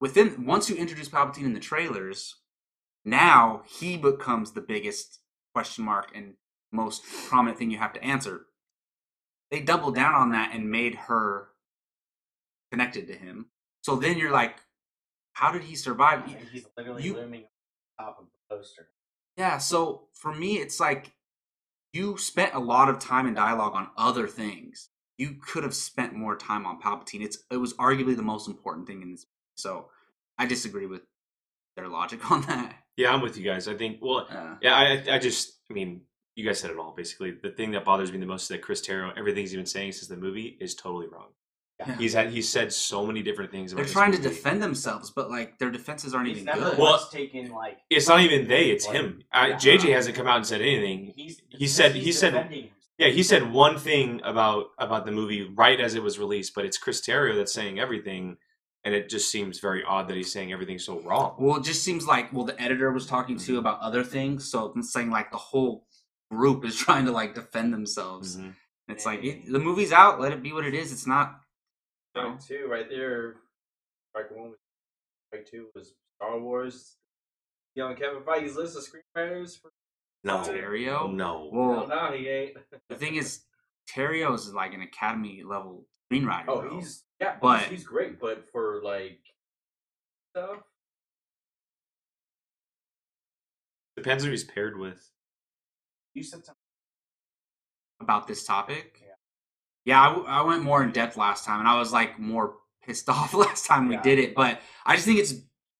within 0.00 0.44
once 0.46 0.68
you 0.68 0.76
introduce 0.76 1.08
Palpatine 1.08 1.44
in 1.44 1.54
the 1.54 1.60
trailers, 1.60 2.36
now 3.04 3.62
he 3.66 3.96
becomes 3.96 4.52
the 4.52 4.60
biggest 4.60 5.20
question 5.54 5.84
mark 5.84 6.12
and 6.14 6.34
most 6.70 7.02
prominent 7.28 7.58
thing 7.58 7.70
you 7.70 7.78
have 7.78 7.92
to 7.94 8.04
answer. 8.04 8.46
They 9.50 9.60
doubled 9.60 9.94
down 9.94 10.14
on 10.14 10.30
that 10.32 10.54
and 10.54 10.70
made 10.70 10.94
her 10.94 11.48
connected 12.70 13.06
to 13.08 13.14
him. 13.14 13.46
So 13.82 13.96
then 13.96 14.16
you're 14.16 14.30
like, 14.30 14.56
how 15.34 15.52
did 15.52 15.62
he 15.64 15.76
survive? 15.76 16.24
And 16.24 16.48
he's 16.48 16.66
literally 16.76 17.02
You- 17.02 17.14
looming 17.14 17.44
on 17.98 18.06
top 18.06 18.18
of 18.18 18.26
the 18.26 18.56
poster. 18.56 18.88
Yeah, 19.36 19.58
so 19.58 20.08
for 20.14 20.34
me, 20.34 20.58
it's 20.58 20.78
like 20.80 21.12
you 21.92 22.16
spent 22.16 22.54
a 22.54 22.58
lot 22.58 22.88
of 22.88 22.98
time 22.98 23.26
and 23.26 23.36
dialogue 23.36 23.74
on 23.74 23.90
other 23.96 24.26
things. 24.28 24.88
You 25.22 25.36
could 25.40 25.62
have 25.62 25.74
spent 25.74 26.14
more 26.14 26.36
time 26.36 26.66
on 26.66 26.80
Palpatine. 26.80 27.22
It's 27.22 27.38
it 27.50 27.58
was 27.58 27.74
arguably 27.74 28.16
the 28.16 28.22
most 28.34 28.48
important 28.48 28.86
thing 28.88 29.02
in 29.02 29.12
this. 29.12 29.26
So 29.54 29.88
I 30.38 30.46
disagree 30.46 30.86
with 30.86 31.02
their 31.76 31.88
logic 31.88 32.30
on 32.32 32.42
that. 32.42 32.74
Yeah, 32.96 33.12
I'm 33.12 33.20
with 33.22 33.36
you 33.38 33.44
guys. 33.44 33.68
I 33.68 33.74
think. 33.74 33.98
Well, 34.02 34.26
Uh, 34.30 34.56
yeah, 34.60 34.74
I 34.74 35.14
I 35.14 35.18
just. 35.18 35.44
I 35.70 35.74
mean, 35.74 36.02
you 36.34 36.44
guys 36.44 36.58
said 36.60 36.70
it 36.70 36.78
all. 36.78 36.92
Basically, 36.96 37.30
the 37.30 37.50
thing 37.50 37.70
that 37.72 37.84
bothers 37.84 38.10
me 38.12 38.18
the 38.18 38.26
most 38.26 38.42
is 38.42 38.48
that 38.48 38.62
Chris 38.62 38.80
Terrio, 38.86 39.12
everything 39.16 39.42
he's 39.42 39.54
been 39.54 39.64
saying 39.66 39.92
since 39.92 40.08
the 40.08 40.16
movie 40.16 40.56
is 40.60 40.74
totally 40.74 41.06
wrong. 41.06 41.28
Yeah. 41.80 41.96
He's 41.96 42.12
had 42.14 42.30
he's 42.30 42.48
said 42.48 42.72
so 42.72 43.06
many 43.06 43.22
different 43.22 43.50
things. 43.50 43.72
About 43.72 43.78
they're 43.78 43.84
this 43.86 43.92
trying 43.92 44.12
to 44.12 44.22
defend 44.30 44.62
themselves, 44.62 45.10
but 45.10 45.30
like 45.30 45.58
their 45.58 45.70
defenses 45.70 46.14
aren't 46.14 46.28
He's 46.28 46.38
even 46.42 46.54
good. 46.54 46.78
Well- 46.78 46.92
once 46.92 47.08
taken 47.08 47.50
like 47.50 47.78
It's 47.90 48.08
not 48.08 48.20
even 48.20 48.46
they. 48.48 48.64
It's 48.74 48.86
Like, 48.86 48.96
him. 48.96 49.22
I, 49.32 49.46
yeah. 49.48 49.56
JJ 49.56 49.92
hasn't 49.94 50.14
come 50.16 50.26
out 50.26 50.36
and 50.36 50.46
said 50.46 50.60
anything. 50.60 51.12
he's 51.16 51.40
He 51.48 51.66
said- 51.66 51.94
he 51.94 52.12
said- 52.12 52.32
defending 52.34 52.62
himself. 52.64 52.81
Yeah, 53.02 53.08
he 53.12 53.22
said 53.22 53.52
one 53.52 53.78
thing 53.78 54.20
about 54.24 54.66
about 54.78 55.06
the 55.06 55.12
movie 55.12 55.42
right 55.54 55.80
as 55.80 55.94
it 55.94 56.02
was 56.02 56.18
released, 56.18 56.54
but 56.54 56.64
it's 56.64 56.78
Chris 56.78 57.00
Terrio 57.00 57.36
that's 57.36 57.52
saying 57.52 57.80
everything, 57.80 58.38
and 58.84 58.94
it 58.94 59.08
just 59.08 59.30
seems 59.30 59.60
very 59.60 59.84
odd 59.84 60.08
that 60.08 60.16
he's 60.16 60.32
saying 60.32 60.52
everything 60.52 60.78
so 60.78 61.00
wrong. 61.00 61.36
Well, 61.38 61.56
it 61.56 61.64
just 61.64 61.82
seems 61.84 62.06
like 62.06 62.32
well, 62.32 62.44
the 62.44 62.60
editor 62.60 62.92
was 62.92 63.06
talking 63.06 63.38
to 63.38 63.58
about 63.58 63.80
other 63.80 64.04
things, 64.04 64.50
so 64.50 64.72
I'm 64.74 64.82
saying 64.82 65.10
like 65.10 65.30
the 65.32 65.38
whole 65.38 65.86
group 66.30 66.64
is 66.64 66.76
trying 66.86 67.06
to 67.06 67.12
like 67.12 67.34
defend 67.34 67.74
themselves. 67.74 68.36
Mhm. 68.38 68.54
It's 68.88 69.06
like 69.06 69.24
it, 69.24 69.50
the 69.50 69.58
movie's 69.60 69.92
out, 69.92 70.20
let 70.20 70.32
it 70.32 70.42
be 70.42 70.52
what 70.52 70.64
it 70.66 70.74
is. 70.74 70.92
It's 70.92 71.06
not. 71.06 71.40
Strike 72.16 72.40
two, 72.46 72.66
right 72.70 72.88
there. 72.90 73.36
Strike 74.10 74.30
one 74.32 74.50
was 74.50 74.58
strike 75.28 75.46
two 75.50 75.68
was 75.74 75.94
Star 76.16 76.38
Wars. 76.38 76.96
You 77.74 77.84
know, 77.88 77.94
Kevin 77.94 78.22
Feige's 78.22 78.56
list 78.56 78.76
of 78.76 78.84
screenwriters 78.84 79.60
for. 79.60 79.70
No, 80.24 80.38
Terrio? 80.38 81.12
no. 81.12 81.48
Well, 81.52 81.68
Well, 81.68 81.88
no, 81.88 82.12
he 82.12 82.28
ain't. 82.28 82.56
the 82.88 82.94
thing 82.96 83.16
is, 83.16 83.42
Terrio 83.90 84.34
is 84.34 84.52
like 84.54 84.72
an 84.72 84.82
Academy 84.82 85.42
level 85.44 85.86
screenwriter. 86.12 86.44
Oh, 86.48 86.60
bro. 86.60 86.76
he's 86.78 87.02
yeah, 87.20 87.36
But- 87.40 87.60
he's, 87.62 87.70
he's 87.70 87.84
great, 87.84 88.20
but 88.20 88.48
for 88.52 88.80
like 88.84 89.20
stuff, 90.34 90.58
Depends 93.96 94.24
who 94.24 94.30
he's 94.30 94.44
paired 94.44 94.78
with. 94.78 95.10
You 96.14 96.22
said 96.22 96.44
something. 96.44 96.54
about 98.00 98.26
this 98.26 98.44
topic. 98.44 99.00
Yeah. 99.00 99.12
Yeah, 99.84 100.00
I, 100.02 100.08
w- 100.08 100.26
I 100.26 100.42
went 100.42 100.62
more 100.62 100.82
in 100.82 100.90
depth 100.92 101.16
last 101.16 101.44
time, 101.44 101.60
and 101.60 101.68
I 101.68 101.78
was 101.78 101.92
like 101.92 102.18
more 102.18 102.56
pissed 102.84 103.08
off 103.08 103.34
last 103.34 103.66
time 103.66 103.88
we 103.88 103.94
Yeah. 103.94 104.02
did 104.02 104.18
it. 104.18 104.34
But 104.34 104.60
I 104.86 104.94
just 104.96 105.06
think 105.06 105.18
it's 105.20 105.34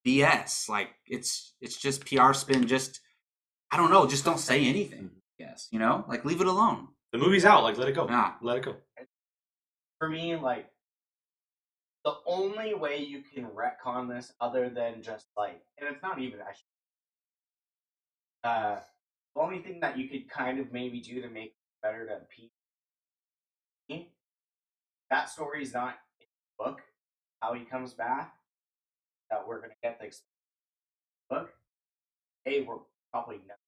BS. 0.07 0.69
Like 0.69 0.91
it's 1.07 1.55
it's 1.61 1.77
just 1.77 2.05
PR 2.07 2.33
spin. 2.33 2.67
Just 2.67 3.01
I 3.73 3.79
don't 3.79 3.91
know. 3.91 4.07
Just 4.07 4.25
don't 4.25 4.39
say 4.39 4.67
anything. 4.67 5.11
Yes, 5.39 5.67
you 5.73 5.79
know, 5.79 6.05
like 6.07 6.25
leave 6.27 6.43
it 6.43 6.47
alone. 6.47 6.89
The 7.13 7.19
movie's 7.19 7.45
out. 7.45 7.63
Like, 7.63 7.79
let 7.79 7.89
it 7.89 7.95
go. 7.95 8.07
Yeah. 8.07 8.35
Let 8.43 8.59
it 8.59 8.65
go. 8.65 8.77
For 9.99 10.09
me, 10.09 10.37
like 10.37 10.67
the 12.05 12.15
only 12.27 12.75
way 12.75 12.99
you 12.99 13.23
can 13.35 13.47
retcon 13.47 14.09
this, 14.09 14.33
other 14.41 14.69
than 14.69 15.03
just 15.03 15.27
like, 15.37 15.63
and 15.79 15.89
it's 15.89 16.03
not 16.03 16.21
even 16.21 16.41
actually. 16.41 16.67
Uh, 18.45 18.81
the 19.35 19.41
only 19.41 19.61
thing 19.61 19.81
that 19.81 19.97
you 19.97 20.09
could 20.09 20.29
kind 20.29 20.59
of 20.59 20.73
maybe 20.73 21.01
do 21.01 21.23
to 21.23 21.29
make 21.29 21.47
it 21.47 21.55
better 21.83 22.07
to 22.07 22.21
Pete, 22.29 22.51
that 25.11 25.31
story 25.31 25.63
is 25.63 25.73
not 25.73 25.97
in 26.21 26.27
the 26.59 26.65
book. 26.65 26.81
How 27.41 27.55
he 27.55 27.65
comes 27.65 27.95
back, 27.95 28.35
that 29.31 29.47
we're 29.47 29.61
gonna 29.61 29.73
get 29.83 29.99
the 30.01 30.11
book. 31.31 31.51
A, 32.47 32.63
we're 32.63 32.77
probably 33.13 33.37
never 33.47 33.62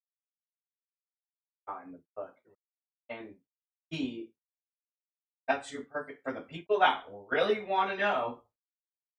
in 1.84 1.92
the 1.92 1.98
book, 2.16 2.34
and 3.08 3.28
he, 3.90 4.30
that's 5.48 5.72
your 5.72 5.82
perfect 5.82 6.22
for 6.22 6.32
the 6.32 6.40
people 6.40 6.78
that 6.80 7.04
really 7.30 7.64
want 7.64 7.90
to 7.90 7.96
know, 7.96 8.40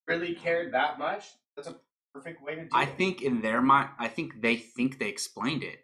really 0.08 0.34
cared 0.36 0.74
that 0.74 1.00
much. 1.00 1.26
That's 1.56 1.68
a 1.68 1.76
perfect 2.14 2.44
way 2.44 2.56
to 2.56 2.64
do 2.64 2.70
I 2.72 2.84
it. 2.84 2.98
think 2.98 3.22
in 3.22 3.42
their 3.42 3.62
mind, 3.62 3.90
I 4.00 4.08
think 4.08 4.42
they 4.42 4.56
think 4.56 5.00
they 5.00 5.10
explained 5.10 5.64
it 5.64 5.80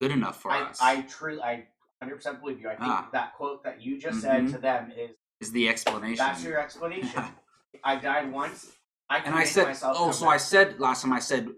good 0.00 0.10
enough 0.10 0.40
for 0.40 0.52
I, 0.52 0.62
us. 0.62 0.78
I 0.80 1.02
truly, 1.02 1.40
I 1.40 1.66
100% 2.02 2.40
believe 2.40 2.60
you. 2.60 2.68
I 2.68 2.76
think 2.76 2.82
Ah. 2.90 3.08
that 3.12 3.34
quote 3.34 3.64
that 3.64 3.80
you 3.82 3.98
just 3.98 4.20
said 4.20 4.44
Mhm. 4.44 4.52
to 4.52 4.58
them 4.58 4.92
is 4.96 5.10
is 5.40 5.52
the 5.52 5.68
explanation. 5.68 6.16
that's 6.16 6.44
your 6.44 6.58
explanation. 6.58 7.22
I 7.84 7.96
died 7.96 8.32
once. 8.32 8.72
I 9.10 9.18
can 9.18 9.28
and 9.28 9.34
I 9.34 9.40
make 9.40 9.48
said, 9.48 9.64
myself 9.64 9.96
oh, 10.00 10.10
so 10.12 10.26
I 10.26 10.38
said 10.38 10.80
last 10.80 11.02
time 11.02 11.12
I 11.12 11.18
said 11.18 11.50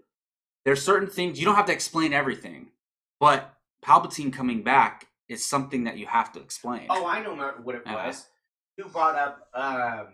there's 0.65 0.83
certain 0.83 1.09
things 1.09 1.39
you 1.39 1.45
don't 1.45 1.55
have 1.55 1.67
to 1.67 1.71
explain 1.73 2.11
everything, 2.11 2.71
but 3.19 3.56
Palpatine 3.85 4.31
coming 4.33 4.63
back 4.63 5.07
is 5.29 5.47
something 5.47 5.83
that 5.85 5.97
you 5.97 6.05
have 6.07 6.31
to 6.33 6.39
explain. 6.39 6.87
Oh, 6.89 7.05
I 7.05 7.21
know 7.21 7.35
not 7.35 7.63
what 7.63 7.75
it 7.75 7.83
Yeah. 7.85 8.07
was. 8.07 8.27
You 8.77 8.85
brought 8.85 9.15
up 9.15 9.47
um, 9.53 10.07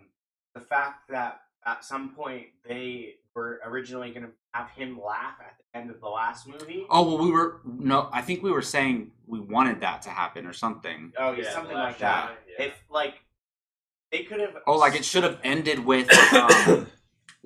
the 0.54 0.60
fact 0.60 1.08
that 1.10 1.40
at 1.66 1.84
some 1.84 2.10
point 2.14 2.46
they 2.66 3.14
were 3.34 3.60
originally 3.64 4.10
going 4.10 4.22
to 4.26 4.32
have 4.52 4.70
him 4.70 5.00
laugh 5.02 5.34
at 5.40 5.56
the 5.58 5.78
end 5.78 5.90
of 5.90 6.00
the 6.00 6.08
last 6.08 6.46
movie. 6.46 6.86
Oh 6.88 7.02
well, 7.06 7.18
we 7.24 7.30
were 7.30 7.60
no. 7.64 8.08
I 8.12 8.22
think 8.22 8.42
we 8.42 8.50
were 8.50 8.62
saying 8.62 9.10
we 9.26 9.40
wanted 9.40 9.80
that 9.80 10.02
to 10.02 10.10
happen 10.10 10.46
or 10.46 10.52
something. 10.52 11.12
Oh, 11.18 11.32
Yeah, 11.32 11.42
yeah, 11.44 11.52
something 11.52 11.76
like 11.76 11.98
that. 11.98 12.30
Jedi, 12.30 12.34
yeah. 12.58 12.66
If 12.66 12.74
like 12.90 13.14
they 14.12 14.22
could 14.22 14.40
have. 14.40 14.56
Oh, 14.66 14.76
like 14.78 14.94
it 14.94 15.04
should 15.04 15.24
have 15.24 15.40
ended 15.42 15.84
with 15.84 16.08
um, 16.34 16.86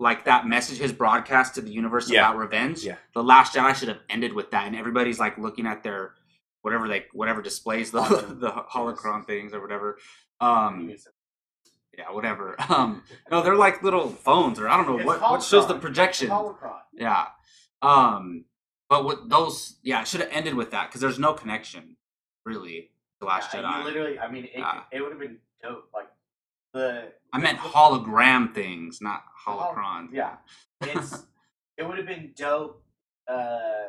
like 0.01 0.25
that 0.25 0.47
message, 0.47 0.79
his 0.79 0.93
broadcast 0.93 1.57
to 1.57 1.61
the 1.61 1.71
universe 1.71 2.09
Yeah. 2.11 2.21
about 2.29 2.39
revenge. 2.39 2.85
Yeah. 2.85 2.97
The 3.15 3.23
Last 3.23 3.55
Jedi 3.55 3.75
should 3.75 3.89
have 3.89 4.01
ended 4.09 4.33
with 4.33 4.51
that, 4.53 4.67
and 4.67 4.77
everybody's 4.77 5.19
like 5.19 5.37
looking 5.39 5.67
at 5.67 5.83
their 5.83 6.15
whatever 6.63 6.87
they 6.89 7.07
whatever 7.13 7.43
displays 7.43 7.91
the 7.91 8.01
the 8.41 8.51
holocron 8.51 9.27
things 9.27 9.53
or 9.53 9.61
whatever. 9.61 9.99
Um, 10.41 10.95
yeah, 11.97 12.11
whatever. 12.13 12.55
Um, 12.69 13.03
no, 13.31 13.43
they're 13.43 13.57
like 13.57 13.83
little 13.83 14.09
phones, 14.09 14.61
or 14.61 14.69
I 14.69 14.77
don't 14.77 14.87
know 14.87 14.99
It's 14.99 15.07
what 15.07 15.21
what 15.21 15.43
shows 15.43 15.67
the 15.67 15.75
projection. 15.75 16.29
Holocron. 16.29 16.79
Yeah. 16.93 17.27
Um, 17.83 18.45
but 18.89 19.05
with 19.05 19.29
those, 19.29 19.77
yeah, 19.83 20.03
it 20.03 20.09
should 20.09 20.21
have 20.21 20.31
ended 20.33 20.55
with 20.55 20.71
that 20.71 20.89
because 20.89 21.01
there's 21.01 21.19
no 21.19 21.33
connection, 21.35 21.97
really. 22.45 22.91
The 23.21 23.27
Last 23.27 23.53
Yeah, 23.53 23.63
Jedi. 23.63 23.79
You 23.79 23.85
literally, 23.85 24.19
I 24.19 24.31
mean, 24.31 24.45
it, 24.45 24.51
Yeah. 24.57 24.83
it 24.93 25.01
would 25.03 25.11
have 25.11 25.21
been 25.21 25.39
dope. 25.63 25.89
Like 25.93 26.09
the 26.73 27.13
I 27.33 27.39
meant 27.39 27.59
hologram 27.59 28.55
things, 28.55 29.01
not 29.01 29.23
holocron. 29.47 30.09
Yeah, 30.13 30.37
it's 30.83 31.27
it 31.77 31.87
would 31.87 31.99
have 31.99 32.07
been 32.07 32.33
dope 32.37 32.83
uh, 33.29 33.89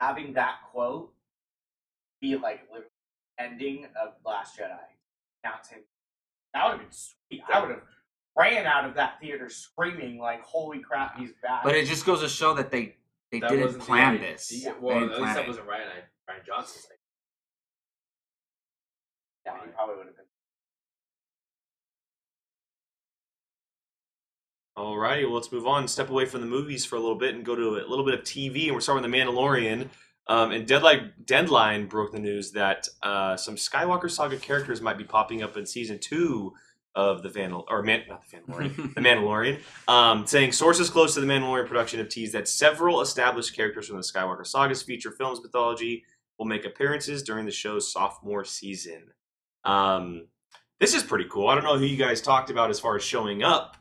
having 0.00 0.34
that 0.34 0.56
quote 0.70 1.12
be 2.20 2.36
like 2.36 2.62
literally 2.70 2.90
ending 3.38 3.86
of 4.00 4.14
Last 4.24 4.58
Jedi. 4.58 4.78
Announce 5.44 5.68
him. 5.68 5.80
That 6.52 6.64
would 6.64 6.70
have 6.72 6.80
been 6.80 6.92
sweet. 6.92 7.42
I 7.52 7.60
would 7.60 7.70
have 7.70 7.82
ran 8.36 8.66
out 8.66 8.84
of 8.88 8.94
that 8.94 9.20
theater 9.20 9.48
screaming 9.48 10.18
like, 10.18 10.42
"Holy 10.42 10.78
crap, 10.78 11.18
he's 11.18 11.32
back!" 11.42 11.62
But 11.64 11.74
it 11.74 11.86
just 11.86 12.06
goes 12.06 12.20
to 12.20 12.28
show 12.28 12.54
that 12.54 12.70
they 12.70 12.96
they 13.30 13.40
That 13.40 13.50
didn't 13.50 13.64
wasn't 13.64 13.82
the 13.82 13.86
plan 13.86 14.20
this. 14.20 14.52
Yeah, 14.64 14.72
well, 14.80 14.96
at 15.04 15.10
least 15.20 15.34
that 15.34 15.38
it. 15.38 15.48
wasn't 15.48 15.66
Rian 15.66 15.88
Rian 16.30 16.46
Johnson's 16.46 16.86
Like, 16.88 16.98
yeah, 19.46 19.64
he 19.64 19.70
probably 19.72 19.96
would 19.96 20.06
have 20.06 20.16
been. 20.16 20.23
Alrighty, 24.76 25.24
well, 25.24 25.34
let's 25.34 25.52
move 25.52 25.66
on. 25.66 25.86
Step 25.86 26.10
away 26.10 26.26
from 26.26 26.40
the 26.40 26.46
movies 26.46 26.84
for 26.84 26.96
a 26.96 27.00
little 27.00 27.14
bit 27.16 27.34
and 27.34 27.44
go 27.44 27.54
to 27.54 27.76
a 27.76 27.86
little 27.88 28.04
bit 28.04 28.14
of 28.14 28.22
TV. 28.22 28.66
And 28.66 28.74
we're 28.74 28.80
starting 28.80 29.02
with 29.02 29.10
The 29.10 29.16
Mandalorian. 29.16 29.88
Um, 30.26 30.52
and 30.52 30.66
Deadline, 30.66 31.12
Deadline 31.24 31.86
broke 31.86 32.12
the 32.12 32.18
news 32.18 32.52
that 32.52 32.88
uh, 33.02 33.36
some 33.36 33.56
Skywalker 33.56 34.10
Saga 34.10 34.36
characters 34.36 34.80
might 34.80 34.98
be 34.98 35.04
popping 35.04 35.42
up 35.42 35.56
in 35.56 35.66
season 35.66 35.98
two 35.98 36.54
of 36.94 37.22
the 37.22 37.28
Vandal 37.28 37.66
or 37.68 37.82
Man, 37.82 38.02
not 38.08 38.22
the 38.28 38.36
Mandalorian, 38.36 38.76
the 38.94 39.00
Mandalorian. 39.00 39.60
Um, 39.88 40.26
saying 40.26 40.52
sources 40.52 40.90
close 40.90 41.14
to 41.14 41.20
the 41.20 41.26
Mandalorian 41.26 41.66
production 41.66 41.98
have 41.98 42.08
teased 42.08 42.32
that 42.34 42.48
several 42.48 43.00
established 43.00 43.54
characters 43.54 43.88
from 43.88 43.96
the 43.96 44.02
Skywalker 44.02 44.46
Saga's 44.46 44.82
feature 44.82 45.10
films 45.10 45.40
mythology 45.42 46.04
will 46.38 46.46
make 46.46 46.64
appearances 46.64 47.22
during 47.22 47.44
the 47.44 47.52
show's 47.52 47.92
sophomore 47.92 48.44
season. 48.44 49.04
Um, 49.64 50.26
this 50.80 50.94
is 50.94 51.02
pretty 51.02 51.26
cool. 51.30 51.48
I 51.48 51.54
don't 51.54 51.64
know 51.64 51.78
who 51.78 51.84
you 51.84 51.96
guys 51.96 52.20
talked 52.20 52.50
about 52.50 52.70
as 52.70 52.80
far 52.80 52.96
as 52.96 53.04
showing 53.04 53.42
up, 53.42 53.76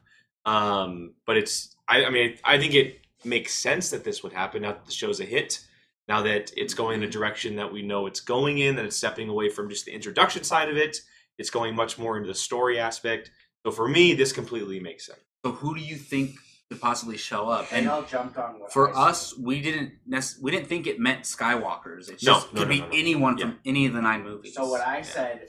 um, 0.45 1.13
but 1.25 1.37
it's. 1.37 1.75
I, 1.87 2.05
I 2.05 2.09
mean, 2.09 2.37
I 2.43 2.57
think 2.57 2.73
it 2.73 2.99
makes 3.25 3.53
sense 3.53 3.89
that 3.91 4.03
this 4.03 4.23
would 4.23 4.33
happen 4.33 4.61
now 4.63 4.71
that 4.73 4.85
the 4.85 4.91
show's 4.91 5.19
a 5.19 5.25
hit. 5.25 5.59
Now 6.07 6.21
that 6.23 6.51
it's 6.57 6.73
going 6.73 7.01
in 7.01 7.07
a 7.07 7.09
direction 7.11 7.55
that 7.55 7.71
we 7.71 7.81
know 7.81 8.07
it's 8.07 8.19
going 8.19 8.57
in, 8.57 8.75
that 8.75 8.83
it's 8.85 8.97
stepping 8.97 9.29
away 9.29 9.47
from 9.49 9.69
just 9.69 9.85
the 9.85 9.93
introduction 9.93 10.43
side 10.43 10.69
of 10.69 10.75
it, 10.75 10.97
it's 11.37 11.49
going 11.49 11.75
much 11.75 11.97
more 11.97 12.17
into 12.17 12.27
the 12.27 12.35
story 12.35 12.77
aspect. 12.77 13.31
So 13.65 13.71
for 13.71 13.87
me, 13.87 14.13
this 14.13 14.33
completely 14.33 14.81
makes 14.81 15.05
sense. 15.05 15.19
So 15.45 15.53
who 15.53 15.75
do 15.75 15.81
you 15.81 15.95
think 15.95 16.35
could 16.69 16.81
possibly 16.81 17.15
show 17.15 17.47
up? 17.49 17.67
And 17.71 17.81
And 17.85 17.89
all 17.89 18.01
jumped 18.03 18.37
on 18.37 18.59
what 18.59 18.73
for 18.73 18.93
I 18.93 19.09
us, 19.11 19.37
we 19.37 19.61
didn't 19.61 19.93
nec- 20.05 20.23
we 20.41 20.51
didn't 20.51 20.67
think 20.67 20.87
it 20.87 20.99
meant 20.99 21.21
Skywalkers. 21.21 22.09
It 22.09 22.21
No, 22.23 22.33
just 22.33 22.53
no, 22.53 22.59
could 22.59 22.67
no, 22.67 22.73
be 22.73 22.79
no, 22.81 22.87
no. 22.87 22.91
anyone 22.93 23.37
Yeah. 23.37 23.45
from 23.45 23.59
any 23.65 23.85
of 23.85 23.93
the 23.93 24.01
nine 24.01 24.23
movies. 24.23 24.55
So 24.55 24.67
what 24.67 24.81
I 24.85 24.97
Yeah. 24.97 25.01
said, 25.03 25.47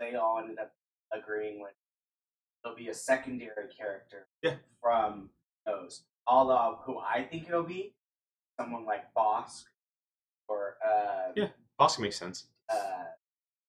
they 0.00 0.14
all 0.16 0.38
ended 0.38 0.58
up 0.58 0.72
agreeing 1.14 1.62
with. 1.62 1.72
It'll 2.68 2.76
be 2.76 2.88
a 2.90 2.94
secondary 2.94 3.68
character. 3.76 4.26
Yeah. 4.42 4.56
From 4.82 5.30
those, 5.66 6.02
although 6.26 6.78
who 6.84 6.98
I 6.98 7.22
think 7.22 7.48
it'll 7.48 7.62
be, 7.62 7.94
someone 8.60 8.84
like 8.84 9.04
Bossk, 9.16 9.64
or 10.48 10.76
uh, 10.86 11.32
Yeah. 11.34 11.48
Bossk 11.80 11.98
makes 12.00 12.16
sense. 12.16 12.46
uh, 12.70 13.04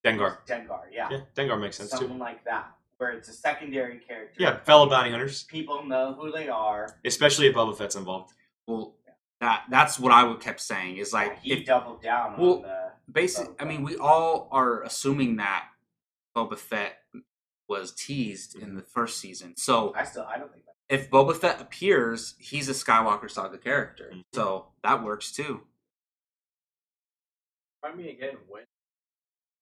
Dengar. 0.06 0.38
Dengar, 0.48 0.82
yeah, 0.92 1.08
Yeah, 1.12 1.22
Dengar 1.36 1.60
makes 1.60 1.78
sense 1.78 1.92
someone 1.92 2.14
too. 2.18 2.18
like 2.24 2.44
that, 2.46 2.72
where 2.98 3.12
it's 3.12 3.30
a 3.30 3.34
secondary 3.34 3.98
character. 4.00 4.36
Yeah, 4.38 4.60
fellow 4.64 4.90
bounty 4.90 5.12
hunters, 5.12 5.44
People 5.44 5.84
know 5.86 6.14
who 6.14 6.32
they 6.32 6.48
are. 6.50 6.96
especially 7.06 7.48
if 7.48 7.56
Boba 7.56 7.78
Fett's 7.78 7.96
involved. 7.96 8.34
well, 8.68 8.96
that 9.42 9.64
that's 9.70 9.98
what 9.98 10.12
I 10.12 10.24
would 10.26 10.42
kept 10.42 10.60
saying 10.60 10.98
is 10.98 11.14
like 11.14 11.40
he 11.40 11.54
if 11.54 11.66
doubled 11.66 12.02
down 12.02 12.38
Well, 12.38 12.56
on 12.58 12.62
the. 12.64 12.92
basic. 13.10 13.48
I 13.62 13.64
mean, 13.66 13.84
we 13.84 13.96
all 13.98 14.50
are 14.52 14.84
assuming 14.84 15.38
that 15.38 15.66
Boba 16.36 16.58
Fett 16.58 16.99
was 17.70 17.94
teased 17.94 18.56
in 18.56 18.76
the 18.76 18.82
first 18.82 19.20
season. 19.20 19.56
So 19.56 19.94
I 19.96 20.04
still, 20.04 20.24
I 20.24 20.38
don't 20.38 20.52
think 20.52 20.66
that. 20.66 20.76
if 20.90 21.10
Boba 21.10 21.36
Fett 21.38 21.62
appears, 21.62 22.36
he's 22.40 22.68
a 22.68 22.74
Skywalker 22.74 23.30
Saga 23.30 23.58
character. 23.60 24.12
Mhm. 24.14 24.24
So 24.34 24.72
that 24.84 25.04
works 25.04 25.32
too. 25.32 25.66
Remind 27.84 28.02
me 28.02 28.10
again, 28.12 28.38
when 28.48 28.64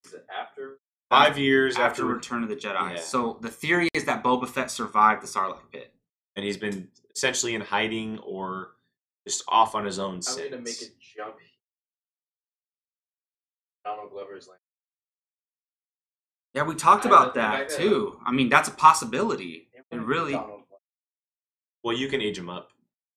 is 0.06 0.14
it 0.14 0.26
after? 0.30 0.80
Five 1.10 1.38
years 1.38 1.76
after 1.76 1.84
after, 2.02 2.06
Return 2.06 2.44
of 2.44 2.50
the 2.50 2.56
Jedi. 2.56 2.96
Yeah. 2.96 3.00
So 3.02 3.38
the 3.42 3.50
theory 3.52 3.90
is 3.94 4.06
that 4.06 4.24
Boba 4.24 4.48
Fett 4.50 4.72
survived 4.72 5.22
the 5.22 5.28
Sarlacc 5.28 5.70
pit. 5.72 5.94
and 6.36 6.46
he's 6.46 6.58
been 6.58 6.92
essentially 7.16 7.56
in 7.56 7.62
hiding 7.62 8.20
or 8.20 8.76
just 9.28 9.44
off 9.48 9.74
on 9.76 9.86
his 9.86 9.98
own 10.00 10.16
I'm 10.16 10.22
since. 10.22 10.50
gonna 10.52 10.62
make 10.62 10.82
a 10.82 10.86
jump. 11.00 11.36
Donald 13.84 14.12
Glover's 14.12 14.48
like 14.48 14.60
Yeah, 16.58 16.64
we 16.64 16.74
talked 16.74 17.06
I 17.06 17.10
about 17.10 17.36
don't 17.36 17.44
I 17.44 17.58
that 17.60 17.70
too. 17.70 18.20
I 18.26 18.32
mean, 18.32 18.50
that's 18.50 18.68
a 18.68 18.72
possibility. 18.72 19.68
It 19.76 19.86
And 19.92 20.08
really, 20.08 20.34
Well, 21.84 21.96
you 21.96 22.08
can 22.08 22.20
age 22.20 22.40
him 22.40 22.50
up. 22.50 22.72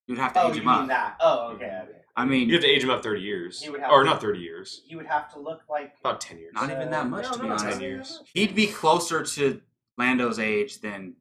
you'd 0.07 0.19
have 0.19 0.35
to 0.35 0.43
Oh, 0.43 0.49
age 0.51 0.57
you 0.57 0.61
him 0.61 0.67
mean 0.69 0.77
up. 0.83 0.89
that? 0.89 1.17
Oh, 1.21 1.53
okay. 1.55 1.65
Mm-hmm. 1.65 1.89
okay. 1.89 1.97
I 2.17 2.25
mean, 2.27 2.49
You 2.49 2.55
have 2.57 2.63
to 2.65 2.69
age 2.69 2.85
him 2.85 2.91
up 2.91 3.03
thirty 3.03 3.23
years, 3.23 3.63
He 3.63 3.71
would 3.71 3.81
have 3.81 3.91
or 3.93 4.01
to- 4.05 4.11
not 4.11 4.21
thirty 4.21 4.41
years, 4.41 4.83
He 4.87 4.95
would 4.95 5.07
have 5.07 5.33
to 5.33 5.41
look 5.41 5.63
like. 5.71 5.95
about 6.01 6.21
ten 6.21 6.37
years. 6.39 6.53
not 6.55 6.69
even 6.71 6.91
that 6.91 7.07
uh, 7.07 7.09
much 7.09 7.25
No, 7.25 7.33
to 7.33 7.39
be 7.39 7.47
no, 7.49 7.55
honest. 7.55 7.65
ten 7.71 7.81
years. 7.81 8.23
He'd 8.35 8.55
be 8.55 8.67
closer 8.67 9.23
to 9.25 9.63
Lando's 9.97 10.39
age 10.39 10.81
than 10.83 11.15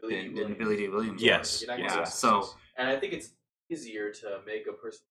Billy 0.00 0.14
than, 0.14 0.22
D. 0.22 0.28
than 0.28 0.34
Williams. 0.34 0.58
Billy 0.58 0.76
Dee 0.76 0.88
Williams. 0.88 1.22
Yes. 1.22 1.64
was. 1.68 1.78
Yeah. 1.78 2.04
So 2.04 2.48
And 2.78 2.88
I 2.88 2.96
think 2.98 3.12
it's 3.12 3.32
easier 3.68 4.12
to 4.12 4.40
make 4.46 4.66
a 4.66 4.72
person. 4.72 5.02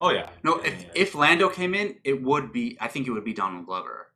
Oh 0.00 0.10
yeah. 0.10 0.28
no, 0.44 0.58
Yeah, 0.58 0.68
if 0.68 0.82
yeah. 0.82 0.88
if 0.94 1.14
Lando 1.16 1.48
came 1.48 1.74
in, 1.74 1.96
it 2.04 2.22
would 2.22 2.52
be. 2.52 2.76
I 2.80 2.86
think 2.86 3.08
it 3.08 3.10
would 3.10 3.24
be 3.24 3.32
Donald 3.32 3.66
Glover. 3.66 4.06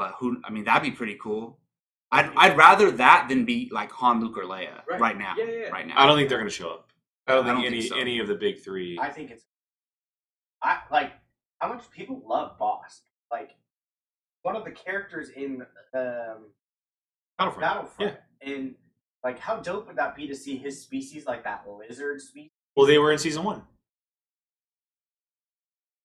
Yeah. 0.00 0.06
But 0.08 0.14
who? 0.18 0.40
I 0.44 0.50
mean, 0.50 0.64
that'd 0.64 0.82
be 0.82 0.90
pretty 0.96 1.16
cool. 1.20 1.58
I'd 2.12 2.30
I'd 2.36 2.56
rather 2.56 2.90
that 2.92 3.26
than 3.28 3.44
be 3.44 3.68
like 3.72 3.90
Han, 3.92 4.20
Luke, 4.20 4.36
or 4.38 4.42
Leia 4.44 4.82
right, 4.88 5.00
Right. 5.00 5.18
now. 5.18 5.34
Yeah, 5.36 5.44
yeah, 5.44 5.52
yeah. 5.64 5.68
Right 5.68 5.86
now. 5.86 5.94
I 5.96 6.06
don't 6.06 6.16
think 6.16 6.28
they're 6.28 6.38
going 6.38 6.48
to 6.50 6.54
show 6.54 6.70
up. 6.70 6.90
I 7.26 7.34
don't 7.34 7.44
I 7.44 7.48
think 7.50 7.58
don't 7.58 7.66
any 7.66 7.80
think 7.82 7.92
so. 7.92 7.98
any 8.00 8.18
of 8.18 8.26
the 8.28 8.34
big 8.34 8.60
three. 8.60 8.98
I 9.00 9.10
think 9.10 9.30
it's. 9.30 9.44
I 10.62 10.78
like 10.90 11.12
how 11.60 11.68
much 11.72 11.88
people 11.90 12.22
love 12.26 12.58
Bossk. 12.58 13.00
Like 13.30 13.50
one 14.42 14.56
of 14.56 14.64
the 14.64 14.72
characters 14.72 15.30
in 15.30 15.62
um, 15.94 16.48
Battlefront. 17.38 17.60
Battlefront, 17.60 18.16
and 18.42 18.74
like 19.22 19.38
how 19.38 19.56
dope 19.56 19.86
would 19.86 19.96
that 19.96 20.16
be 20.16 20.26
to 20.26 20.34
see 20.34 20.56
his 20.56 20.80
species, 20.82 21.26
like 21.26 21.44
that 21.44 21.64
lizard 21.68 22.20
species? 22.20 22.50
Well, 22.74 22.86
they 22.86 22.98
were 22.98 23.12
in 23.12 23.18
season 23.18 23.44
one. 23.44 23.62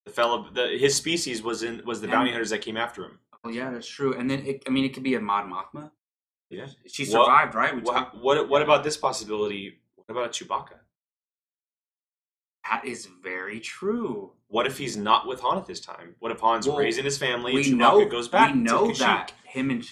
The 0.05 0.11
fellow, 0.11 0.47
the, 0.53 0.67
his 0.77 0.95
species 0.95 1.41
was 1.41 1.63
in 1.63 1.81
was 1.85 1.99
the 1.99 2.05
And- 2.05 2.11
bounty 2.11 2.29
hunters 2.31 2.51
that 2.51 2.61
came 2.61 2.77
after 2.77 3.03
him. 3.05 3.19
Oh 3.45 3.49
yeah, 3.49 3.69
that's 3.69 3.87
true. 3.87 4.13
And 4.17 4.29
then 4.29 4.39
it, 4.45 4.63
I 4.67 4.71
mean, 4.71 4.85
it 4.85 4.93
could 4.93 5.03
be 5.03 5.13
a 5.15 5.19
Mon 5.21 5.49
Mothma. 5.51 5.91
Yeah. 6.49 6.67
She 6.87 7.05
survived, 7.05 7.53
right? 7.55 7.75
We 7.75 7.81
What, 7.81 7.93
talked. 7.93 8.17
what 8.17 8.49
what 8.49 8.61
about 8.61 8.83
this 8.83 8.97
possibility? 8.97 9.79
What 9.95 10.05
about 10.09 10.25
a 10.25 10.29
Chewbacca? 10.29 10.77
That 12.69 12.83
is 12.85 13.07
very 13.23 13.59
true. 13.59 14.31
What 14.47 14.65
if 14.65 14.77
he's 14.77 14.97
not 14.97 15.27
with 15.27 15.39
Han 15.41 15.57
at 15.57 15.65
this 15.67 15.79
time? 15.79 16.15
What 16.19 16.31
if 16.31 16.39
Han's 16.41 16.67
Well, 16.67 16.77
raising 16.77 17.03
his 17.03 17.17
family 17.17 17.55
and 17.55 17.63
Chewbacca 17.65 17.77
know 17.77 18.05
goes 18.05 18.27
back 18.27 18.53
we 18.55 18.61
know 18.61 18.91
that 18.93 19.31
him 19.45 19.69
and 19.69 19.83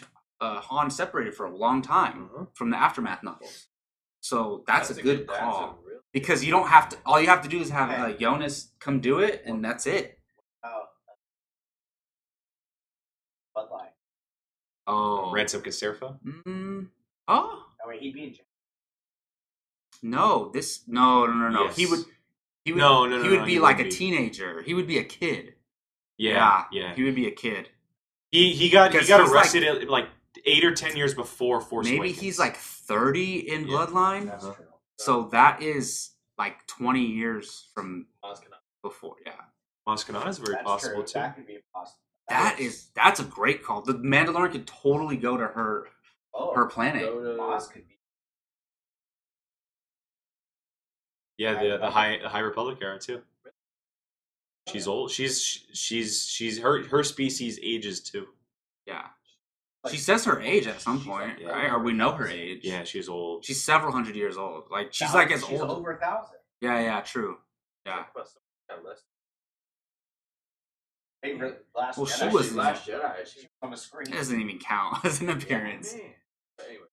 uh, 0.41 0.59
Han 0.61 0.89
separated 0.89 1.35
for 1.35 1.45
a 1.45 1.55
long 1.55 1.81
time 1.83 2.29
Uh-huh. 2.33 2.45
from 2.53 2.71
the 2.71 2.77
aftermath 2.77 3.21
novels. 3.23 3.67
So 4.21 4.63
that's, 4.65 4.89
a 4.89 5.01
good 5.01 5.27
that's 5.27 5.39
call 5.39 5.79
a 5.85 5.99
because 6.11 6.43
you 6.45 6.51
don't 6.51 6.67
have 6.69 6.87
to. 6.89 6.97
All 7.05 7.19
you 7.19 7.27
have 7.27 7.41
to 7.43 7.49
do 7.49 7.59
is 7.59 7.69
have 7.69 7.89
uh, 7.91 8.13
Joonas 8.17 8.69
come 8.79 8.99
do 9.01 9.19
it, 9.19 9.43
and 9.45 9.63
that's 9.63 9.85
it. 9.85 10.19
Oh, 14.87 15.31
Ransolm 15.33 15.61
Casterfo? 15.63 16.17
Mm, 16.25 16.87
oh 17.27 17.65
I 17.85 17.89
mean, 17.91 17.99
he'd 18.01 18.13
be 18.13 18.23
in 18.25 18.33
jail. 18.33 18.45
no! 20.01 20.49
This 20.53 20.83
no 20.87 21.25
no 21.25 21.33
no 21.33 21.49
no. 21.49 21.67
He 21.69 21.85
would. 21.85 21.99
He 22.65 22.71
would, 22.71 22.79
No, 22.79 23.05
no, 23.05 23.17
no, 23.17 23.23
He 23.23 23.29
would 23.29 23.39
no, 23.39 23.45
be 23.45 23.51
he 23.53 23.59
like 23.59 23.77
would 23.77 23.87
a 23.87 23.89
be. 23.89 23.95
teenager. 23.95 24.61
He 24.61 24.73
would 24.73 24.87
be 24.87 24.97
a 24.97 25.03
kid. 25.03 25.55
Yeah, 26.17 26.63
yeah. 26.71 26.93
He 26.95 27.03
would 27.03 27.15
be 27.15 27.27
a 27.27 27.31
kid. 27.31 27.69
He 28.31 28.53
he 28.53 28.69
got 28.69 28.93
he 28.93 29.05
got 29.07 29.21
he's 29.21 29.31
arrested 29.31 29.63
at, 29.63 29.89
like 29.89 30.07
eight 30.45 30.63
or 30.63 30.73
ten 30.73 30.95
years 30.95 31.13
before 31.13 31.61
Force 31.61 31.85
Maybe 31.85 31.97
Awakens. 31.97 32.19
he's 32.19 32.39
like 32.39 32.55
30 32.57 33.49
in 33.49 33.67
Yeah. 33.67 33.73
Bloodline. 33.75 34.25
That's 34.27 34.43
Uh-huh. 34.45 34.53
true. 34.55 34.65
So 34.97 35.23
that 35.31 35.61
is 35.61 36.11
like 36.37 36.65
20 36.67 37.01
years 37.05 37.67
from 37.73 38.07
Maz 38.23 38.39
before. 38.81 39.15
Yeah. 39.25 39.33
Maz 39.87 40.27
is 40.29 40.37
very 40.39 40.55
That's 40.55 40.63
possible 40.65 40.95
true. 40.97 41.03
too. 41.05 41.13
That 41.19 41.35
could 41.35 41.47
be 41.47 41.59
possible. 41.73 41.99
That 42.29 42.59
is 42.59 42.87
that's 42.95 43.19
a 43.19 43.23
great 43.23 43.63
call. 43.63 43.81
The 43.81 43.93
Mandalorian 43.95 44.51
could 44.51 44.67
totally 44.67 45.17
go 45.17 45.37
to 45.37 45.45
her 45.45 45.87
oh, 46.33 46.53
her 46.55 46.65
planet. 46.65 47.01
Go 47.01 47.59
could 47.71 47.87
be. 47.87 47.97
Yeah, 51.37 51.61
the 51.61 51.77
the 51.77 51.89
high 51.89 52.19
the 52.21 52.29
High 52.29 52.39
Republic 52.39 52.77
era 52.81 52.99
too. 52.99 53.21
She's 54.69 54.87
old. 54.87 55.11
She's 55.11 55.65
she's 55.73 56.25
she's 56.25 56.59
her 56.59 56.83
her 56.87 57.03
species 57.03 57.59
ages 57.61 57.99
too. 58.01 58.27
Yeah. 58.85 59.07
Like, 59.83 59.93
She 59.93 59.99
says 59.99 60.23
her 60.23 60.39
age 60.39 60.65
at 60.67 60.79
some 60.79 61.03
point, 61.03 61.43
like- 61.43 61.53
right? 61.53 61.69
Or 61.69 61.79
we 61.79 61.91
know 61.91 62.13
her 62.13 62.27
age. 62.27 62.61
Yeah, 62.63 62.85
she's 62.85 63.09
old. 63.09 63.43
She's 63.43 63.61
several 63.61 63.91
hundred 63.91 64.15
years 64.15 64.37
old. 64.37 64.65
Like 64.71 64.93
she's 64.93 65.07
thousand- 65.09 65.19
like 65.19 65.31
as 65.31 65.45
she's 65.45 65.59
old. 65.59 65.71
over 65.71 65.91
a 65.91 65.97
thousand. 65.97 66.37
Yeah, 66.61 66.79
yeah, 66.79 67.01
true. 67.01 67.37
Yeah. 67.85 68.05
Talk 71.23 71.35
about 71.35 71.35
something 71.35 71.39
that 71.39 71.45
less- 71.45 71.49
Hey, 71.49 71.49
re- 71.49 71.53
last 71.75 71.97
Well, 71.97 72.05
she 72.05 72.27
was 72.35 72.47
she 72.49 72.53
Last 72.53 72.87
Jedi. 72.87 73.25
she 73.25 73.39
She 73.41 73.45
was 73.47 73.49
on 73.61 73.71
the 73.71 73.77
screen. 73.77 74.07
It 74.09 74.13
doesn't 74.17 74.39
even 74.41 74.59
count 74.59 75.03
as 75.05 75.21
an 75.21 75.29
appearance. 75.29 75.93
Man. 75.93 76.01
Anyway, 76.67 76.83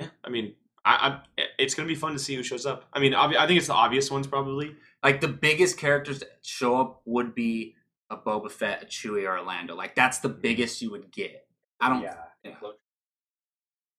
Yeah, 0.00 0.08
I 0.24 0.28
mean, 0.30 0.54
I, 0.84 1.20
I 1.38 1.42
it's 1.58 1.74
gonna 1.74 1.88
be 1.88 1.94
fun 1.94 2.12
to 2.12 2.18
see 2.18 2.34
who 2.34 2.42
shows 2.42 2.66
up. 2.66 2.86
I 2.92 2.98
mean, 3.00 3.12
obvi- 3.12 3.36
I 3.36 3.46
think 3.46 3.58
it's 3.58 3.68
the 3.68 3.74
obvious 3.74 4.10
ones 4.10 4.26
probably. 4.26 4.74
Like 5.02 5.20
the 5.20 5.28
biggest 5.28 5.78
characters 5.78 6.18
that 6.20 6.38
show 6.42 6.76
up 6.80 7.02
would 7.04 7.34
be 7.34 7.76
a 8.10 8.16
Boba 8.16 8.50
Fett, 8.50 8.82
a 8.82 8.86
Chewie, 8.86 9.26
or 9.28 9.36
a 9.36 9.42
Lando. 9.42 9.74
Like 9.74 9.94
that's 9.94 10.18
the 10.18 10.28
biggest 10.28 10.82
you 10.82 10.90
would 10.90 11.10
get. 11.12 11.46
I 11.80 11.88
don't. 11.88 12.02
Yeah. 12.02 12.16
Yeah. 12.44 12.56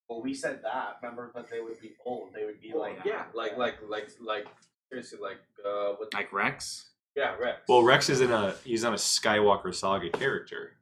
Well, 0.09 0.21
we 0.21 0.33
said 0.33 0.59
that. 0.63 0.97
Remember, 1.01 1.31
but 1.33 1.49
they 1.49 1.61
would 1.61 1.79
be 1.79 1.93
old. 2.05 2.33
They 2.33 2.45
would 2.45 2.61
be 2.61 2.71
well, 2.73 2.81
like 2.81 2.99
yeah, 3.05 3.23
like 3.33 3.57
like 3.57 3.75
like 3.87 4.09
like 4.21 4.45
seriously, 4.89 5.19
like 5.21 5.39
uh, 5.65 5.93
what? 5.93 6.13
Like 6.13 6.31
Rex. 6.33 6.89
Yeah, 7.15 7.35
Rex. 7.35 7.61
Well, 7.67 7.83
Rex 7.83 8.09
isn't 8.09 8.31
a 8.31 8.55
he's 8.63 8.83
not 8.83 8.93
a 8.93 8.97
Skywalker 8.97 9.73
saga 9.73 10.09
character. 10.09 10.73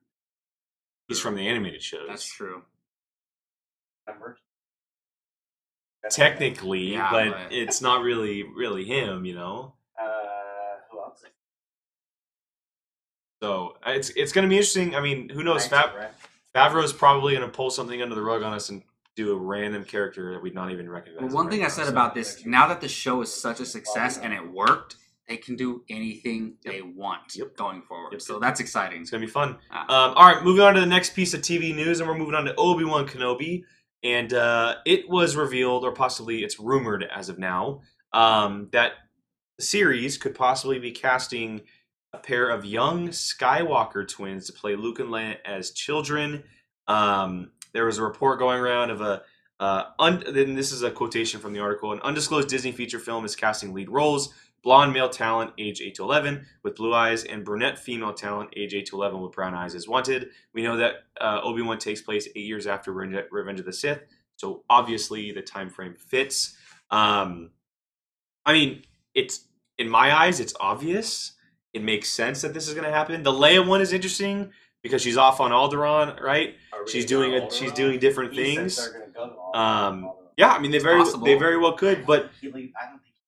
He's 1.07 1.19
from 1.19 1.35
the 1.35 1.47
animated 1.47 1.81
shows. 1.81 2.07
That's 2.07 2.25
true. 2.25 2.63
Technically, 6.09 6.93
Yeah, 6.93 7.09
but, 7.11 7.31
but- 7.31 7.51
it's 7.53 7.81
not 7.81 8.01
really 8.01 8.43
really 8.43 8.85
him, 8.85 9.25
you 9.25 9.35
know. 9.35 9.73
Uh, 10.01 10.05
who 10.89 10.99
else? 10.99 11.23
So 13.41 13.77
it's 13.85 14.09
it's 14.11 14.31
gonna 14.31 14.47
be 14.47 14.55
interesting. 14.55 14.95
I 14.95 15.01
mean, 15.01 15.29
who 15.29 15.43
knows? 15.43 15.69
Knights 15.69 15.89
Fav- 15.93 16.05
of 16.05 16.11
Favreau's 16.55 16.91
probably 16.93 17.33
gonna 17.35 17.47
pull 17.49 17.69
something 17.69 18.01
under 18.01 18.15
the 18.15 18.21
rug 18.21 18.41
on 18.41 18.53
us 18.53 18.69
and 18.69 18.81
do 19.15 19.31
a 19.31 19.35
random 19.35 19.83
character 19.83 20.33
that 20.33 20.41
we'd 20.41 20.55
not 20.55 20.71
even 20.71 20.89
recognize. 20.89 21.21
Well, 21.21 21.29
one 21.35 21.45
right 21.47 21.51
thing 21.55 21.65
I 21.65 21.67
said 21.67 21.85
so- 21.85 21.91
about 21.91 22.15
this, 22.15 22.45
now 22.45 22.67
that 22.67 22.81
the 22.81 22.87
show 22.87 23.21
is 23.21 23.31
such 23.31 23.59
a 23.59 23.65
success 23.65 24.17
and 24.17 24.33
it 24.33 24.51
worked, 24.51 24.95
they 25.31 25.37
can 25.37 25.55
do 25.55 25.81
anything 25.89 26.55
they 26.65 26.81
want 26.81 27.33
Yep. 27.35 27.55
going 27.55 27.81
forward. 27.83 28.11
Yep, 28.11 28.21
So 28.21 28.37
that's 28.37 28.59
exciting. 28.59 29.01
It's 29.01 29.09
gonna 29.11 29.25
be 29.25 29.31
fun. 29.31 29.57
Ah. 29.71 29.83
Um, 29.83 30.13
all 30.17 30.25
right, 30.25 30.43
moving 30.43 30.61
on 30.63 30.73
to 30.73 30.81
the 30.81 30.85
next 30.85 31.15
piece 31.15 31.33
of 31.33 31.41
TV 31.41 31.73
news, 31.73 32.01
and 32.01 32.09
we're 32.09 32.17
moving 32.17 32.35
on 32.35 32.43
to 32.45 32.55
Obi 32.55 32.83
Wan 32.83 33.07
Kenobi. 33.07 33.63
And 34.03 34.33
uh, 34.33 34.75
it 34.85 35.07
was 35.07 35.35
revealed, 35.37 35.85
or 35.85 35.93
possibly 35.93 36.43
it's 36.43 36.59
rumored 36.59 37.03
as 37.03 37.29
of 37.29 37.39
now, 37.39 37.81
um, 38.11 38.67
that 38.73 38.93
the 39.57 39.63
series 39.63 40.17
could 40.17 40.35
possibly 40.35 40.79
be 40.79 40.91
casting 40.91 41.61
a 42.11 42.17
pair 42.17 42.49
of 42.49 42.65
young 42.65 43.09
Skywalker 43.09 44.05
twins 44.07 44.47
to 44.47 44.53
play 44.53 44.75
Luke 44.75 44.99
and 44.99 45.09
Leia 45.09 45.37
as 45.45 45.71
children. 45.71 46.43
Um, 46.87 47.51
there 47.73 47.85
was 47.85 47.99
a 47.99 48.03
report 48.03 48.39
going 48.39 48.59
around 48.59 48.89
of 48.89 48.99
a 49.01 49.21
uh, 49.61 49.91
un- 49.99 50.23
then 50.33 50.55
this 50.55 50.71
is 50.71 50.81
a 50.81 50.89
quotation 50.91 51.39
from 51.39 51.53
the 51.53 51.59
article. 51.59 51.93
An 51.93 52.01
undisclosed 52.01 52.49
Disney 52.49 52.71
feature 52.71 52.99
film 52.99 53.23
is 53.23 53.35
casting 53.35 53.71
lead 53.73 53.89
roles: 53.89 54.33
blonde 54.63 54.93
male 54.93 55.09
talent, 55.09 55.51
age 55.57 55.81
8 55.81 55.95
to 55.95 56.03
11, 56.03 56.45
with 56.63 56.75
blue 56.75 56.93
eyes, 56.93 57.23
and 57.23 57.43
brunette 57.43 57.79
female 57.79 58.13
talent, 58.13 58.49
age 58.55 58.73
8 58.73 58.85
to 58.87 58.95
11, 58.95 59.19
with 59.21 59.31
brown 59.31 59.53
eyes, 59.55 59.73
is 59.73 59.87
wanted. 59.87 60.29
We 60.53 60.61
know 60.63 60.77
that 60.77 61.03
uh, 61.19 61.39
Obi 61.43 61.61
Wan 61.61 61.77
takes 61.79 62.01
place 62.01 62.27
eight 62.35 62.45
years 62.45 62.67
after 62.67 62.91
Revenge 62.91 63.25
Revenge 63.31 63.59
of 63.59 63.65
the 63.65 63.73
Sith, 63.73 64.01
so 64.37 64.63
obviously 64.69 65.31
the 65.31 65.41
time 65.41 65.69
frame 65.69 65.95
fits. 65.95 66.55
Um, 66.91 67.51
I 68.45 68.53
mean, 68.53 68.83
it's 69.15 69.45
in 69.77 69.89
my 69.89 70.15
eyes, 70.15 70.39
it's 70.39 70.53
obvious. 70.59 71.33
It 71.73 71.83
makes 71.83 72.09
sense 72.09 72.41
that 72.41 72.53
this 72.53 72.67
is 72.67 72.73
going 72.73 72.85
to 72.85 72.91
happen. 72.91 73.23
The 73.23 73.31
Leia 73.31 73.65
one 73.65 73.79
is 73.81 73.93
interesting 73.93 74.51
because 74.83 75.01
she's 75.01 75.15
off 75.17 75.39
on 75.39 75.51
Alderaan, 75.51 76.19
right? 76.19 76.55
She's 76.87 77.05
doing 77.05 77.33
a, 77.33 77.49
she's 77.49 77.71
doing 77.71 77.97
different 77.99 78.33
He 78.33 78.55
things. 78.55 78.77
go 79.13 79.27
to 79.53 79.57
Um, 79.59 80.03
all 80.05 80.33
Yeah, 80.37 80.49
I 80.51 80.59
mean 80.59 80.71
they 80.71 80.79
very 80.79 80.99
Possible. 80.99 81.25
they 81.25 81.35
very 81.35 81.57
well 81.57 81.73
could, 81.73 82.05
but 82.05 82.29
He 82.41 82.51
leave- 82.51 82.73
I 82.79 82.89
don't 82.89 82.99
think. 83.01 83.15
he- 83.15 83.21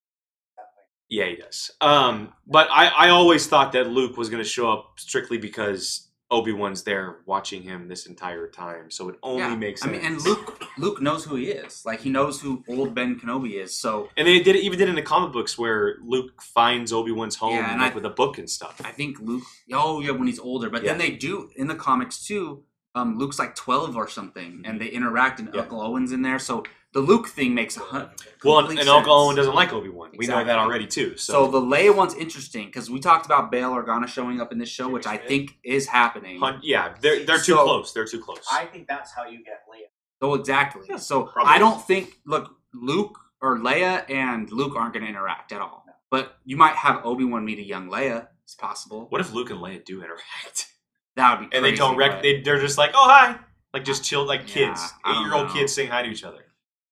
that 0.58 0.66
way. 0.76 0.84
Yeah, 1.18 1.26
he 1.32 1.36
does. 1.36 1.72
Um, 1.82 2.34
but 2.48 2.68
I, 2.72 2.88
I 2.88 3.10
always 3.10 3.46
thought 3.48 3.72
that 3.74 3.88
Luke 3.90 4.18
was 4.18 4.30
going 4.30 4.44
to 4.44 4.50
show 4.50 4.72
up 4.72 5.00
strictly 5.00 5.38
because 5.38 6.10
Obi 6.32 6.52
Wan's 6.52 6.82
there 6.84 7.18
watching 7.28 7.62
him 7.62 7.88
this 7.88 8.08
entire 8.08 8.48
time, 8.48 8.90
so 8.90 9.10
it 9.10 9.16
only 9.22 9.42
Yeah. 9.44 9.56
makes 9.56 9.82
Sense. 9.82 9.92
I 9.92 9.98
mean, 9.98 10.06
and 10.08 10.22
Luke, 10.26 10.64
Luke 10.80 11.00
knows 11.02 11.26
who 11.26 11.36
he 11.36 11.46
is. 11.50 11.84
Like 11.86 12.00
he 12.02 12.10
knows 12.10 12.42
who 12.42 12.64
old 12.68 12.96
Ben 12.96 13.20
Kenobi 13.20 13.54
is. 13.64 13.72
So 13.78 14.10
and 14.18 14.28
they 14.28 14.40
did 14.42 14.56
it, 14.56 14.64
even 14.64 14.80
did 14.80 14.88
it 14.88 14.90
in 14.90 14.96
the 14.96 15.04
comic 15.04 15.32
books 15.32 15.58
where 15.60 15.98
Luke 16.04 16.42
finds 16.42 16.92
Obi 16.92 17.12
Wan's 17.12 17.36
home 17.36 17.56
Yeah, 17.58 17.72
and 17.72 17.80
like 17.82 17.92
I- 17.92 17.96
with 17.96 18.06
a 18.06 18.10
book 18.22 18.40
and 18.40 18.50
stuff. 18.50 18.82
I 18.84 18.92
think 18.92 19.20
Luke. 19.20 19.44
Oh 19.72 20.00
yeah, 20.02 20.12
when 20.12 20.28
he's 20.28 20.40
older. 20.40 20.70
But 20.72 20.84
then 20.84 20.98
they 20.98 21.12
do 21.12 21.52
in 21.56 21.68
the 21.68 21.76
comics 21.76 22.26
too. 22.26 22.64
Um, 22.96 23.18
Luke's 23.20 23.38
like 23.40 23.54
twelve 23.56 23.96
or 23.96 24.08
something, 24.08 24.62
and 24.66 24.80
they 24.82 24.88
interact, 24.88 25.40
and 25.40 25.50
Yeah. 25.54 25.62
Uncle 25.62 25.82
Owen's 25.82 26.12
in 26.12 26.22
there. 26.24 26.40
So 26.40 26.64
the 26.94 27.00
Luke 27.00 27.28
thing 27.28 27.54
makes 27.56 27.76
a 27.78 27.82
hun- 27.82 28.10
well, 28.44 28.60
and, 28.60 28.68
complete 28.68 28.80
and 28.82 28.90
Uncle 28.90 29.14
sense. 29.14 29.28
Owen 29.28 29.36
doesn't 29.36 29.56
like 29.56 29.74
Obi 29.74 29.90
Wan. 29.90 30.12
We 30.16 30.28
know 30.28 30.44
that 30.44 30.60
already 30.60 30.88
too. 30.88 31.18
So 31.18 31.34
So, 31.34 31.48
the 31.52 31.60
Leia 31.62 31.96
one's 31.96 32.14
interesting 32.16 32.68
because 32.68 32.90
we 32.90 33.00
talked 33.00 33.26
about 33.26 33.52
Bail 33.52 33.72
Organa 33.72 34.08
showing 34.08 34.40
up 34.42 34.52
in 34.52 34.58
this 34.60 34.70
show, 34.70 34.88
which 34.90 35.06
I 35.08 35.18
think 35.18 35.58
is 35.64 35.88
happening. 35.88 36.40
hun- 36.40 36.60
yeah, 36.64 36.96
they're 37.02 37.26
they're 37.26 37.38
too 37.38 37.54
So- 37.56 37.64
close. 37.64 37.94
They're 37.94 38.06
too 38.06 38.20
close. 38.22 38.46
I 38.52 38.66
think 38.66 38.88
that's 38.88 39.12
how 39.14 39.26
you 39.26 39.44
get 39.44 39.62
Leia. 39.72 39.88
So 40.22 40.34
exactly. 40.36 40.86
Yeah, 40.90 40.98
so 40.98 41.24
probably. 41.24 41.52
I 41.54 41.58
don't 41.58 41.82
think 41.86 42.18
look 42.26 42.56
Luke 42.74 43.18
or 43.42 43.58
Leia 43.60 44.10
and 44.10 44.50
Luke 44.52 44.76
aren't 44.76 44.94
going 44.94 45.04
to 45.04 45.10
interact 45.10 45.52
at 45.52 45.60
all. 45.62 45.84
But 46.10 46.38
you 46.46 46.56
might 46.58 46.76
have 46.76 47.06
Obi 47.06 47.26
Wan 47.26 47.44
meet 47.44 47.60
a 47.60 47.64
young 47.64 47.90
Leia. 47.90 48.28
It's 48.44 48.56
possible. 48.56 49.08
what 49.10 49.20
if 49.20 49.34
Luke 49.34 49.50
and 49.50 49.60
Leia 49.60 49.84
do 49.84 50.02
interact? 50.02 50.68
That 51.16 51.40
would 51.40 51.50
be 51.52 51.56
and 51.56 51.64
they 51.64 51.76
don't 51.76 51.96
rec- 51.96 52.12
but- 52.14 52.22
they, 52.24 52.42
they're 52.42 52.60
just 52.60 52.78
like 52.78 52.90
oh 52.96 53.08
hi 53.08 53.38
like 53.72 53.86
just 53.86 54.04
chill 54.04 54.26
like 54.26 54.42
Yeah, 54.48 54.54
kids 54.74 54.82
eight 55.08 55.20
year 55.22 55.34
old 55.36 55.50
kids 55.52 55.72
saying 55.72 55.90
hi 55.92 56.02
to 56.02 56.10
each 56.10 56.24
other 56.24 56.40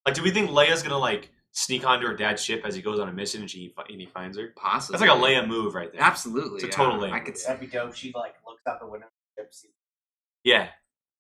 like 0.06 0.16
do 0.16 0.24
we 0.24 0.32
think 0.32 0.50
leia's 0.50 0.82
gonna 0.84 0.98
like 0.98 1.30
sneak 1.52 1.86
onto 1.86 2.08
her 2.08 2.16
dad's 2.16 2.42
ship 2.44 2.62
as 2.66 2.74
he 2.76 2.82
goes 2.82 3.00
on 3.00 3.10
a 3.10 3.12
mission 3.12 3.42
and 3.42 3.50
she 3.52 3.74
and 3.90 4.00
he 4.00 4.06
finds 4.08 4.38
her 4.38 4.54
possibly. 4.56 4.98
that's 4.98 5.10
like 5.10 5.18
a 5.18 5.22
leia 5.22 5.46
move 5.48 5.76
right 5.76 5.92
there 5.92 6.02
Absolutely. 6.02 6.56
It's 6.56 6.64
a 6.64 6.68
yeah. 6.68 6.74
total 6.74 7.00
Leia 7.00 7.12
I 7.12 7.20
could 7.20 7.30
move. 7.34 7.38
see, 7.38 7.48
That'd 7.48 7.60
be 7.62 7.68
dope. 7.68 7.94
She 7.96 8.12
like 8.16 8.36
looks 8.48 8.62
out 8.68 8.80
the 8.80 8.88
window. 8.88 9.08
and 9.38 9.48
yeah 10.44 10.70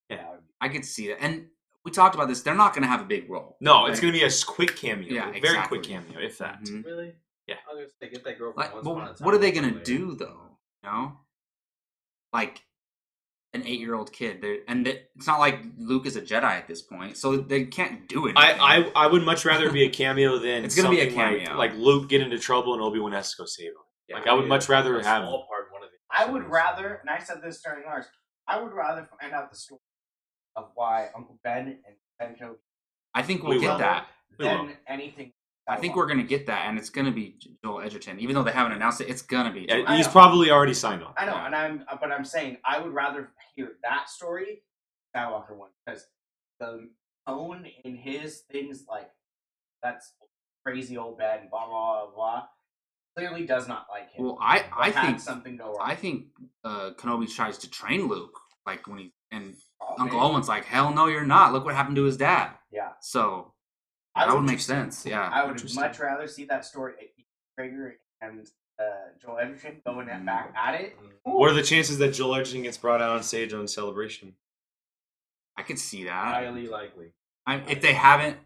Yeah. 0.10 0.17
be- 0.17 0.46
I 0.62 0.70
could 0.70 0.86
see 0.86 1.08
that. 1.10 1.22
And 1.22 1.48
we 1.84 1.91
talked 1.91 2.13
about 2.15 2.28
this. 2.28 2.41
They're 2.44 2.54
not 2.56 2.74
going 2.74 2.84
to 2.84 2.88
have 2.88 3.02
a 3.02 3.06
big 3.06 3.30
role. 3.30 3.58
no 3.60 3.88
it's 3.88 4.00
gonna 4.00 4.13
be 4.13 4.24
a 4.24 4.30
quick 4.48 4.76
cameo 4.78 5.10
Yeah, 5.12 5.30
a 5.36 5.39
very 5.41 5.62
quick 5.67 5.84
cameo 5.84 6.20
if 6.20 6.38
that 6.38 6.62
Mhm. 6.63 6.86
Really? 6.86 7.13
Yeah. 7.48 7.56
I 7.70 7.74
was 7.74 7.80
gonna 7.80 7.89
say 8.02 8.10
get 8.10 8.24
that 8.24 8.38
girl 8.39 8.54
from 8.54 8.62
Like, 8.62 8.74
Once 8.74 8.86
but 8.86 8.91
a 8.98 9.06
Time 9.06 9.15
what 9.26 9.34
are 9.34 9.38
they 9.39 9.52
going 9.52 9.74
to 9.74 9.84
do 9.84 10.15
though? 10.15 10.58
You 10.84 10.89
know, 10.89 11.17
like 12.34 12.62
an 13.53 13.63
eight-year-old 13.67 14.11
kid. 14.13 14.39
They're, 14.41 14.59
and 14.67 14.85
they- 14.85 15.03
it's 15.15 15.27
not 15.27 15.39
like 15.39 15.59
Luke 15.77 16.05
is 16.05 16.15
a 16.15 16.21
Jedi 16.21 16.43
at 16.43 16.67
this 16.67 16.81
point, 16.81 17.17
so 17.17 17.35
they 17.37 17.65
can't 17.65 18.07
do 18.07 18.27
it. 18.27 18.33
I, 18.37 18.53
I 18.53 18.91
I 19.03 19.07
would 19.07 19.23
much 19.23 19.43
rather 19.45 19.71
be 19.71 19.83
a 19.83 19.89
cameo 19.89 20.37
than 20.39 20.63
It's 20.63 20.75
gonna 20.75 20.89
be 20.89 20.99
a 21.01 21.05
something 21.11 21.17
like- 21.17 21.39
cameo. 21.45 21.57
like, 21.57 21.73
Luke 21.75 22.07
get 22.09 22.21
into 22.21 22.39
trouble 22.39 22.73
and 22.73 22.81
Obi 22.81 22.99
Wan 22.99 23.11
has 23.11 23.31
to 23.31 23.37
go 23.41 23.45
save 23.45 23.67
him. 23.71 24.15
like 24.17 24.27
I 24.27 24.33
would 24.33 24.47
much 24.47 24.67
rather 24.69 24.95
have 25.01 25.23
small 25.23 25.45
part 25.47 25.71
one 25.71 25.83
of 25.83 25.89
the 25.89 25.97
I 26.09 26.25
would 26.29 26.43
rather, 26.49 26.95
and 26.95 27.09
I 27.09 27.19
said 27.19 27.41
this 27.41 27.61
during 27.61 27.85
ours. 27.85 28.05
I 28.47 28.59
would 28.61 28.73
rather 28.73 29.07
find 29.19 29.33
out 29.33 29.49
the 29.49 29.55
story 29.57 29.79
of 30.57 30.71
why 30.75 31.09
Uncle 31.15 31.39
Ben 31.43 31.79
and 31.85 31.95
Ben 32.19 32.35
Kenobi 32.35 32.57
I 33.13 33.21
think 33.23 33.43
we'll 33.43 33.53
We 33.57 33.61
get 33.61 33.71
will. 33.71 33.77
that. 33.79 34.07
We 34.37 34.45
than 34.45 34.77
anything. 34.87 35.33
I 35.71 35.77
think 35.79 35.95
we're 35.95 36.05
gonna 36.07 36.23
get 36.23 36.45
that, 36.47 36.67
and 36.67 36.77
it's 36.77 36.89
gonna 36.89 37.12
be 37.12 37.38
Joel 37.63 37.81
Edgerton. 37.81 38.19
Even 38.19 38.36
though 38.36 38.43
they 38.43 38.51
haven't 38.51 38.73
announced 38.73 39.01
it, 39.01 39.10
it's 39.10 39.21
gonna 39.21 39.51
be. 39.51 39.65
Yeah, 39.67 39.95
he's 39.95 40.07
probably 40.07 40.51
already 40.51 40.73
signed 40.73 41.03
on. 41.03 41.13
I 41.17 41.25
know, 41.25 41.34
Yeah. 41.34 41.45
and 41.47 41.55
I'm, 41.55 41.86
but 41.99 42.12
I'm 42.12 42.25
saying 42.25 42.57
I 42.65 42.79
would 42.79 42.93
rather 42.93 43.31
hear 43.55 43.73
that 43.84 44.10
story, 44.10 44.63
Skywalker 45.15 45.55
one, 45.55 45.69
because 45.86 46.07
the 46.60 46.89
tone 47.27 47.65
in 47.84 47.95
his 47.95 48.41
things 48.51 48.86
like 48.89 49.10
that's 49.81 50.13
crazy 50.65 50.97
old 50.97 51.17
Ben, 51.17 51.47
blah 51.49 51.67
blah 51.67 52.05
blah, 52.05 52.15
blah 52.15 52.43
clearly 53.17 53.45
does 53.45 53.67
not 53.67 53.88
like 53.89 54.12
him. 54.12 54.23
Well, 54.25 54.38
I 54.41 54.65
I 54.77 54.91
think 54.91 55.19
something 55.19 55.57
go 55.57 55.67
wrong. 55.73 55.77
I 55.81 55.95
think 55.95 56.27
uh, 56.63 56.91
Kenobi 56.97 57.34
tries 57.34 57.57
to 57.60 57.69
train 57.69 58.07
Luke, 58.07 58.38
like 58.65 58.88
when 58.88 58.97
he 58.99 59.13
and 59.31 59.53
Oh, 59.84 59.95
Uncle 59.97 60.19
maybe. 60.19 60.31
Owen's 60.34 60.47
like, 60.47 60.65
"Hell 60.65 60.93
no, 60.93 61.07
you're 61.07 61.25
not. 61.25 61.53
Look 61.53 61.65
what 61.65 61.73
happened 61.75 61.95
to 61.95 62.03
his 62.03 62.15
dad." 62.17 62.51
Yeah, 62.71 62.89
So 63.01 63.53
I 64.15 64.26
that 64.26 64.34
would 64.34 64.41
would 64.41 64.50
make 64.50 64.60
sense. 64.60 65.06
Yeah. 65.06 65.30
I 65.32 65.45
would 65.45 65.76
much 65.76 66.00
rather 66.00 66.28
see 66.28 66.45
that 66.45 66.65
story. 66.65 66.93
Traeger 67.58 67.95
and 68.21 68.47
uh, 68.80 68.84
Joel 69.21 69.39
Edgerton 69.39 69.82
going 69.86 70.08
Mm. 70.08 70.13
at 70.15 70.26
back 70.26 70.54
at 70.58 70.80
it. 70.82 70.97
What 71.24 71.50
are 71.52 71.54
the 71.54 71.62
chances 71.63 71.97
that 72.00 72.10
Joel 72.13 72.36
Edgerton 72.36 72.63
gets 72.63 72.78
brought 72.78 73.02
out 73.02 73.12
on 73.12 73.24
stage 73.24 73.54
on 73.54 73.67
Celebration? 73.67 74.34
I 75.58 75.63
could 75.63 75.80
see 75.80 76.06
that. 76.06 76.12
Highly 76.34 76.67
likely. 76.67 77.08
I, 77.45 77.58
if 77.67 77.82
they 77.82 77.93
haven't, 77.93 78.38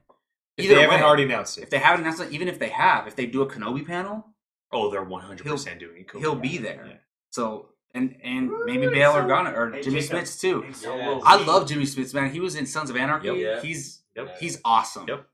If 0.57 0.67
they 0.67 0.81
haven't 0.81 0.99
way, 0.99 1.03
already 1.03 1.23
announced 1.23 1.57
it. 1.57 1.63
if 1.63 1.69
they 1.69 1.77
haven't 1.79 2.01
announced 2.01 2.21
it, 2.21 2.31
even 2.31 2.47
if 2.47 2.59
they 2.59 2.69
have, 2.69 3.07
if 3.07 3.15
they 3.15 3.25
do 3.25 3.41
a 3.41 3.47
Kenobi 3.47 3.85
panel, 3.85 4.25
oh, 4.71 4.89
they're 4.89 5.03
one 5.03 5.21
hundred 5.21 5.45
percent 5.45 5.79
doing 5.79 6.01
it. 6.01 6.07
Cool. 6.07 6.21
he'll 6.21 6.35
be 6.35 6.57
there. 6.57 6.85
Yeah. 6.87 6.93
So 7.31 7.69
and 7.93 8.15
and 8.23 8.49
maybe 8.65 8.87
Woo, 8.87 8.93
Bail 8.93 9.13
so- 9.13 9.21
Organa 9.23 9.55
or 9.55 9.71
Hey, 9.71 9.81
Jimmy 9.83 10.01
Jacob, 10.01 10.19
Smits 10.19 10.39
too. 10.41 10.65
So 10.73 10.95
Yeah. 10.95 11.19
I 11.23 11.43
love 11.43 11.67
Jimmy 11.67 11.85
Smits, 11.85 12.13
man. 12.13 12.31
He 12.31 12.39
was 12.39 12.55
in 12.55 12.65
Sons 12.65 12.89
of 12.89 12.95
Anarchy. 12.97 13.27
Yep. 13.27 13.37
Yeah. 13.37 13.61
He's 13.61 14.01
Yep. 14.15 14.37
he's 14.39 14.59
awesome. 14.65 15.07
Yep. 15.07 15.25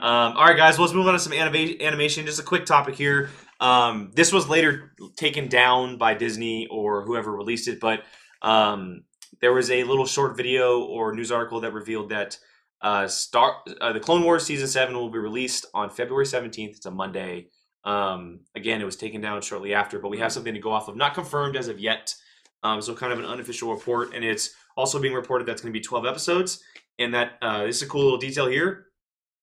Um, 0.00 0.36
all 0.36 0.44
right, 0.44 0.56
guys. 0.56 0.78
Let's 0.78 0.92
move 0.92 1.06
on 1.06 1.14
to 1.14 1.18
some 1.18 1.32
anima- 1.32 1.82
animation. 1.82 2.24
Just 2.24 2.40
a 2.40 2.44
quick 2.44 2.66
topic 2.66 2.94
here. 2.94 3.30
Um, 3.60 4.12
this 4.14 4.32
was 4.32 4.48
later 4.48 4.92
taken 5.16 5.48
down 5.48 5.98
by 5.98 6.14
Disney 6.14 6.68
or 6.70 7.04
whoever 7.04 7.32
released 7.32 7.66
it, 7.66 7.80
but 7.80 8.04
um, 8.40 9.02
there 9.40 9.52
was 9.52 9.70
a 9.70 9.82
little 9.82 10.06
short 10.06 10.36
video 10.36 10.84
or 10.84 11.12
news 11.12 11.32
article 11.32 11.60
that 11.62 11.72
revealed 11.72 12.10
that 12.10 12.38
uh, 12.80 13.08
Star 13.08 13.56
uh, 13.80 13.92
the 13.92 13.98
Clone 13.98 14.22
Wars 14.22 14.44
season 14.44 14.68
seven 14.68 14.94
will 14.94 15.10
be 15.10 15.18
released 15.18 15.66
on 15.74 15.90
February 15.90 16.26
seventeenth. 16.26 16.76
It's 16.76 16.86
a 16.86 16.92
Monday. 16.92 17.48
Um, 17.82 18.40
again, 18.54 18.80
it 18.80 18.84
was 18.84 18.96
taken 18.96 19.20
down 19.20 19.42
shortly 19.42 19.74
after, 19.74 19.98
but 19.98 20.10
we 20.10 20.18
have 20.18 20.30
something 20.30 20.54
to 20.54 20.60
go 20.60 20.70
off 20.70 20.86
of. 20.86 20.94
Not 20.94 21.14
confirmed 21.14 21.56
as 21.56 21.66
of 21.66 21.80
yet. 21.80 22.14
Um, 22.62 22.82
so 22.82 22.94
kind 22.94 23.12
of 23.12 23.18
an 23.18 23.24
unofficial 23.24 23.72
report, 23.72 24.14
and 24.14 24.24
it's 24.24 24.50
also 24.76 25.00
being 25.00 25.14
reported 25.14 25.46
that's 25.46 25.62
going 25.62 25.72
to 25.72 25.78
be 25.78 25.82
twelve 25.82 26.06
episodes, 26.06 26.62
and 27.00 27.14
that 27.14 27.32
uh, 27.42 27.64
this 27.64 27.76
is 27.76 27.82
a 27.82 27.86
cool 27.86 28.04
little 28.04 28.18
detail 28.18 28.46
here. 28.46 28.86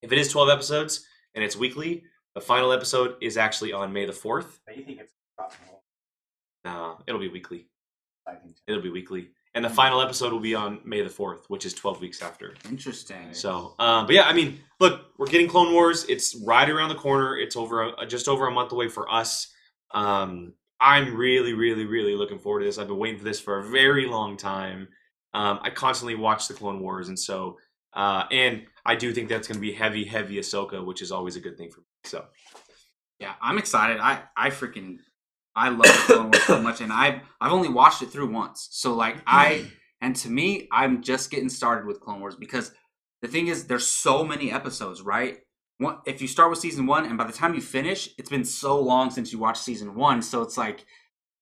If 0.05 0.11
it 0.11 0.19
is 0.19 0.29
12 0.29 0.49
episodes 0.49 1.03
and 1.33 1.43
it's 1.43 1.55
weekly, 1.55 2.03
the 2.35 2.41
final 2.41 2.71
episode 2.71 3.15
is 3.21 3.37
actually 3.37 3.73
on 3.73 3.91
May 3.91 4.05
the 4.05 4.13
4th. 4.13 4.59
But 4.63 4.77
you 4.77 4.83
think 4.83 4.99
it's 4.99 5.13
possible? 5.35 5.81
No, 6.63 6.99
it'll 7.07 7.19
be 7.19 7.29
weekly. 7.29 7.65
I 8.27 8.35
think. 8.35 8.57
It'll 8.67 8.83
be 8.83 8.91
weekly. 8.91 9.29
And 9.55 9.65
the 9.65 9.69
final 9.69 10.01
episode 10.01 10.31
will 10.31 10.39
be 10.39 10.53
on 10.53 10.79
May 10.85 11.01
the 11.01 11.09
4th, 11.09 11.45
which 11.47 11.65
is 11.65 11.73
12 11.73 12.01
weeks 12.01 12.21
after. 12.21 12.53
Interesting. 12.69 13.33
So, 13.33 13.73
um, 13.79 14.05
but 14.05 14.13
yeah, 14.13 14.27
I 14.27 14.33
mean, 14.33 14.59
look, 14.79 15.05
we're 15.17 15.25
getting 15.25 15.47
Clone 15.47 15.73
Wars. 15.73 16.05
It's 16.07 16.35
right 16.45 16.69
around 16.69 16.89
the 16.89 16.95
corner. 16.95 17.35
It's 17.35 17.55
over 17.55 17.81
a, 17.81 18.05
just 18.05 18.27
over 18.27 18.45
a 18.47 18.51
month 18.51 18.73
away 18.73 18.89
for 18.89 19.11
us. 19.11 19.51
Um, 19.89 20.53
I'm 20.79 21.15
really, 21.15 21.53
really, 21.53 21.85
really 21.85 22.15
looking 22.15 22.37
forward 22.37 22.59
to 22.59 22.65
this. 22.67 22.77
I've 22.77 22.89
been 22.89 22.99
waiting 22.99 23.17
for 23.17 23.25
this 23.25 23.39
for 23.39 23.57
a 23.57 23.63
very 23.63 24.05
long 24.05 24.37
time. 24.37 24.87
Um, 25.33 25.59
I 25.63 25.71
constantly 25.71 26.13
watch 26.13 26.47
the 26.47 26.53
Clone 26.53 26.79
Wars, 26.79 27.07
and 27.07 27.17
so, 27.17 27.57
uh, 27.93 28.25
and 28.29 28.65
I 28.85 28.95
do 28.95 29.13
think 29.13 29.29
that's 29.29 29.47
going 29.47 29.55
to 29.55 29.61
be 29.61 29.73
heavy, 29.73 30.05
heavy 30.05 30.35
Ahsoka, 30.35 30.85
which 30.85 31.01
is 31.01 31.11
always 31.11 31.35
a 31.35 31.39
good 31.39 31.57
thing 31.57 31.71
for 31.71 31.81
me. 31.81 31.85
So, 32.03 32.25
Yeah, 33.19 33.33
I'm 33.41 33.57
excited. 33.57 33.99
I 33.99 34.23
I 34.37 34.49
freaking 34.49 34.99
I 35.55 35.69
love 35.69 35.83
the 35.83 36.13
Clone 36.13 36.31
Wars 36.31 36.43
so 36.43 36.61
much, 36.61 36.81
and 36.81 36.91
I've 36.91 37.21
I've 37.39 37.51
only 37.51 37.69
watched 37.69 38.01
it 38.01 38.09
through 38.09 38.31
once. 38.31 38.67
So 38.71 38.93
like 38.93 39.17
I 39.25 39.65
and 40.01 40.15
to 40.17 40.29
me, 40.29 40.67
I'm 40.71 41.01
just 41.01 41.31
getting 41.31 41.49
started 41.49 41.85
with 41.85 41.99
Clone 41.99 42.19
Wars 42.19 42.35
because 42.35 42.71
the 43.21 43.27
thing 43.27 43.47
is, 43.47 43.65
there's 43.65 43.87
so 43.87 44.23
many 44.23 44.51
episodes, 44.51 45.01
right? 45.01 45.39
One, 45.77 45.97
if 46.05 46.21
you 46.21 46.27
start 46.27 46.49
with 46.49 46.59
season 46.59 46.85
one, 46.85 47.05
and 47.05 47.17
by 47.17 47.25
the 47.25 47.33
time 47.33 47.53
you 47.55 47.61
finish, 47.61 48.09
it's 48.17 48.29
been 48.29 48.45
so 48.45 48.79
long 48.79 49.09
since 49.09 49.33
you 49.33 49.39
watched 49.39 49.63
season 49.63 49.95
one, 49.95 50.21
so 50.21 50.41
it's 50.41 50.57
like 50.57 50.85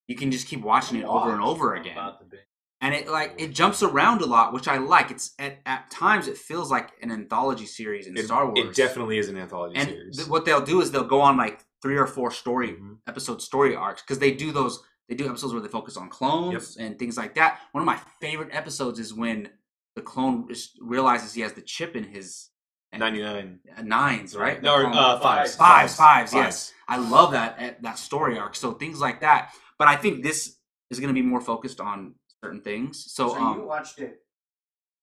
you 0.07 0.15
can 0.15 0.31
just 0.31 0.47
keep 0.47 0.61
watching 0.61 0.99
it 0.99 1.05
over 1.05 1.33
and 1.33 1.41
over 1.41 1.75
again 1.75 1.93
About 1.93 2.19
the 2.19 2.25
big. 2.25 2.39
And 2.83 2.93
it 2.93 3.07
like 3.07 3.33
it 3.37 3.49
jumps 3.53 3.81
around 3.81 4.21
a 4.21 4.25
lot, 4.25 4.53
which 4.53 4.67
I 4.67 4.77
like. 4.77 5.09
It's 5.09 5.33
at, 5.39 5.59
at 5.65 5.89
times 5.89 6.27
it 6.27 6.37
feels 6.37 6.69
like 6.69 6.91
an 7.01 7.11
anthology 7.11 7.65
series 7.65 8.05
in 8.07 8.15
it, 8.17 8.25
Star 8.25 8.45
Wars. 8.45 8.59
it 8.59 8.75
definitely 8.75 9.17
is 9.17 9.29
an 9.29 9.37
anthology 9.37 9.75
and 9.77 9.89
series. 9.89 10.17
th- 10.17 10.27
what 10.29 10.45
they'll 10.45 10.61
do 10.73 10.81
is 10.81 10.91
they'll 10.91 11.03
go 11.03 11.21
on 11.21 11.37
like 11.37 11.63
three 11.81 11.97
or 11.97 12.05
four 12.07 12.29
story 12.29 12.73
Mhm. 12.73 12.97
episode 13.07 13.41
story 13.41 13.75
arcs 13.75 14.01
because 14.03 14.19
they 14.19 14.31
do 14.31 14.51
those 14.51 14.83
they 15.09 15.15
do 15.15 15.27
episodes 15.27 15.51
where 15.53 15.61
they 15.61 15.67
focus 15.67 15.97
on 15.97 16.09
clones 16.09 16.77
and 16.77 16.97
things 16.99 17.17
like 17.17 17.35
that. 17.35 17.59
One 17.73 17.81
of 17.81 17.85
my 17.85 17.99
favorite 18.21 18.49
episodes 18.53 18.99
is 18.99 19.13
when 19.13 19.49
the 19.95 20.01
clone 20.01 20.47
is- 20.49 20.71
realizes 20.81 21.33
he 21.33 21.41
has 21.41 21.53
the 21.53 21.61
chip 21.61 21.95
in 21.95 22.03
his 22.05 22.49
99. 22.97 23.59
uh, 23.77 23.81
nines, 23.81 24.35
right? 24.35 24.61
No, 24.61 24.79
clone- 24.81 24.93
uh, 24.95 25.19
fives. 25.19 25.55
fives, 25.55 25.95
fives, 25.95 26.33
yes. 26.33 26.73
I 26.87 26.97
love 26.97 27.31
that 27.31 27.81
that 27.81 27.97
story 27.99 28.37
arc. 28.37 28.55
So 28.55 28.71
things 28.73 28.99
like 29.01 29.21
that. 29.21 29.51
But 29.79 29.87
I 29.87 29.95
think 29.95 30.23
this 30.23 30.57
is 30.91 30.99
going 30.99 31.07
to 31.09 31.19
be 31.21 31.25
more 31.27 31.41
focused 31.41 31.79
on 31.81 32.13
certain 32.43 32.61
things. 32.61 33.11
So, 33.11 33.29
So, 33.29 33.35
um, 33.37 33.59
you 33.59 33.65
watched 33.65 33.99
it 33.99 34.21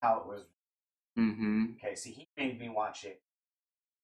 how 0.03 0.19
it 0.21 0.27
was. 0.27 0.45
Mm-hmm. 1.19 1.73
Okay, 1.77 1.95
see, 1.95 2.13
he 2.13 2.29
made 2.37 2.61
me 2.61 2.69
watch 2.69 3.05
it. 3.05 3.21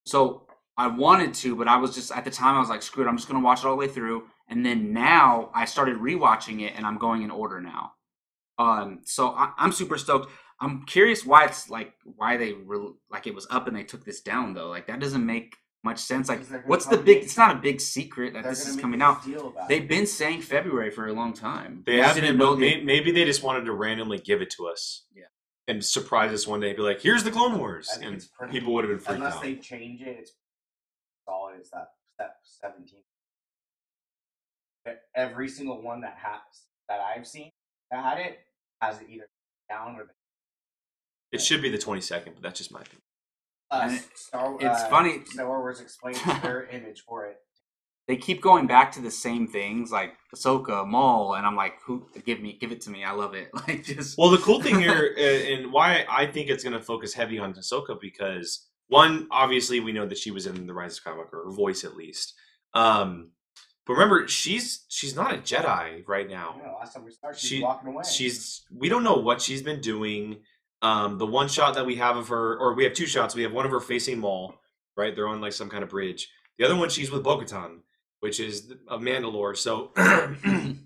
So 0.05 0.47
I 0.77 0.87
wanted 0.89 1.35
to, 1.35 1.57
but 1.57 1.69
I 1.69 1.77
was 1.77 1.95
just 1.95 2.11
at 2.13 2.25
the 2.25 2.31
time 2.31 2.57
I 2.57 2.61
was 2.61 2.69
like, 2.69 2.83
screw 2.83 3.05
it, 3.05 3.09
I'm 3.09 3.17
just 3.17 3.29
gonna 3.29 3.45
watch 3.45 3.61
it 3.61 3.67
all 3.67 3.73
the 3.73 3.77
way 3.77 3.89
through. 3.89 4.25
And 4.49 4.65
then 4.65 4.93
now 4.93 5.51
I 5.55 5.65
started 5.65 5.97
rewatching 5.97 6.63
it, 6.63 6.75
and 6.77 6.87
I'm 6.87 6.99
going 6.99 7.23
in 7.23 7.31
order 7.31 7.61
now. 7.61 7.93
Um, 8.59 9.01
so 9.05 9.31
I, 9.31 9.53
I'm 9.59 9.73
super 9.73 9.99
stoked. 9.99 10.31
I'm 10.61 10.85
curious 10.87 11.27
why 11.27 11.45
it's 11.45 11.69
like 11.69 11.93
why 12.05 12.37
they 12.37 12.53
re- 12.53 12.95
like 13.11 13.27
it 13.27 13.35
was 13.35 13.47
up 13.51 13.67
and 13.69 13.77
they 13.77 13.83
took 13.85 14.05
this 14.05 14.23
down 14.23 14.55
though. 14.55 14.69
Like 14.69 14.87
that 14.87 15.01
doesn't 15.01 15.25
make 15.25 15.57
much 15.87 15.99
sense. 15.99 16.29
Like, 16.29 16.39
Because 16.39 16.51
they're 16.51 16.59
gonna 16.61 16.69
what's 16.71 16.85
the 16.87 16.99
big? 16.99 17.23
It's 17.25 17.37
not 17.39 17.57
a 17.57 17.59
big 17.59 17.81
secret 17.81 18.35
that 18.35 18.45
this 18.45 18.69
is 18.69 18.77
coming 18.77 19.01
out. 19.01 19.25
big 19.25 19.35
Deal 19.35 19.49
about 19.49 19.69
They've 19.69 19.83
it. 19.83 19.89
been 19.89 20.07
saying 20.07 20.43
February 20.43 20.91
for 20.91 21.07
a 21.07 21.13
long 21.15 21.33
time. 21.33 21.83
They 21.87 22.03
I 22.03 22.07
have 22.09 22.15
didn't 22.17 22.37
been, 22.37 22.47
but 22.47 22.57
they- 22.57 22.81
maybe 22.83 23.11
they 23.13 23.25
just 23.25 23.43
wanted 23.43 23.65
to 23.65 23.73
randomly 23.73 24.19
give 24.19 24.43
it 24.43 24.51
to 24.59 24.67
us. 24.69 25.07
Yeah. 25.15 25.25
And 25.69 25.85
surprise 25.85 26.33
us 26.33 26.47
one 26.47 26.61
day, 26.61 26.73
be 26.75 26.83
like, 26.83 27.01
"Here's 27.01 27.25
the 27.25 27.31
Clone 27.31 27.59
Wars," 27.59 27.89
and 28.03 28.29
pretty- 28.39 28.53
people 28.53 28.75
would 28.75 28.85
have 28.85 28.91
been 28.91 28.99
freaked 28.99 29.19
Unless 29.19 29.35
out. 29.37 29.45
Unless 29.45 29.57
they 29.57 29.61
change 29.63 30.03
it, 30.03 30.19
it's 30.21 30.33
solid. 31.25 31.57
It's 31.59 31.71
that 31.71 31.95
step 32.15 32.37
seventeen. 32.45 33.03
But 34.85 35.03
Every 35.15 35.49
single 35.49 35.81
one 35.83 36.01
that 36.03 36.17
has 36.19 36.67
that 36.89 37.01
I've 37.01 37.27
seen 37.27 37.51
that 37.91 38.05
had 38.05 38.19
it 38.19 38.39
has 38.81 39.01
it 39.01 39.09
either 39.09 39.29
down 39.69 39.97
or 39.97 40.05
the 40.05 40.13
It 41.33 41.41
should 41.43 41.61
be 41.63 41.69
the 41.71 41.79
22nd, 41.79 42.35
but 42.35 42.43
that's 42.43 42.59
just 42.59 42.71
my 42.71 42.81
opinion. 42.81 43.03
Uh, 43.71 43.89
it- 43.93 44.05
Star. 44.19 44.57
it's 44.61 44.83
uh, 44.83 44.89
funny- 44.89 45.25
Star 45.27 45.47
Wars 45.47 45.81
explains 45.81 46.23
their 46.43 46.67
image 46.67 47.03
for 47.07 47.27
it. 47.27 47.37
They 48.09 48.17
keep 48.17 48.41
going 48.41 48.69
back 48.69 48.93
to 48.93 49.01
the 49.01 49.11
same 49.11 49.49
things, 49.49 49.91
like 49.91 50.13
Ahsoka, 50.33 50.87
Maul, 50.87 51.35
and 51.35 51.45
I'm 51.45 51.57
like, 51.57 51.73
who? 51.85 52.07
Give 52.25 52.41
me, 52.41 52.57
give 52.61 52.71
it 52.71 52.81
to 52.83 52.91
me. 52.91 53.03
I 53.03 53.11
love 53.11 53.35
it. 53.35 53.51
Like 53.67 53.83
just 53.85 54.17
Well, 54.17 54.31
the 54.31 54.39
cool 54.39 54.63
thing 54.63 54.79
here, 54.79 55.13
uh, 55.19 55.21
and 55.21 55.73
why 55.73 56.05
I 56.09 56.27
think 56.27 56.49
it's 56.49 56.63
going 56.63 56.75
to 56.79 56.81
focus 56.83 57.13
heavy 57.15 57.41
on 57.41 57.53
Ahsoka, 57.55 58.01
because 58.01 58.65
one, 58.87 59.27
obviously, 59.33 59.81
we 59.81 59.91
know 59.91 60.07
that 60.07 60.19
she 60.19 60.31
was 60.31 60.47
in 60.47 60.69
the 60.69 60.73
Rise 60.73 60.99
of 60.99 61.03
Skywalker, 61.05 61.45
her 61.47 61.51
voice 61.51 61.83
at 61.83 61.97
least. 61.97 62.35
Um, 62.75 63.31
but 63.87 63.95
remember, 63.95 64.29
she's 64.29 64.85
she's 64.89 65.17
not 65.17 65.35
a 65.35 65.39
Jedi 65.39 66.05
right 66.07 66.29
now. 66.29 66.55
You 66.65 66.73
last 66.79 66.95
time 66.95 67.05
we 67.05 67.11
started, 67.11 67.41
she's 67.41 67.49
She- 67.51 67.63
walking 67.65 67.89
away. 67.89 68.05
She's 68.09 68.63
we 68.73 68.89
don't 68.89 69.03
know 69.03 69.17
what 69.17 69.43
she's 69.43 69.63
been 69.63 69.81
doing. 69.81 70.43
Um, 70.83 71.19
the 71.19 71.27
one 71.27 71.49
shot 71.49 71.75
that 71.75 71.87
we 71.87 71.97
have 71.97 72.17
of 72.17 72.29
her, 72.29 72.59
or 72.59 72.75
we 72.75 72.85
have 72.85 72.93
two 72.93 73.07
shots. 73.07 73.35
We 73.35 73.43
have 73.43 73.53
one 73.53 73.65
of 73.65 73.71
her 73.71 73.81
facing 73.81 74.19
Maul, 74.19 74.61
right? 74.97 75.15
They're 75.15 75.29
on 75.29 75.41
like 75.41 75.53
some 75.53 75.69
kind 75.69 75.83
of 75.83 75.89
bridge. 75.89 76.29
The 76.59 76.65
other 76.65 76.77
one, 76.77 76.89
she's 76.89 77.11
with 77.11 77.23
Bo-Katan, 77.23 77.81
which 78.21 78.41
is 78.41 78.73
a 78.89 78.99
Mandalore. 78.99 79.57
So, 79.57 79.93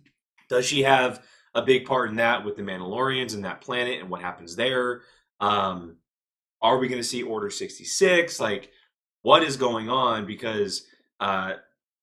does 0.49 0.67
she 0.67 0.83
have 0.83 1.23
a 1.55 1.63
big 1.63 1.85
part 1.87 2.11
in 2.11 2.17
that 2.17 2.45
with 2.45 2.57
the 2.57 2.63
Mandalorians 2.63 3.35
and 3.35 3.45
that 3.45 3.61
planet 3.61 4.01
and 4.01 4.09
what 4.09 4.21
happens 4.21 4.57
there? 4.57 5.03
Um, 5.41 5.97
are 6.63 6.79
we 6.79 6.89
going 6.89 7.01
to 7.01 7.07
see 7.09 7.23
Order 7.23 7.51
sixty 7.51 7.85
six? 7.85 8.39
Like, 8.39 8.71
what 9.23 9.43
is 9.43 9.57
going 9.57 9.89
on? 9.89 10.27
Because, 10.27 10.87
uh, 11.19 11.55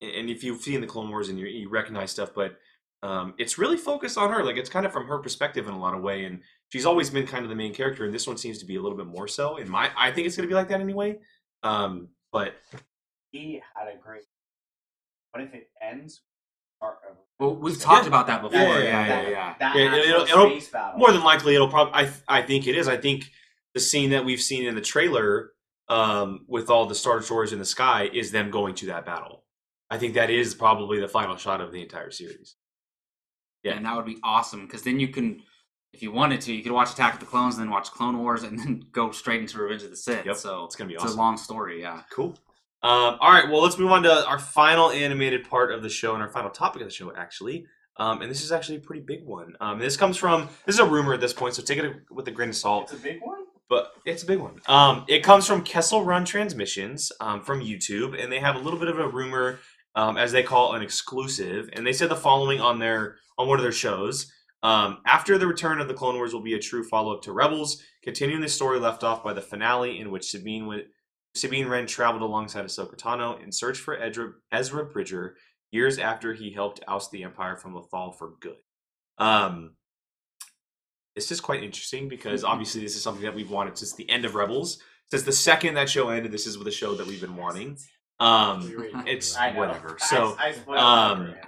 and 0.02 0.30
if 0.30 0.44
you've 0.44 0.62
seen 0.62 0.82
the 0.82 0.88
Clone 0.88 1.10
Wars 1.10 1.30
and 1.30 1.40
you, 1.40 1.48
you 1.48 1.70
recognize 1.70 2.12
stuff, 2.12 2.32
but 2.36 2.58
um, 3.04 3.34
it's 3.38 3.58
really 3.58 3.78
focused 3.78 4.18
on 4.18 4.32
her. 4.32 4.44
Like 4.44 4.58
it's 4.58 4.70
kind 4.70 4.86
of 4.86 4.92
from 4.92 5.06
her 5.08 5.20
perspective 5.20 5.68
in 5.68 5.74
a 5.74 5.80
lot 5.80 5.94
of 5.94 6.02
way, 6.02 6.26
and 6.26 6.42
she's 6.70 6.86
always 6.86 7.10
been 7.10 7.28
kind 7.28 7.44
of 7.44 7.50
the 7.50 7.56
main 7.56 7.74
character, 7.74 8.06
and 8.06 8.14
this 8.14 8.28
one 8.28 8.38
seems 8.38 8.58
to 8.60 8.66
be 8.66 8.76
a 8.76 8.82
little 8.82 8.98
bit 8.98 9.08
more 9.08 9.28
so. 9.28 9.58
In 9.58 9.70
my, 9.70 9.92
I 9.98 10.12
think 10.12 10.28
it's 10.28 10.36
going 10.36 10.48
to 10.48 10.52
be 10.52 10.56
like 10.56 10.70
that 10.70 10.82
anyway. 10.82 11.20
Um, 11.64 12.10
but 12.32 12.56
he 13.32 13.62
had 13.76 13.88
a 13.88 13.98
great. 13.98 14.24
What 15.32 15.44
if 15.44 15.54
it 15.54 15.70
ends? 15.82 16.22
Well, 17.40 17.56
we've 17.56 17.80
talked 17.80 18.04
Yeah. 18.04 18.08
about 18.10 18.28
that 18.28 18.42
before. 18.42 18.60
Yeah, 18.60 18.78
Yeah, 18.80 18.84
yeah, 18.84 19.08
yeah, 19.08 19.22
yeah, 19.22 19.30
yeah. 19.30 19.56
That 19.60 19.76
Yeah, 19.76 19.86
actual 19.86 20.04
it'll- 20.04 20.22
it'll- 20.52 20.62
space 20.62 20.74
more 20.98 21.12
than 21.12 21.24
likely, 21.24 21.56
it'll 21.56 21.68
probably. 21.70 21.94
I, 21.94 22.12
I 22.28 22.42
think 22.42 22.68
it 22.68 22.76
is. 22.76 22.88
I 22.88 22.98
think 22.98 23.26
the 23.74 23.80
scene 23.80 24.10
that 24.12 24.26
we've 24.26 24.42
seen 24.42 24.66
in 24.66 24.76
the 24.76 24.82
trailer 24.82 25.52
um, 25.90 26.46
with 26.48 26.70
all 26.70 26.86
the 26.88 26.96
Star 26.96 27.20
Destroyers 27.20 27.54
in 27.54 27.60
the 27.60 27.66
sky 27.66 28.10
is 28.12 28.32
them 28.32 28.50
going 28.52 28.76
to 28.76 28.88
that 28.88 29.06
battle. 29.06 29.44
I 29.90 29.98
think 29.98 30.16
that 30.16 30.30
is 30.30 30.54
probably 30.54 31.00
the 31.00 31.08
final 31.08 31.38
shot 31.38 31.62
of 31.62 31.72
the 31.72 31.82
entire 31.82 32.12
series. 32.12 32.56
Yeah. 33.68 33.76
And 33.76 33.86
that 33.86 33.96
would 33.96 34.06
be 34.06 34.18
awesome 34.24 34.66
because 34.66 34.84
then 34.84 35.00
you 35.00 35.08
can, 35.10 35.42
if 35.94 36.02
you 36.02 36.12
wanted 36.12 36.42
to, 36.42 36.54
you 36.54 36.64
could 36.64 36.72
watch 36.72 36.92
Attack 36.92 37.16
of 37.16 37.20
the 37.20 37.26
Clones 37.26 37.56
and 37.56 37.64
then 37.64 37.72
watch 37.72 37.92
Clone 37.92 38.18
Wars 38.20 38.44
and 38.44 38.58
then 38.60 38.86
go 38.92 39.12
straight 39.12 39.42
into 39.42 39.58
Revenge 39.60 39.84
of 39.84 39.90
the 39.90 39.96
Sith. 39.98 40.26
Yep, 40.26 40.36
So 40.36 40.66
it's 40.66 40.76
gonna 40.76 40.88
be 40.88 40.96
it's 40.96 41.04
a 41.04 41.16
long 41.16 41.38
story. 41.38 41.82
Yeah. 41.82 42.02
Cool. 42.12 42.38
Um, 42.84 43.18
all 43.20 43.32
right, 43.32 43.50
well, 43.50 43.62
let's 43.62 43.78
move 43.78 43.92
on 43.92 44.04
to 44.04 44.28
our 44.28 44.38
final 44.38 44.92
animated 44.92 45.50
part 45.50 45.72
of 45.72 45.82
the 45.82 45.90
show 45.90 46.14
and 46.14 46.22
our 46.22 46.30
final 46.30 46.52
topic 46.52 46.82
of 46.82 46.88
the 46.88 46.94
show, 46.94 47.12
actually. 47.16 47.66
Um, 47.98 48.22
and 48.22 48.30
this 48.30 48.44
is 48.44 48.52
actually 48.52 48.78
a 48.78 48.82
pretty 48.82 49.02
big 49.02 49.26
one. 49.26 49.56
Um, 49.60 49.80
this 49.80 49.98
comes 49.98 50.16
from 50.18 50.50
this 50.66 50.76
is 50.76 50.80
a 50.80 50.86
rumor 50.86 51.14
at 51.16 51.20
this 51.20 51.34
point, 51.34 51.56
so 51.56 51.64
take 51.64 51.80
it 51.80 51.92
with 52.12 52.28
a 52.28 52.32
grain 52.32 52.50
of 52.50 52.56
salt. 52.56 52.92
It's 52.92 53.02
a 53.02 53.04
big 53.04 53.20
one. 53.22 53.40
But 53.70 53.92
it's 54.06 54.24
a 54.24 54.26
big 54.26 54.40
one. 54.40 54.62
Um, 54.68 55.04
it 55.10 55.24
comes 55.24 55.46
from 55.46 55.62
Kessel 55.64 56.06
Run 56.06 56.24
Transmissions 56.24 57.12
um, 57.20 57.42
from 57.42 57.60
YouTube, 57.60 58.18
and 58.22 58.32
they 58.32 58.40
have 58.40 58.56
a 58.56 58.60
little 58.60 58.80
bit 58.80 58.88
of 58.88 58.98
a 59.00 59.08
rumor, 59.08 59.60
um, 59.98 60.16
as 60.16 60.32
they 60.32 60.44
call 60.44 60.76
an 60.76 60.84
exclusive. 60.84 61.70
And 61.74 61.86
they 61.86 61.92
said 61.92 62.10
the 62.10 62.16
following 62.16 62.62
on 62.62 62.80
their 62.80 63.18
on 63.38 63.48
one 63.48 63.58
of 63.58 63.64
their 63.64 63.72
shows. 63.74 64.32
Um, 64.64 65.00
after 65.06 65.38
the 65.38 65.48
return 65.48 65.82
of 65.82 65.88
the 65.88 65.94
Clone 65.94 66.16
Wars 66.16 66.34
will 66.34 66.42
be 66.42 66.54
a 66.54 66.60
true 66.60 66.84
follow 66.84 67.14
up 67.14 67.22
to 67.24 67.32
Rebels, 67.32 67.84
continuing 68.04 68.42
the 68.42 68.50
story 68.50 68.80
left 68.80 69.04
off 69.04 69.24
by 69.24 69.34
the 69.34 69.42
finale 69.42 70.00
in 70.00 70.10
which 70.12 70.30
Sabine 70.30 70.66
went, 70.66 70.86
Sabine 71.36 71.68
Wren 71.68 71.86
traveled 71.86 72.24
alongside 72.24 72.66
Ahsoka 72.66 72.96
Tano 72.96 73.42
in 73.44 73.52
search 73.52 73.78
for 73.78 73.98
Ezra, 73.98 74.34
Ezra 74.52 74.86
Bridger 74.86 75.36
years 75.72 76.00
after 76.00 76.34
he 76.34 76.52
helped 76.52 76.84
oust 76.88 77.12
the 77.12 77.24
Empire 77.24 77.56
from 77.56 77.74
Lothal 77.74 78.18
for 78.18 78.34
good. 78.40 78.58
Um, 79.20 79.76
this 81.16 81.32
is 81.32 81.40
quite 81.40 81.64
interesting 81.64 82.08
because 82.08 82.44
obviously 82.44 82.82
this 82.82 82.96
is 82.96 83.04
something 83.04 83.24
that 83.24 83.36
we've 83.36 83.52
wanted 83.52 83.78
since 83.78 83.94
the 83.94 84.10
end 84.10 84.26
of 84.26 84.36
Rebels. 84.36 84.80
Since 85.10 85.24
the 85.24 85.32
second 85.32 85.76
that 85.76 85.90
show 85.90 86.10
ended, 86.10 86.32
this 86.32 86.48
is 86.48 86.58
the 86.58 86.72
show 86.72 86.96
that 86.96 87.08
we've 87.08 87.22
been 87.22 87.36
wanting. 87.36 87.78
Um, 88.20 89.04
it's 89.06 89.36
whatever. 89.36 89.98
So, 90.00 90.36
I, 90.40 90.54
spoiled 90.54 90.80
um, 90.80 91.22
it 91.22 91.26
for 91.26 91.38
him. 91.38 91.48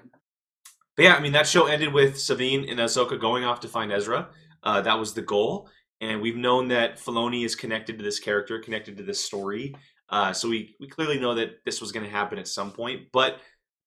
but 0.95 1.03
yeah, 1.03 1.15
I 1.15 1.19
mean 1.19 1.31
that 1.33 1.47
show 1.47 1.65
ended 1.65 1.93
with 1.93 2.19
Sabine 2.19 2.69
and 2.69 2.79
Ahsoka 2.79 3.19
going 3.19 3.43
off 3.43 3.59
to 3.61 3.67
find 3.67 3.91
Ezra. 3.91 4.29
Uh, 4.61 4.81
that 4.81 4.99
was 4.99 5.13
the 5.13 5.21
goal, 5.21 5.69
and 6.01 6.21
we've 6.21 6.35
known 6.35 6.67
that 6.69 6.97
Filoni 6.97 7.45
is 7.45 7.55
connected 7.55 7.97
to 7.97 8.03
this 8.03 8.19
character, 8.19 8.59
connected 8.59 8.97
to 8.97 9.03
this 9.03 9.19
story. 9.19 9.75
Uh, 10.09 10.33
so 10.33 10.49
we 10.49 10.75
we 10.79 10.87
clearly 10.87 11.19
know 11.19 11.35
that 11.35 11.63
this 11.65 11.81
was 11.81 11.91
going 11.91 12.05
to 12.05 12.11
happen 12.11 12.37
at 12.37 12.47
some 12.47 12.71
point. 12.71 13.07
But 13.11 13.39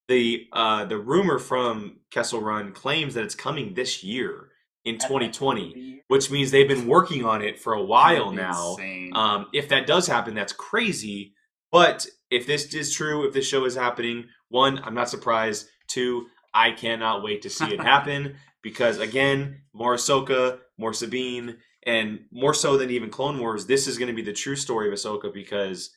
the 0.09 0.47
uh, 0.53 0.85
the 0.85 0.99
rumor 0.99 1.39
from 1.39 2.01
Kessel 2.11 2.41
Run 2.41 2.73
claims 2.73 3.15
that 3.15 3.25
it's 3.25 3.35
coming 3.35 3.75
this 3.75 4.03
year 4.03 4.49
in 4.85 4.99
2020, 4.99 6.03
which 6.09 6.31
means 6.31 6.51
they've 6.51 6.69
been 6.69 6.87
working 6.87 7.25
on 7.25 7.43
it 7.43 7.59
for 7.61 7.75
a 7.75 7.83
while 7.83 8.33
now. 8.33 8.73
Insane. 8.73 9.13
Um, 9.15 9.47
if 9.53 9.69
that 9.69 9.87
does 9.87 10.07
happen, 10.07 10.35
that's 10.35 10.53
crazy. 10.53 11.35
But 11.71 12.07
if 12.33 12.47
this 12.47 12.73
is 12.75 12.93
true, 12.95 13.27
if 13.27 13.33
this 13.35 13.47
show 13.47 13.65
is 13.65 13.75
happening, 13.77 14.25
one, 14.49 14.79
I'm 14.85 14.95
not 14.95 15.09
surprised. 15.09 15.69
Two, 15.89 16.27
I 16.55 16.73
cannot 16.73 17.23
wait 17.23 17.43
to 17.43 17.51
see 17.51 17.67
it 17.75 17.81
happen 17.93 18.37
because 18.63 18.99
again, 18.99 19.63
more 19.73 19.95
Ahsoka, 19.95 20.59
more 20.79 20.93
Sabine, 20.93 21.59
and 21.85 22.21
more 22.31 22.55
so 22.55 22.77
than 22.77 22.91
even 22.91 23.11
Clone 23.11 23.39
Wars, 23.39 23.67
this 23.67 23.87
is 23.87 23.99
going 23.99 24.09
to 24.09 24.15
be 24.15 24.23
the 24.23 24.33
true 24.33 24.57
story 24.57 24.89
of 24.89 24.95
Ahsoka 24.95 25.33
because 25.33 25.91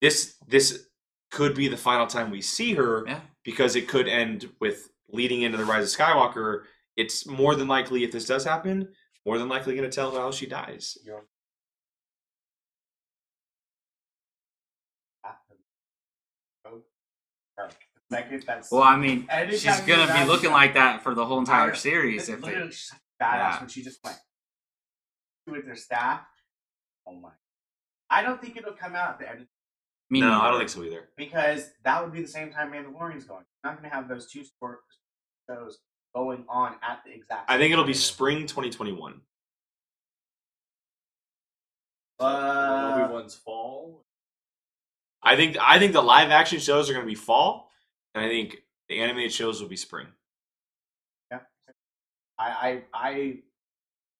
this 0.00 0.34
this 0.48 0.86
could 1.30 1.54
be 1.54 1.68
the 1.68 1.76
final 1.76 2.06
time 2.06 2.30
we 2.30 2.40
see 2.42 2.74
her 2.74 3.04
Yeah. 3.06 3.20
because 3.44 3.76
it 3.76 3.86
could 3.88 4.08
end 4.08 4.48
with 4.60 4.88
leading 5.10 5.42
into 5.42 5.58
the 5.58 5.64
Rise 5.64 5.92
of 5.92 5.98
Skywalker. 6.00 6.62
It's 6.96 7.26
more 7.26 7.54
than 7.54 7.68
likely 7.68 8.02
if 8.04 8.10
this 8.12 8.26
does 8.26 8.44
happen, 8.44 8.88
more 9.26 9.38
than 9.38 9.48
likely 9.48 9.76
going 9.76 9.88
to 9.88 9.94
tell 9.94 10.10
how 10.12 10.30
she 10.32 10.46
dies. 10.46 10.98
you're- 11.04 11.22
or 17.64 17.70
that's 18.46 18.72
well, 18.72 18.82
I 18.82 18.96
mean, 18.96 19.28
she's 19.50 19.80
gonna 19.82 20.12
be 20.12 20.24
looking 20.26 20.50
like 20.50 20.74
that 20.74 21.02
for 21.02 21.14
the 21.14 21.24
whole 21.24 21.38
entire 21.38 21.72
I- 21.72 21.76
series. 21.76 22.28
If 22.28 22.42
literally 22.42 22.68
it, 22.68 22.72
badass 22.72 22.92
yeah. 23.20 23.60
when 23.60 23.68
she 23.68 23.82
just 23.82 24.02
went 24.02 24.16
with 25.46 25.66
her 25.66 25.76
staff. 25.76 26.22
Oh 27.06 27.14
my! 27.14 27.30
I 28.08 28.22
don't 28.22 28.40
think 28.40 28.56
it'll 28.56 28.72
come 28.72 28.96
out 28.96 29.10
at 29.10 29.18
the 29.20 29.30
end 29.30 29.46
me 30.10 30.20
no, 30.20 30.28
neither. 30.28 30.40
I 30.40 30.50
don't 30.50 30.58
think 30.58 30.70
so 30.70 30.82
either. 30.82 31.08
because 31.16 31.70
that 31.84 32.02
would 32.02 32.12
be 32.12 32.20
the 32.20 32.28
same 32.28 32.50
time 32.50 32.72
Mandalorian's 32.72 33.24
going. 33.24 33.44
You're 33.64 33.72
not 33.72 33.80
going 33.80 33.88
to 33.88 33.96
have 33.96 34.08
those 34.08 34.30
two 34.30 34.44
sport 34.44 34.80
shows 35.48 35.78
going 36.14 36.44
on 36.48 36.74
at 36.82 37.02
the 37.06 37.14
exact. 37.14 37.48
I 37.48 37.58
think 37.58 37.72
it'll 37.72 37.84
be 37.84 37.94
spring 37.94 38.40
2021. 38.46 39.20
Uh, 42.18 43.02
Obi 43.02 43.12
Wan's 43.12 43.36
fall. 43.36 44.04
I 45.22 45.36
think 45.36 45.56
I 45.60 45.78
think 45.78 45.92
the 45.92 46.02
live 46.02 46.30
action 46.30 46.58
shows 46.58 46.88
are 46.88 46.92
going 46.94 47.04
to 47.04 47.10
be 47.10 47.14
fall, 47.14 47.70
and 48.14 48.24
I 48.24 48.28
think 48.28 48.58
the 48.88 49.00
animated 49.00 49.32
shows 49.32 49.60
will 49.60 49.68
be 49.68 49.76
spring. 49.76 50.06
Yeah, 51.30 51.40
I, 52.38 52.48
I, 52.48 52.82
I, 52.94 53.38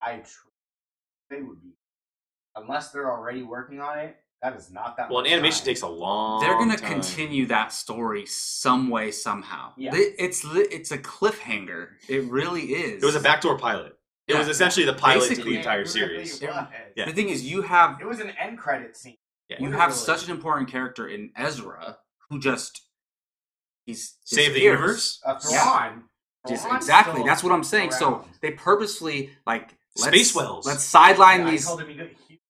I. 0.02 0.16
Tr- 0.18 0.48
they 1.30 1.42
would 1.42 1.62
be, 1.62 1.70
unless 2.56 2.90
they're 2.90 3.10
already 3.10 3.42
working 3.42 3.80
on 3.80 3.98
it. 3.98 4.16
That 4.42 4.56
is 4.56 4.70
not 4.70 4.96
that. 4.96 5.10
Well, 5.10 5.20
an 5.20 5.26
animation 5.26 5.58
time. 5.60 5.66
takes 5.66 5.82
a 5.82 5.86
long. 5.88 6.40
They're 6.40 6.54
gonna 6.58 6.78
continue 6.78 7.46
that 7.46 7.72
story 7.72 8.24
some 8.26 8.88
way 8.88 9.10
somehow. 9.10 9.72
Yeah. 9.76 9.90
It's 9.94 10.44
it's 10.46 10.90
a 10.92 10.98
cliffhanger. 10.98 11.88
It 12.08 12.24
really 12.24 12.62
is. 12.72 13.02
It 13.02 13.06
was 13.06 13.16
a 13.16 13.20
backdoor 13.20 13.58
pilot. 13.58 13.98
It 14.26 14.32
Yeah. 14.32 14.38
was 14.38 14.48
essentially 14.48 14.86
the 14.86 14.94
pilot 14.94 15.34
to 15.34 15.42
the 15.42 15.56
entire 15.56 15.84
series. 15.84 16.40
was. 16.40 16.42
Yeah. 16.96 17.04
The 17.04 17.12
thing 17.12 17.28
is, 17.28 17.44
you 17.44 17.62
have 17.62 18.00
It 18.00 18.06
was 18.06 18.20
an 18.20 18.30
end 18.30 18.58
credit 18.58 18.96
scene. 18.96 19.18
Yeah. 19.50 19.56
you 19.58 19.66
have 19.72 19.90
Literally. 19.90 19.94
such 20.18 20.24
an 20.26 20.30
important 20.30 20.70
character 20.70 21.08
in 21.08 21.32
Ezra 21.36 21.98
who 22.30 22.38
just 22.38 22.82
he's 23.84 24.16
Save 24.24 24.54
the 24.54 24.60
universe. 24.60 25.20
A 25.26 25.32
Yeah. 25.50 25.62
Thrawn. 25.64 26.04
Just 26.48 26.66
exactly. 26.70 27.22
That's 27.24 27.42
what 27.42 27.52
I'm 27.52 27.64
saying. 27.64 27.90
So 27.92 28.24
they 28.40 28.52
purposely 28.52 29.30
like 29.46 29.76
let's, 29.96 30.08
Space 30.08 30.34
Whales. 30.34 30.66
Let's 30.66 30.84
sideline 30.84 31.40
Yeah, 31.40 31.50
these. 31.50 31.66
told 31.66 31.82
him 31.82 31.88
he 31.88 32.40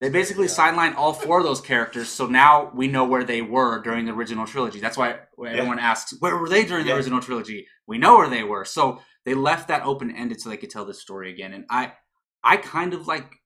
They 0.00 0.10
basically 0.10 0.46
Yeah. 0.46 0.52
sidelined 0.52 0.96
all 0.96 1.12
four 1.14 1.38
of 1.38 1.44
those 1.44 1.60
characters, 1.60 2.08
so 2.08 2.26
now 2.26 2.70
we 2.74 2.88
know 2.88 3.04
where 3.04 3.24
they 3.24 3.40
were 3.40 3.80
during 3.80 4.04
the 4.04 4.12
original 4.12 4.46
trilogy. 4.46 4.80
That's 4.80 4.98
why 4.98 5.20
when 5.36 5.52
Yeah. 5.52 5.58
everyone 5.58 5.78
asks, 5.78 6.12
"Where 6.18 6.36
were 6.36 6.48
they 6.48 6.64
during 6.64 6.84
the 6.84 6.94
original 6.94 7.20
trilogy?" 7.20 7.66
We 7.86 7.96
know 7.96 8.16
where 8.18 8.28
they 8.28 8.42
were. 8.42 8.64
So 8.64 9.00
they 9.24 9.34
left 9.34 9.68
that 9.68 9.82
open 9.84 10.10
ended 10.14 10.40
so 10.40 10.48
they 10.50 10.56
could 10.58 10.70
tell 10.70 10.84
this 10.84 11.00
story 11.00 11.30
again. 11.30 11.54
And 11.54 11.64
I, 11.70 11.94
I 12.42 12.56
kind 12.58 12.92
of 12.92 13.06
like, 13.06 13.40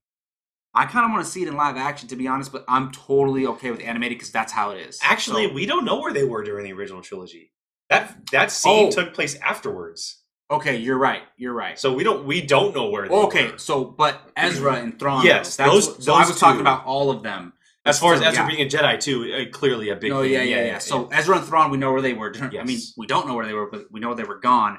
I 0.78 0.86
kind 0.86 1.04
of 1.04 1.10
want 1.10 1.24
to 1.24 1.30
see 1.30 1.42
it 1.42 1.48
in 1.48 1.56
live 1.56 1.76
action, 1.76 2.08
to 2.08 2.16
be 2.16 2.28
honest. 2.28 2.52
But 2.52 2.64
I'm 2.68 2.90
totally 2.92 3.46
okay 3.46 3.70
with 3.70 3.80
animated 3.80 4.16
because 4.18 4.30
that's 4.30 4.52
how 4.52 4.70
it 4.70 4.78
is. 4.88 4.98
Actually, 5.02 5.48
So- 5.48 5.52
we 5.54 5.66
don't 5.66 5.84
know 5.84 5.98
where 6.00 6.12
they 6.12 6.24
were 6.24 6.42
during 6.44 6.64
the 6.64 6.72
original 6.72 7.02
trilogy. 7.02 7.52
That 7.90 8.30
that 8.32 8.50
scene 8.52 8.88
Oh. 8.88 8.90
took 8.90 9.12
place 9.14 9.34
afterwards, 9.36 10.22
okay, 10.50 10.76
you're 10.76 10.98
right. 10.98 11.22
You're 11.36 11.54
right. 11.54 11.78
so 11.78 11.92
we 11.92 12.04
don't 12.04 12.24
we 12.26 12.40
don't 12.42 12.74
know 12.76 12.90
where 12.90 13.08
they 13.08 13.14
okay, 13.14 13.52
were. 13.52 13.58
so 13.58 13.84
but 13.84 14.20
Ezra 14.36 14.74
and 14.74 14.98
Thrawn. 14.98 15.24
Yes, 15.24 15.56
that's 15.56 15.70
those- 15.70 15.88
what- 15.88 16.02
so 16.02 16.14
I 16.14 16.20
those 16.20 16.32
was 16.32 16.40
talking 16.40 16.60
about 16.60 16.84
all 16.84 17.10
of 17.10 17.22
them. 17.22 17.52
As 17.86 17.98
far 17.98 18.12
as 18.12 18.20
So, 18.20 18.26
Ezra 18.26 18.42
yeah. 18.44 18.48
being 18.50 18.66
a 18.66 18.70
Jedi 18.70 19.00
too, 19.00 19.32
uh, 19.32 19.50
clearly 19.50 19.88
a 19.88 19.96
big. 19.96 20.10
No, 20.10 20.20
thing. 20.22 20.32
yeah, 20.32 20.42
yeah, 20.42 20.64
yeah. 20.64 20.78
So 20.78 21.08
Ezra 21.10 21.38
and 21.38 21.46
Thrawn, 21.46 21.70
we 21.70 21.78
know 21.78 21.90
where 21.92 22.02
they 22.02 22.12
were. 22.12 22.32
I 22.38 22.62
mean, 22.64 22.80
we 22.98 23.06
don't 23.06 23.26
know 23.26 23.34
where 23.34 23.46
they 23.46 23.54
were, 23.54 23.70
but 23.70 23.90
we 23.90 23.98
know 24.00 24.12
they 24.14 24.24
were 24.24 24.38
gone. 24.40 24.78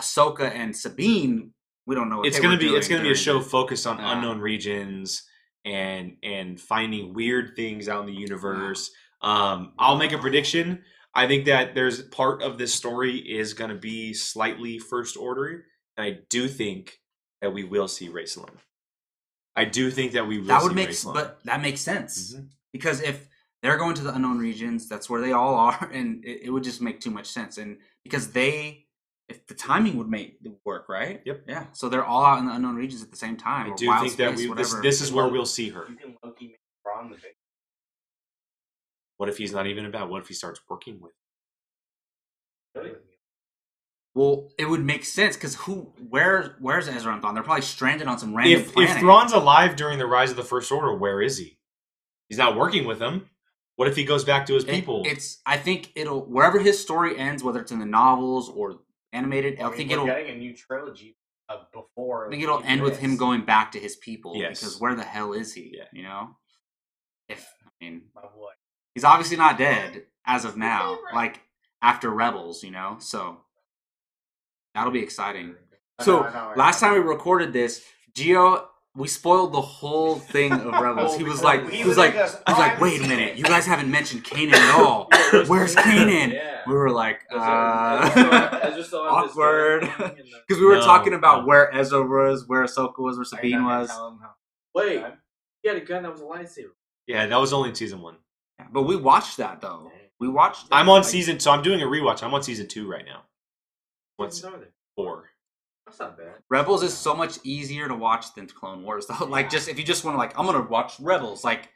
Ahsoka 0.00 0.50
and 0.54 0.76
Sabine, 0.76 1.50
we 1.86 1.94
don't 1.96 2.08
know. 2.08 2.22
It's 2.22 2.38
gonna 2.38 2.56
be 2.56 2.68
it's 2.76 2.86
gonna 2.88 3.02
be 3.02 3.10
a 3.10 3.16
show 3.16 3.40
focused 3.40 3.86
on 3.86 3.98
Yeah. 3.98 4.12
unknown 4.12 4.38
regions 4.40 5.24
and 5.64 6.16
and 6.22 6.60
finding 6.60 7.14
weird 7.14 7.54
things 7.56 7.88
out 7.88 8.00
in 8.00 8.06
the 8.06 8.20
universe. 8.20 8.90
Um, 9.22 9.72
I'll 9.78 9.96
make 9.96 10.12
a 10.12 10.18
prediction. 10.18 10.84
I 11.14 11.26
think 11.28 11.46
that 11.46 11.74
there's 11.74 12.02
part 12.02 12.42
of 12.42 12.58
this 12.58 12.74
story 12.74 13.16
is 13.18 13.54
gonna 13.54 13.74
be 13.76 14.12
slightly 14.14 14.78
first 14.78 15.16
order, 15.16 15.64
and 15.96 16.04
I 16.06 16.18
do 16.28 16.48
think 16.48 17.00
that 17.40 17.52
we 17.54 17.64
will 17.64 17.88
see 17.88 18.08
Rae 18.08 18.26
Sloane. 18.26 18.58
I 19.56 19.64
do 19.64 19.90
think 19.90 20.12
that 20.12 20.26
we 20.26 20.38
will. 20.38 20.46
That 20.48 20.62
would 20.62 20.72
see 20.72 21.06
make, 21.08 21.14
but 21.14 21.42
that 21.44 21.62
makes 21.62 21.80
sense 21.80 22.34
Mhm. 22.34 22.48
because 22.72 23.00
if 23.00 23.28
they're 23.62 23.76
going 23.78 23.94
to 23.94 24.02
the 24.02 24.12
unknown 24.14 24.38
regions, 24.38 24.88
that's 24.88 25.08
where 25.08 25.20
they 25.20 25.32
all 25.32 25.54
are, 25.68 25.88
and 25.92 26.24
it, 26.24 26.42
it 26.46 26.50
would 26.50 26.64
just 26.64 26.82
make 26.82 27.00
too 27.00 27.10
much 27.10 27.26
sense. 27.28 27.56
And 27.58 27.78
because 28.02 28.32
they, 28.32 28.83
if 29.28 29.46
the 29.46 29.54
timing 29.54 29.96
would 29.96 30.08
make 30.08 30.36
it 30.44 30.52
work, 30.64 30.88
right? 30.88 31.22
Yep. 31.24 31.44
Yeah. 31.48 31.66
So 31.72 31.88
they're 31.88 32.04
all 32.04 32.24
out 32.24 32.38
in 32.40 32.46
the 32.46 32.52
unknown 32.54 32.76
regions 32.76 33.02
at 33.02 33.10
the 33.10 33.16
same 33.16 33.36
time. 33.36 33.72
I 33.72 33.74
do 33.74 33.86
wild 33.86 34.04
think 34.06 34.16
that 34.18 34.36
we 34.36 34.52
this, 34.54 34.74
this 34.74 35.00
is 35.00 35.12
where 35.12 35.28
we'll 35.28 35.46
see 35.46 35.70
her. 35.70 35.86
You 35.88 35.96
can 35.96 36.16
Loki 36.22 36.48
make 36.48 36.58
Thrawn 36.82 37.10
the 37.10 37.16
big. 37.16 37.32
What 39.16 39.28
if 39.28 39.38
he's 39.38 39.52
not 39.52 39.66
even 39.66 39.86
about? 39.86 40.10
What 40.10 40.20
if 40.22 40.28
he 40.28 40.34
starts 40.34 40.60
working 40.68 41.00
with? 41.00 41.12
Well, 44.14 44.50
it 44.58 44.66
would 44.66 44.84
make 44.84 45.04
sense 45.04 45.36
because 45.36 45.56
who, 45.56 45.92
where, 46.08 46.56
where's 46.60 46.88
Ezra 46.88 47.12
and 47.12 47.20
Thrawn? 47.20 47.34
They're 47.34 47.42
probably 47.42 47.62
stranded 47.62 48.06
on 48.06 48.18
some 48.18 48.34
random 48.36 48.60
If 48.60 48.72
planet. 48.72 48.92
if 48.96 49.00
Thrawn's 49.00 49.32
alive 49.32 49.74
during 49.74 49.98
the 49.98 50.06
rise 50.06 50.30
of 50.30 50.36
the 50.36 50.44
First 50.44 50.70
Order, 50.70 50.94
where 50.94 51.20
is 51.20 51.38
he? 51.38 51.58
He's 52.28 52.38
not 52.38 52.56
working 52.56 52.84
with 52.86 52.98
them. 53.00 53.28
What 53.76 53.88
if 53.88 53.96
he 53.96 54.04
goes 54.04 54.22
back 54.24 54.46
to 54.46 54.54
his 54.54 54.64
It- 54.64 54.70
people? 54.70 55.02
it's. 55.04 55.40
I 55.46 55.56
think 55.56 55.90
it'll 55.96 56.24
wherever 56.26 56.60
his 56.60 56.80
story 56.80 57.18
ends, 57.18 57.42
whether 57.42 57.60
it's 57.60 57.72
in 57.72 57.80
the 57.80 57.86
novels 57.86 58.48
or 58.48 58.78
animated. 59.14 59.60
I, 59.60 59.64
I 59.64 59.68
mean, 59.68 59.76
think 59.76 59.90
it'll. 59.92 60.06
getting 60.06 60.28
a 60.28 60.38
new 60.38 60.54
trilogy 60.54 61.16
of 61.48 61.70
before. 61.72 62.26
I 62.26 62.30
think 62.30 62.42
it'll 62.42 62.62
end 62.64 62.82
with 62.82 62.98
him 62.98 63.16
going 63.16 63.44
back 63.44 63.72
to 63.72 63.78
his 63.78 63.96
people. 63.96 64.36
Yes. 64.36 64.60
Because 64.60 64.80
where 64.80 64.94
the 64.94 65.02
hell 65.04 65.32
is 65.32 65.54
he? 65.54 65.72
Yeah. 65.76 65.84
You 65.92 66.02
know. 66.02 66.36
If 67.28 67.48
I 67.64 67.70
mean, 67.84 68.02
My 68.14 68.22
boy. 68.22 68.50
he's 68.94 69.04
obviously 69.04 69.36
not 69.36 69.56
dead 69.58 70.02
as 70.26 70.44
of 70.44 70.56
now. 70.70 70.98
Like 71.12 71.40
after 71.80 72.10
Rebels, 72.10 72.62
you 72.62 72.70
know. 72.70 72.96
So 72.98 73.38
that'll 74.74 74.92
be 74.92 75.02
exciting. 75.02 75.54
So 76.00 76.20
know, 76.20 76.26
I 76.26 76.32
know, 76.32 76.52
last 76.56 76.80
time 76.80 76.92
we 76.92 76.98
recorded 76.98 77.52
this, 77.52 77.84
Gio. 78.14 78.66
We 78.96 79.08
spoiled 79.08 79.52
the 79.52 79.60
whole 79.60 80.16
thing 80.16 80.52
of 80.52 80.64
Rebels. 80.80 81.10
Well, 81.10 81.18
he 81.18 81.24
was 81.24 81.42
like, 81.42 81.68
he 81.68 81.84
was 81.84 81.96
like, 81.96 82.12
he 82.12 82.18
was 82.20 82.34
like, 82.46 82.80
wait 82.80 83.00
a 83.00 83.08
minute, 83.08 83.36
you 83.36 83.42
guys 83.42 83.66
haven't 83.66 83.90
mentioned 83.90 84.24
Kanan 84.24 84.52
at 84.54 84.74
all. 84.80 85.08
Yeah, 85.12 85.44
Where's 85.48 85.74
Kanan? 85.74 86.32
Yeah. 86.32 86.60
We 86.68 86.74
were 86.74 86.90
like, 86.90 87.22
Ezra- 87.30 88.00
Ezra 88.04 88.10
still- 88.12 88.32
uh, 88.32 88.60
Ezra 88.62 88.84
still 88.84 89.00
on 89.00 89.24
awkward. 89.28 89.86
phone 89.88 90.04
and, 90.10 90.16
because 90.48 90.60
we 90.60 90.66
were 90.66 90.76
No, 90.76 90.82
talking 90.82 91.12
about 91.14 91.40
no. 91.42 91.46
where 91.48 91.74
Ezra 91.74 92.06
was, 92.06 92.46
where 92.46 92.62
Ahsoka 92.62 92.98
was, 93.00 93.16
where 93.16 93.24
Sabine 93.24 93.64
was. 93.64 93.88
tell 93.88 94.08
him 94.08 94.18
how- 94.22 94.34
Wait, 94.76 95.02
he 95.62 95.68
had 95.68 95.76
a 95.76 95.80
gun 95.80 96.04
that 96.04 96.12
was 96.12 96.20
a 96.20 96.24
lightsaber. 96.24 96.70
yeah, 97.08 97.26
that 97.26 97.40
was 97.40 97.52
only 97.52 97.70
in 97.70 97.74
season 97.74 98.00
one. 98.00 98.16
Yeah, 98.60 98.66
But 98.72 98.82
we 98.82 98.94
watched 98.94 99.38
that 99.38 99.60
though. 99.60 99.90
We 100.20 100.28
watched. 100.28 100.68
That. 100.70 100.76
I'm 100.76 100.88
on 100.88 101.00
Like, 101.00 101.04
season, 101.10 101.40
so 101.40 101.50
I'm 101.50 101.62
doing 101.62 101.82
a 101.82 101.86
rewatch. 101.86 102.22
I'm 102.22 102.32
on 102.32 102.44
season 102.44 102.68
two 102.68 102.88
right 102.88 103.04
now. 103.04 103.22
What's 104.16 104.36
Seasons 104.36 104.54
are 104.62 104.68
four? 104.94 105.30
That's 105.86 105.98
not 106.00 106.16
bad. 106.16 106.34
Rebels 106.48 106.82
is 106.82 106.96
so 106.96 107.14
much 107.14 107.38
easier 107.44 107.88
to 107.88 107.94
watch 107.94 108.34
than 108.34 108.46
Clone 108.46 108.82
Wars, 108.82 109.06
though. 109.06 109.26
Like, 109.28 109.50
just 109.50 109.68
if 109.68 109.78
you 109.78 109.84
just 109.84 110.04
want 110.04 110.14
to, 110.14 110.18
like, 110.18 110.38
I'm 110.38 110.46
gonna 110.46 110.62
watch 110.62 110.98
Rebels, 111.00 111.44
like, 111.44 111.68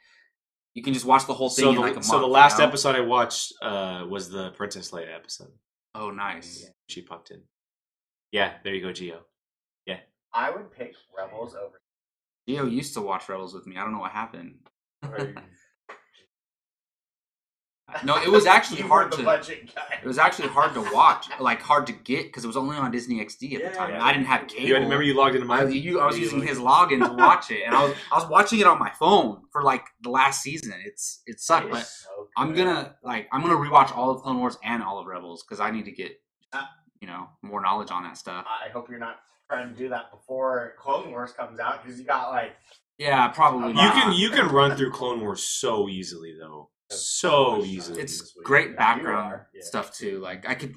you 0.73 0.83
can 0.83 0.93
just 0.93 1.05
watch 1.05 1.25
the 1.27 1.33
whole 1.33 1.49
thing 1.49 1.63
So 1.65 1.69
in 1.69 1.75
the, 1.75 1.81
like 1.81 1.91
a 1.91 1.95
month. 1.95 2.05
so 2.05 2.19
the 2.19 2.25
you 2.25 2.31
last 2.31 2.59
know? 2.59 2.65
episode 2.65 2.95
I 2.95 3.01
watched 3.01 3.53
uh, 3.61 4.05
was 4.09 4.29
the 4.29 4.51
Princess 4.51 4.91
Leia 4.91 5.13
episode. 5.13 5.51
Oh, 5.95 6.09
nice. 6.11 6.61
Yeah. 6.63 6.69
She 6.89 7.01
popped 7.01 7.31
in. 7.31 7.41
Yeah, 8.31 8.53
there 8.63 8.73
you 8.75 8.81
go, 8.81 8.89
Gio. 8.89 9.17
Yeah. 9.85 9.97
I 10.33 10.51
would 10.51 10.71
pick 10.71 10.93
Rebels 11.15 11.55
over. 11.55 11.81
Gio 12.47 12.71
used 12.71 12.93
to 12.95 13.01
watch 13.01 13.27
Rebels 13.29 13.53
with 13.53 13.65
me. 13.67 13.77
I 13.77 13.81
don't 13.83 13.91
know 13.93 13.99
what 13.99 14.11
happened. 14.11 14.55
Are 17.93 17.99
you- 17.99 18.05
No, 18.05 18.17
it 18.21 18.29
was 18.31 18.45
actually 18.55 18.77
You 18.79 18.83
were 18.85 18.89
hard 18.89 19.11
the 19.11 19.17
to. 19.17 19.23
budget 19.23 19.73
guy. 19.75 19.99
It 20.01 20.07
was 20.07 20.17
actually 20.17 20.47
hard 20.49 20.73
to 20.75 20.81
watch, 20.93 21.27
like 21.39 21.61
hard 21.61 21.87
to 21.87 21.93
get, 21.93 22.25
because 22.27 22.43
it 22.43 22.47
was 22.47 22.55
only 22.57 22.77
on 22.77 22.91
Disney 22.91 23.19
XD 23.23 23.55
at 23.55 23.61
Yeah, 23.61 23.69
the 23.69 23.75
time. 23.75 23.89
yeah. 23.91 24.03
I 24.03 24.13
didn't 24.13 24.27
have 24.27 24.47
cable. 24.47 24.67
You 24.67 24.73
had, 24.75 24.83
remember 24.83 25.03
you 25.03 25.15
logged 25.15 25.35
into 25.35 25.51
I, 25.51 25.65
you, 25.67 25.99
I 25.99 26.05
was 26.07 26.17
You 26.17 26.23
using 26.23 26.41
his 26.41 26.57
login 26.59 27.05
to 27.05 27.13
watch 27.13 27.51
it, 27.51 27.63
and 27.65 27.75
I 27.75 27.83
was 27.83 27.95
I 28.11 28.17
was 28.19 28.29
watching 28.29 28.59
it 28.59 28.67
on 28.67 28.79
my 28.79 28.91
phone 28.91 29.41
for 29.51 29.63
like 29.63 29.83
the 30.01 30.09
last 30.09 30.41
season. 30.41 30.73
It's 30.85 31.21
it 31.25 31.39
sucked, 31.39 31.71
but 31.71 31.85
so 31.85 32.09
I'm 32.37 32.53
gonna 32.53 32.95
like 33.03 33.27
I'm 33.31 33.41
gonna 33.41 33.55
rewatch 33.55 33.95
all 33.95 34.09
of 34.11 34.21
Clone 34.21 34.39
Wars 34.39 34.57
and 34.63 34.81
all 34.83 34.99
of 34.99 35.07
Rebels 35.07 35.43
because 35.43 35.59
I 35.59 35.71
need 35.71 35.85
to 35.85 35.91
get 35.91 36.13
Ah. 36.53 36.69
you 37.01 37.07
know 37.07 37.27
more 37.41 37.61
knowledge 37.61 37.91
on 37.91 38.03
that 38.03 38.17
stuff. 38.17 38.45
I 38.47 38.69
hope 38.69 38.89
you're 38.89 38.99
not 38.99 39.17
trying 39.47 39.69
to 39.69 39.75
do 39.75 39.89
that 39.89 40.11
before 40.11 40.73
Clone 40.79 41.09
Wars 41.09 41.31
comes 41.33 41.59
out 41.59 41.83
because 41.83 41.99
you 41.99 42.05
got 42.05 42.29
like 42.29 42.53
Yeah, 42.97 43.27
probably. 43.29 43.69
You 43.69 43.89
can 43.91 44.13
you 44.13 44.29
can 44.29 44.47
run 44.47 44.75
through 44.77 44.91
Clone 44.91 45.21
Wars 45.21 45.43
so 45.43 45.89
easily 45.89 46.35
though, 46.39 46.69
so 46.89 47.63
easily. 47.63 48.01
It's 48.01 48.33
great 48.43 48.75
background 48.75 49.41
yeah. 49.53 49.61
stuff 49.63 49.95
too. 49.95 50.19
Like 50.19 50.47
I 50.47 50.55
could 50.55 50.75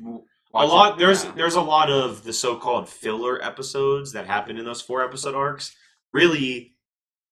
a 0.55 0.67
lot 0.67 0.95
it, 0.95 0.99
there's 0.99 1.25
there's 1.33 1.55
a 1.55 1.61
lot 1.61 1.91
of 1.91 2.25
the 2.25 2.33
so-called 2.33 2.89
filler 2.89 3.43
episodes 3.43 4.13
that 4.13 4.27
happen 4.27 4.59
in 4.59 4.65
those 4.65 4.83
four 4.83 5.05
episode 5.05 5.35
arcs. 5.35 5.75
Really, 6.13 6.75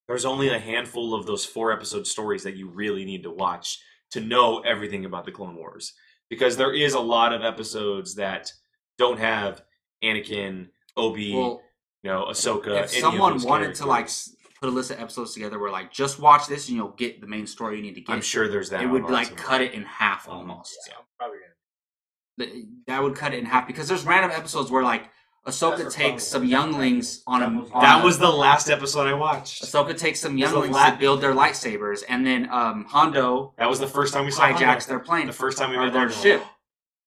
there's 0.07 0.25
only 0.25 0.49
a 0.49 0.59
handful 0.59 1.13
of 1.13 1.25
those 1.25 1.45
four 1.45 1.71
episode 1.71 2.07
stories 2.07 2.43
that 2.43 2.55
you 2.55 2.69
really 2.69 3.05
need 3.05 3.23
to 3.23 3.31
watch 3.31 3.79
to 4.11 4.19
know 4.19 4.59
everything 4.59 5.05
about 5.05 5.25
the 5.25 5.31
Clone 5.31 5.55
Wars 5.55 5.93
because 6.29 6.57
there 6.57 6.73
is 6.73 6.93
a 6.93 6.99
lot 6.99 7.33
of 7.33 7.43
episodes 7.43 8.15
that 8.15 8.51
don't 8.97 9.19
have 9.19 9.61
Anakin, 10.03 10.69
Obi, 10.97 11.33
Well, 11.33 11.61
you 12.03 12.09
know, 12.09 12.25
Ahsoka. 12.25 12.83
if 12.83 12.89
someone 12.91 13.41
wanted 13.43 13.75
to 13.75 13.85
like 13.85 14.05
characters. 14.05 14.35
Put 14.61 14.69
a 14.69 14.71
list 14.71 14.91
of 14.91 14.99
episodes 14.99 15.33
together 15.33 15.57
where 15.57 15.71
like 15.71 15.91
just 15.91 16.19
watch 16.19 16.47
this 16.47 16.67
and 16.67 16.77
you'll 16.77 16.89
get 16.89 17.19
the 17.19 17.27
main 17.27 17.47
story 17.47 17.77
you 17.77 17.81
need 17.81 17.95
to 17.95 18.01
get, 18.01 18.13
I'm 18.13 18.21
sure 18.21 18.47
there's 18.47 18.69
that. 18.69 18.81
it 18.81 18.85
would 18.87 19.03
like 19.03 19.29
Rotten 19.31 19.35
cut 19.37 19.61
it 19.61 19.73
in 19.73 19.83
half 19.83 20.29
Um, 20.29 20.37
almost. 20.37 20.77
Yeah, 20.87 20.93
I'm 20.99 21.03
probably 21.17 21.37
gonna. 21.39 22.65
That 22.87 23.01
would 23.03 23.15
cut 23.15 23.33
it 23.33 23.39
in 23.39 23.45
half 23.45 23.65
because 23.67 23.87
there's 23.87 24.03
random 24.05 24.31
episodes 24.31 24.69
where 24.71 24.83
like 24.83 25.09
Ahsoka 25.47 25.77
That's 25.79 25.95
takes 25.95 26.23
some 26.23 26.45
younglings 26.45 27.23
on 27.25 27.41
a 27.41 27.45
on 27.73 27.81
That 27.81 28.01
a- 28.01 28.05
was 28.05 28.19
the 28.19 28.29
last 28.29 28.69
episode 28.69 29.07
I 29.07 29.13
watched. 29.15 29.63
Ahsoka 29.63 29.97
takes 29.97 30.19
some 30.19 30.37
younglings 30.37 30.75
la- 30.75 30.91
to 30.91 30.97
build 30.97 31.21
their 31.21 31.33
lightsabers, 31.33 32.03
and 32.07 32.23
then 32.25 32.47
um, 32.51 32.85
Hondo 32.85 33.55
That 33.57 33.67
was 33.67 33.79
the 33.79 33.87
first 33.87 34.13
time 34.13 34.25
we 34.25 34.31
saw 34.31 34.43
hijacks 34.51 34.59
Hondo. 34.59 34.85
their 34.87 34.99
plane, 34.99 35.25
The 35.25 35.33
first 35.33 35.57
time 35.57 35.71
we 35.71 35.77
or 35.77 35.85
met 35.85 35.93
their 35.93 36.01
Hondo. 36.03 36.15
ship, 36.15 36.43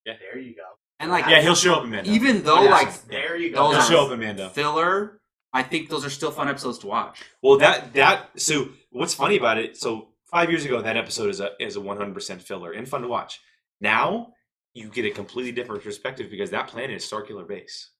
Yeah, 0.05 0.14
there 0.18 0.40
you 0.42 0.57
go. 0.57 0.62
and 0.98 1.12
like 1.12 1.26
Yeah, 1.28 1.42
he'll 1.42 1.55
show 1.55 1.74
up 1.74 1.84
in 1.84 1.90
Mando. 1.90 2.11
even 2.11 2.42
though 2.42 2.64
Yeah. 2.64 2.70
like 2.70 3.02
There 3.05 3.36
you 3.36 3.50
go. 3.52 3.70
Those 3.72 3.86
he'll 3.88 3.96
show 3.98 4.07
up 4.07 4.12
in 4.12 4.18
Mando. 4.18 4.48
filler, 4.48 5.20
I 5.55 5.62
think 5.62 5.88
those 5.88 6.05
are 6.05 6.11
still 6.11 6.30
fun 6.32 6.48
episodes 6.48 6.78
to 6.80 6.88
watch. 6.88 7.22
Well, 7.40 7.57
that 7.59 7.94
that 7.94 8.28
so 8.38 8.68
what's 8.90 9.14
funny 9.14 9.36
about 9.36 9.57
it? 9.57 9.76
So 9.76 10.09
five 10.24 10.50
years 10.50 10.64
ago, 10.64 10.82
that 10.82 10.96
episode 10.96 11.30
is 11.30 11.40
a 11.40 11.50
is 11.61 11.76
a 11.76 11.80
one 11.80 11.96
hundred 11.96 12.12
percent 12.14 12.42
filler 12.42 12.72
and 12.72 12.86
fun 12.88 13.02
to 13.02 13.09
watch. 13.09 13.40
Now 13.80 14.32
you 14.74 14.90
get 14.90 15.05
a 15.07 15.11
completely 15.11 15.52
different 15.52 15.84
perspective 15.84 16.28
because 16.30 16.50
that 16.50 16.66
planet 16.66 16.90
is 16.96 17.05
Starkiller 17.09 17.46
Base. 17.46 17.90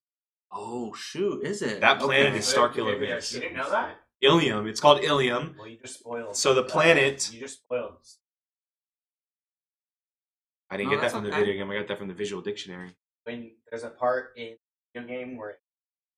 Oh 0.51 0.93
shoot, 0.95 1.45
is 1.47 1.63
it 1.63 1.81
That 1.81 2.01
planet 2.01 2.29
Okay. 2.29 2.39
is 2.39 2.47
Starkiller 2.53 2.99
Maybe 2.99 3.13
I 3.13 3.17
Base. 3.17 3.31
didn't 3.31 3.55
know 3.57 3.71
that. 3.71 3.97
Ilium. 4.21 4.67
It's 4.67 4.81
called 4.81 5.05
Ilium. 5.05 5.55
Well, 5.59 5.69
you 5.69 5.77
just 5.79 5.99
spoiled. 6.01 6.37
So 6.37 6.55
the 6.55 6.63
planet- 6.65 7.31
You 7.33 7.41
just 7.41 7.59
spoiled. 7.63 7.99
I 10.71 10.77
didn't 10.77 10.89
No, 10.91 10.97
get 10.97 10.97
that 10.97 11.03
that's 11.03 11.15
from 11.15 11.25
the 11.25 11.31
okay. 11.31 11.41
video 11.41 11.55
game. 11.55 11.71
I 11.71 11.79
got 11.79 11.89
that 11.89 11.99
from 11.99 12.09
the 12.09 12.15
visual 12.15 12.43
dictionary. 12.43 12.95
When 13.25 13.53
there's 13.71 13.85
a 13.85 13.91
part 13.91 14.33
in 14.37 14.57
the 14.95 15.01
video 15.01 15.09
game 15.19 15.37
where 15.37 15.59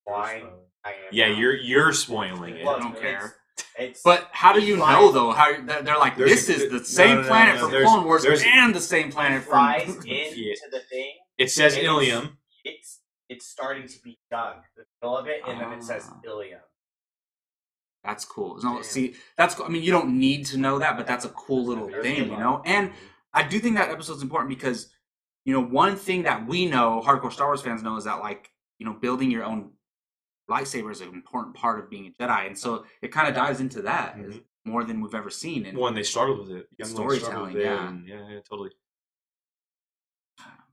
it's 0.06 0.16
I 0.16 0.34
am. 0.34 0.94
Yeah, 1.12 1.28
now. 1.32 1.38
you're 1.38 1.56
you're 1.56 1.92
spoiling 1.92 2.56
it. 2.56 2.64
Well, 2.64 2.76
I 2.76 2.80
don't 2.80 3.00
care. 3.00 3.34
It's 3.78 4.02
But 4.02 4.28
how 4.32 4.52
do 4.52 4.60
you 4.60 4.76
Flies- 4.76 4.92
know 4.94 5.12
though? 5.12 5.32
How 5.32 5.52
they're 5.60 5.82
they're 5.82 5.98
like 5.98 6.16
There's 6.16 6.46
this 6.46 6.48
a- 6.48 6.64
is 6.66 6.70
the 6.72 6.84
same 6.84 7.16
no, 7.16 7.22
no, 7.22 7.28
planet 7.28 7.54
no, 7.56 7.68
from 7.70 7.82
Clone 7.84 8.04
Wars 8.04 8.24
and 8.24 8.74
the 8.74 8.80
same 8.80 9.10
planet 9.10 9.42
from 9.42 9.50
flies 9.52 9.88
into 9.96 10.06
Yeah. 10.36 10.54
the 10.70 10.80
thing. 10.90 11.12
It 11.38 11.50
says 11.50 11.72
It's- 11.74 11.84
Ilium. 11.86 12.38
It's 12.64 13.00
it's 13.28 13.46
starting 13.46 13.88
to 13.88 13.98
be 14.02 14.18
dug. 14.30 14.56
The 14.76 14.84
middle 15.02 15.18
of 15.18 15.26
it, 15.26 15.40
and 15.46 15.60
then 15.60 15.72
it 15.72 15.82
says 15.82 16.08
Ah. 16.10 16.20
Ilium. 16.24 16.60
That's 18.04 18.24
cool. 18.24 18.56
No, 18.62 18.74
Damn. 18.74 18.82
see, 18.84 19.14
that's. 19.36 19.60
I 19.60 19.68
mean, 19.68 19.82
you 19.82 19.90
don't 19.90 20.18
need 20.18 20.46
to 20.46 20.58
know 20.58 20.78
that, 20.78 20.96
but 20.96 21.06
that's 21.06 21.24
a 21.24 21.28
cool 21.30 21.64
little 21.64 21.88
There's 21.88 22.04
thing, 22.04 22.30
you 22.30 22.36
know. 22.36 22.62
And 22.64 22.92
I 23.34 23.42
do 23.42 23.58
think 23.58 23.76
that 23.76 23.90
episode's 23.90 24.22
important 24.22 24.48
because, 24.48 24.90
you 25.44 25.52
know, 25.52 25.60
one 25.60 25.96
thing 25.96 26.22
that 26.22 26.46
we 26.46 26.66
know, 26.66 27.02
hardcore 27.04 27.32
Star 27.32 27.48
Wars 27.48 27.62
fans 27.62 27.82
know, 27.82 27.96
is 27.96 28.04
that 28.04 28.20
like, 28.20 28.48
you 28.78 28.86
know, 28.86 28.92
building 28.92 29.30
your 29.30 29.42
own 29.42 29.72
lightsaber 30.50 30.90
is 30.92 31.00
an 31.00 31.08
important 31.08 31.54
part 31.54 31.78
of 31.78 31.90
being 31.90 32.06
a 32.06 32.22
Jedi, 32.22 32.46
and 32.46 32.58
so 32.58 32.84
it 33.02 33.08
kind 33.08 33.28
of 33.28 33.34
dives 33.34 33.60
into 33.60 33.82
that 33.82 34.16
Mhm. 34.16 34.42
more 34.64 34.84
than 34.84 35.00
we've 35.00 35.14
ever 35.14 35.30
seen. 35.30 35.66
And 35.66 35.76
One, 35.76 35.94
they 35.94 36.02
struggled 36.02 36.38
with 36.48 36.50
it. 36.56 36.68
Young 36.78 36.88
Storytelling, 36.88 37.54
with 37.54 37.62
it, 37.62 37.66
yeah. 37.66 37.88
and 37.88 38.06
yeah, 38.08 38.28
yeah, 38.28 38.40
totally. 38.48 38.70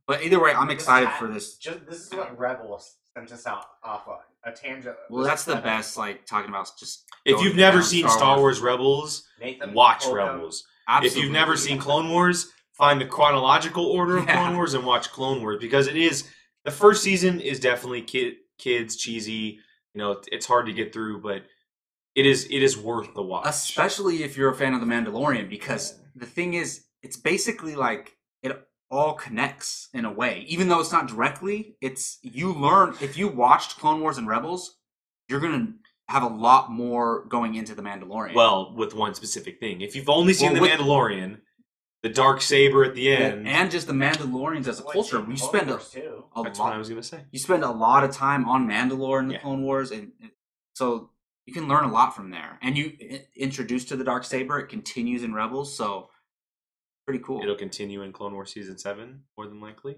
but 0.08 0.22
either 0.24 0.40
way, 0.42 0.54
I'm 0.54 0.70
excited 0.70 1.10
ha- 1.10 1.18
for 1.20 1.28
this. 1.28 1.58
Just 1.58 1.86
this 1.86 2.08
is 2.08 2.14
what 2.14 2.38
Rebels 2.38 2.98
sent 3.16 3.32
us 3.32 3.48
out 3.48 3.66
off 3.84 4.08
on 4.08 4.20
a 4.44 4.52
tangent. 4.52 4.96
Well, 5.10 5.24
that's 5.24 5.46
the 5.46 5.56
best. 5.56 5.98
Like 5.98 6.26
talking 6.26 6.50
about 6.50 6.70
just 6.78 7.06
If 7.26 7.42
you've 7.42 7.56
never 7.56 7.82
seen 7.82 8.08
Star 8.10 8.38
Wars 8.38 8.60
Rebels, 8.60 9.28
Nathan 9.40 9.74
watch 9.74 10.04
Holcomb. 10.04 10.18
Rebels. 10.36 10.66
Absolutely. 10.88 11.20
If 11.20 11.24
you've 11.24 11.34
never 11.34 11.56
seen 11.56 11.80
Clone 11.80 12.10
Wars, 12.10 12.52
find 12.74 13.00
the 13.00 13.06
chronological 13.06 13.86
order 13.86 14.18
of 14.18 14.26
Yeah. 14.28 14.36
Clone 14.44 14.56
Wars 14.58 14.74
and 14.74 14.86
watch 14.86 15.10
Clone 15.12 15.40
Wars 15.42 15.58
because 15.62 15.88
it 15.88 15.96
is 15.96 16.30
the 16.66 16.72
first 16.72 17.02
season 17.04 17.40
is 17.40 17.60
definitely 17.62 18.02
kid 18.02 18.36
kids 18.64 18.96
cheesy. 18.96 19.60
You 19.94 20.00
know, 20.02 20.22
it's 20.32 20.46
hard 20.46 20.66
to 20.68 20.74
get 20.74 20.94
through, 20.94 21.22
but 21.22 21.44
it 22.16 22.26
is 22.26 22.46
it 22.46 22.64
is 22.64 22.78
worth 22.78 23.14
the 23.14 23.22
watch. 23.24 23.46
especially 23.48 24.24
if 24.24 24.38
you're 24.38 24.50
a 24.52 24.56
fan 24.56 24.74
of 24.74 24.80
the 24.82 24.88
Mandalorian, 24.88 25.50
because 25.50 26.00
the 26.16 26.26
thing 26.26 26.54
is, 26.54 26.86
it's 27.02 27.18
basically 27.18 27.76
like 27.76 28.18
it 28.42 28.68
all 28.90 29.14
connects 29.14 29.90
in 29.94 30.06
a 30.06 30.12
way, 30.12 30.46
even 30.48 30.68
though 30.68 30.80
it's 30.80 30.92
not 30.92 31.08
directly. 31.08 31.76
It's 31.82 32.20
you 32.22 32.54
learn 32.54 32.96
if 33.02 33.18
you 33.18 33.28
watched 33.28 33.80
Clone 33.80 34.02
Wars 34.02 34.18
and 34.18 34.28
Rebels, 34.28 34.78
you're 35.28 35.40
gonna 35.40 35.74
have 36.10 36.24
a 36.24 36.28
lot 36.28 36.72
more 36.72 37.26
going 37.30 37.56
into 37.56 37.74
the 37.74 37.82
Mandalorian. 37.82 38.36
well, 38.36 38.76
with 38.76 38.94
one 38.94 39.14
specific 39.16 39.60
thing. 39.60 39.82
If 39.82 39.96
you've 39.96 40.10
only 40.10 40.34
seen 40.34 40.54
Well, 40.54 40.56
the 40.56 40.62
with- 40.62 40.72
Mandalorian, 40.72 41.40
the 42.04 42.10
dark 42.10 42.42
saber 42.42 42.84
at 42.84 42.96
the 42.96 43.12
end, 43.12 43.48
and 43.48 43.72
just 43.72 43.88
the 43.88 43.94
Mandalorians 43.94 44.68
as 44.68 44.80
a 44.80 44.84
What's 44.84 44.94
culture, 44.94 45.20
in 45.20 45.28
we 45.28 45.38
Clone 45.38 45.50
spend 45.50 45.70
a, 45.70 45.74
Wars, 45.74 45.90
too. 45.90 46.26
a 46.36 46.44
that's 46.44 46.60
what 46.60 46.66
I 46.68 46.70
lot. 46.72 46.78
was 46.80 46.90
gonna 46.90 47.02
say. 47.04 47.22
You 47.32 47.40
spend 47.40 47.64
a 47.64 47.72
lot 47.72 48.04
of 48.04 48.12
time 48.12 48.48
on 48.48 48.68
Mandalore 48.68 49.20
in 49.20 49.28
the 49.30 49.36
Yeah. 49.36 49.40
Clone 49.42 49.64
Wars, 49.64 49.92
and 49.92 50.12
and 50.22 50.32
so 50.76 51.10
you 51.46 51.54
can 51.54 51.68
learn 51.68 51.84
a 51.86 51.92
lot 51.92 52.16
from 52.16 52.30
there. 52.30 52.60
And 52.62 52.78
you 52.78 52.96
i- 53.02 53.26
introduced 53.36 53.88
to 53.90 53.96
the 53.96 54.04
dark 54.04 54.24
saber, 54.26 54.60
it 54.60 54.68
continues 54.68 55.24
in 55.24 55.34
Rebels, 55.34 55.76
so 55.76 56.10
pretty 57.08 57.24
cool. 57.24 57.42
It'll 57.42 57.56
continue 57.56 58.02
in 58.02 58.12
Clone 58.14 58.34
Wars 58.34 58.52
season 58.54 58.78
seven, 58.78 59.24
more 59.38 59.48
than 59.48 59.60
likely. 59.62 59.98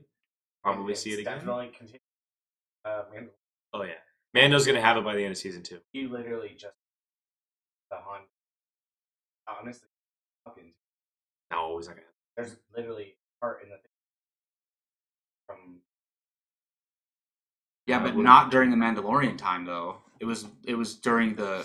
Probably 0.64 0.93
It's 0.93 1.01
see 1.01 1.12
it 1.14 1.20
again. 1.20 1.38
Definitely 1.39 1.68
continue. 1.78 1.99
Uh, 2.86 3.03
man, 3.14 3.30
Oh 3.74 3.82
yeah, 3.84 3.93
Mando's 4.34 4.66
gonna 4.68 4.80
have 4.82 4.97
it 4.97 5.03
by 5.03 5.16
the 5.16 5.24
end 5.24 5.32
of 5.32 5.38
season 5.39 5.64
two. 5.64 5.80
you 5.91 6.08
literally 6.10 6.49
just 6.56 6.76
the 7.89 7.97
Han. 7.97 8.22
Honestly, 9.47 9.89
fucking. 10.45 10.72
No, 11.52 11.78
he's 11.78 11.88
not 11.88 11.96
gonna. 11.96 12.08
There's 12.38 12.56
literally 12.76 13.16
part 13.41 13.62
in 13.64 13.70
the 13.70 13.76
thing 13.76 13.82
from 15.48 15.58
Yeah, 17.88 18.00
Uh, 18.00 18.04
but 18.04 18.18
not 18.18 18.52
during 18.52 18.72
the 18.72 18.78
Mandalorian 18.78 19.38
time 19.38 19.66
though. 19.66 19.98
It 20.20 20.26
was 20.26 20.46
it 20.66 20.76
was 20.76 20.96
during 20.96 21.36
the 21.36 21.64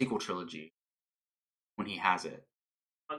sequel 0.00 0.18
trilogy 0.18 0.72
when 1.76 1.86
he 1.86 1.96
has 1.96 2.24
it. 2.24 2.44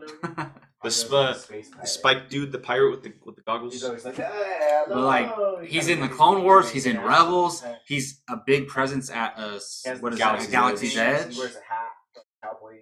The, 0.83 0.91
Hondo's 0.91 1.41
sp- 1.41 1.49
the. 1.81 1.87
Spike 1.87 2.29
dude, 2.29 2.51
the 2.51 2.59
pirate 2.59 2.91
with 2.91 3.01
the 3.01 3.11
with 3.25 3.35
the 3.35 3.41
goggles. 3.41 3.73
He's 3.73 3.83
always 3.83 4.05
like, 4.05 4.19
"Ah, 4.19 4.83
But, 4.87 4.97
like, 4.97 5.67
he's 5.67 5.87
in 5.87 5.99
the 6.01 6.07
Clone 6.07 6.43
Wars. 6.43 6.69
He's 6.69 6.85
in. 6.85 7.01
Rebels. 7.01 7.63
He's 7.87 8.21
a 8.29 8.37
big 8.45 8.67
presence 8.67 9.09
at 9.09 9.33
uh, 9.39 9.55
s- 9.55 9.81
He 9.83 9.89
has 9.89 9.99
what 9.99 10.09
the 10.11 10.17
is 10.17 10.19
Galaxy's 10.19 10.47
that? 10.49 10.51
Galaxy's 10.51 10.97
Edge. 10.97 11.19
Edge. 11.29 11.33
He 11.33 11.39
wears 11.39 11.55
a 11.55 11.59
hat, 11.61 11.89
like 12.15 12.25
a 12.43 12.47
cowboy. 12.47 12.75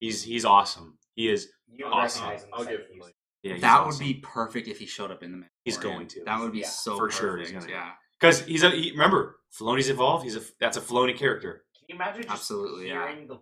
He's 0.00 0.22
he's 0.22 0.46
awesome. 0.46 0.97
He 1.18 1.28
is. 1.28 1.48
You 1.66 1.84
Awesome. 1.86 2.22
recognize 2.26 2.44
him. 2.44 2.50
I'll 2.54 2.64
give 2.64 2.80
him 2.86 3.00
like 3.00 3.14
Yeah, 3.42 3.54
he's 3.54 3.62
That 3.62 3.80
awesome. 3.80 3.88
would 3.88 3.98
be 3.98 4.20
perfect 4.20 4.68
if 4.68 4.78
he 4.78 4.86
showed 4.86 5.10
up 5.10 5.24
in 5.24 5.32
the 5.32 5.38
Mandalorian. 5.38 5.48
He's 5.64 5.76
going 5.76 6.06
to. 6.06 6.22
That 6.24 6.38
would 6.40 6.52
be 6.52 6.60
Yeah, 6.60 6.68
so 6.68 6.96
for 6.96 7.10
sure 7.10 7.36
he's 7.38 7.50
gonna. 7.50 7.66
Yeah, 7.68 7.90
because 8.20 8.44
he's 8.44 8.62
a 8.62 8.70
he, 8.70 8.92
remember 8.92 9.40
Filoni's 9.52 9.88
involved. 9.88 10.22
He's 10.22 10.36
a 10.36 10.42
that's 10.60 10.76
a 10.76 10.80
Filoni 10.80 11.16
character. 11.16 11.64
Can 11.76 11.86
you 11.88 11.94
imagine 11.96 12.22
just 12.22 12.32
Absolutely, 12.32 12.86
yeah. 12.88 13.12
the 13.26 13.40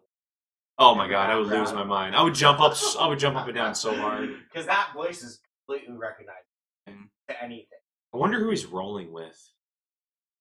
Oh 0.79 0.95
my 0.95 1.07
god, 1.07 1.29
I 1.29 1.37
would 1.37 1.49
lose 1.49 1.71
my 1.75 1.85
mind. 1.85 2.17
I 2.17 2.23
would 2.23 2.35
jump 2.35 2.61
up. 2.61 2.75
I 2.99 3.07
would 3.09 3.19
jump 3.19 3.37
up 3.37 3.47
and 3.47 3.55
down 3.55 3.75
so 3.75 3.95
hard. 3.95 4.31
because 4.51 4.65
that 4.67 4.93
voice 4.95 5.23
is 5.23 5.41
completely 5.69 5.95
recognizable 5.97 6.43
Mm. 6.89 7.09
to 7.29 7.43
anything. 7.43 7.67
I 8.15 8.17
wonder 8.17 8.39
who 8.39 8.49
he's 8.51 8.65
rolling 8.65 9.13
with. 9.13 9.37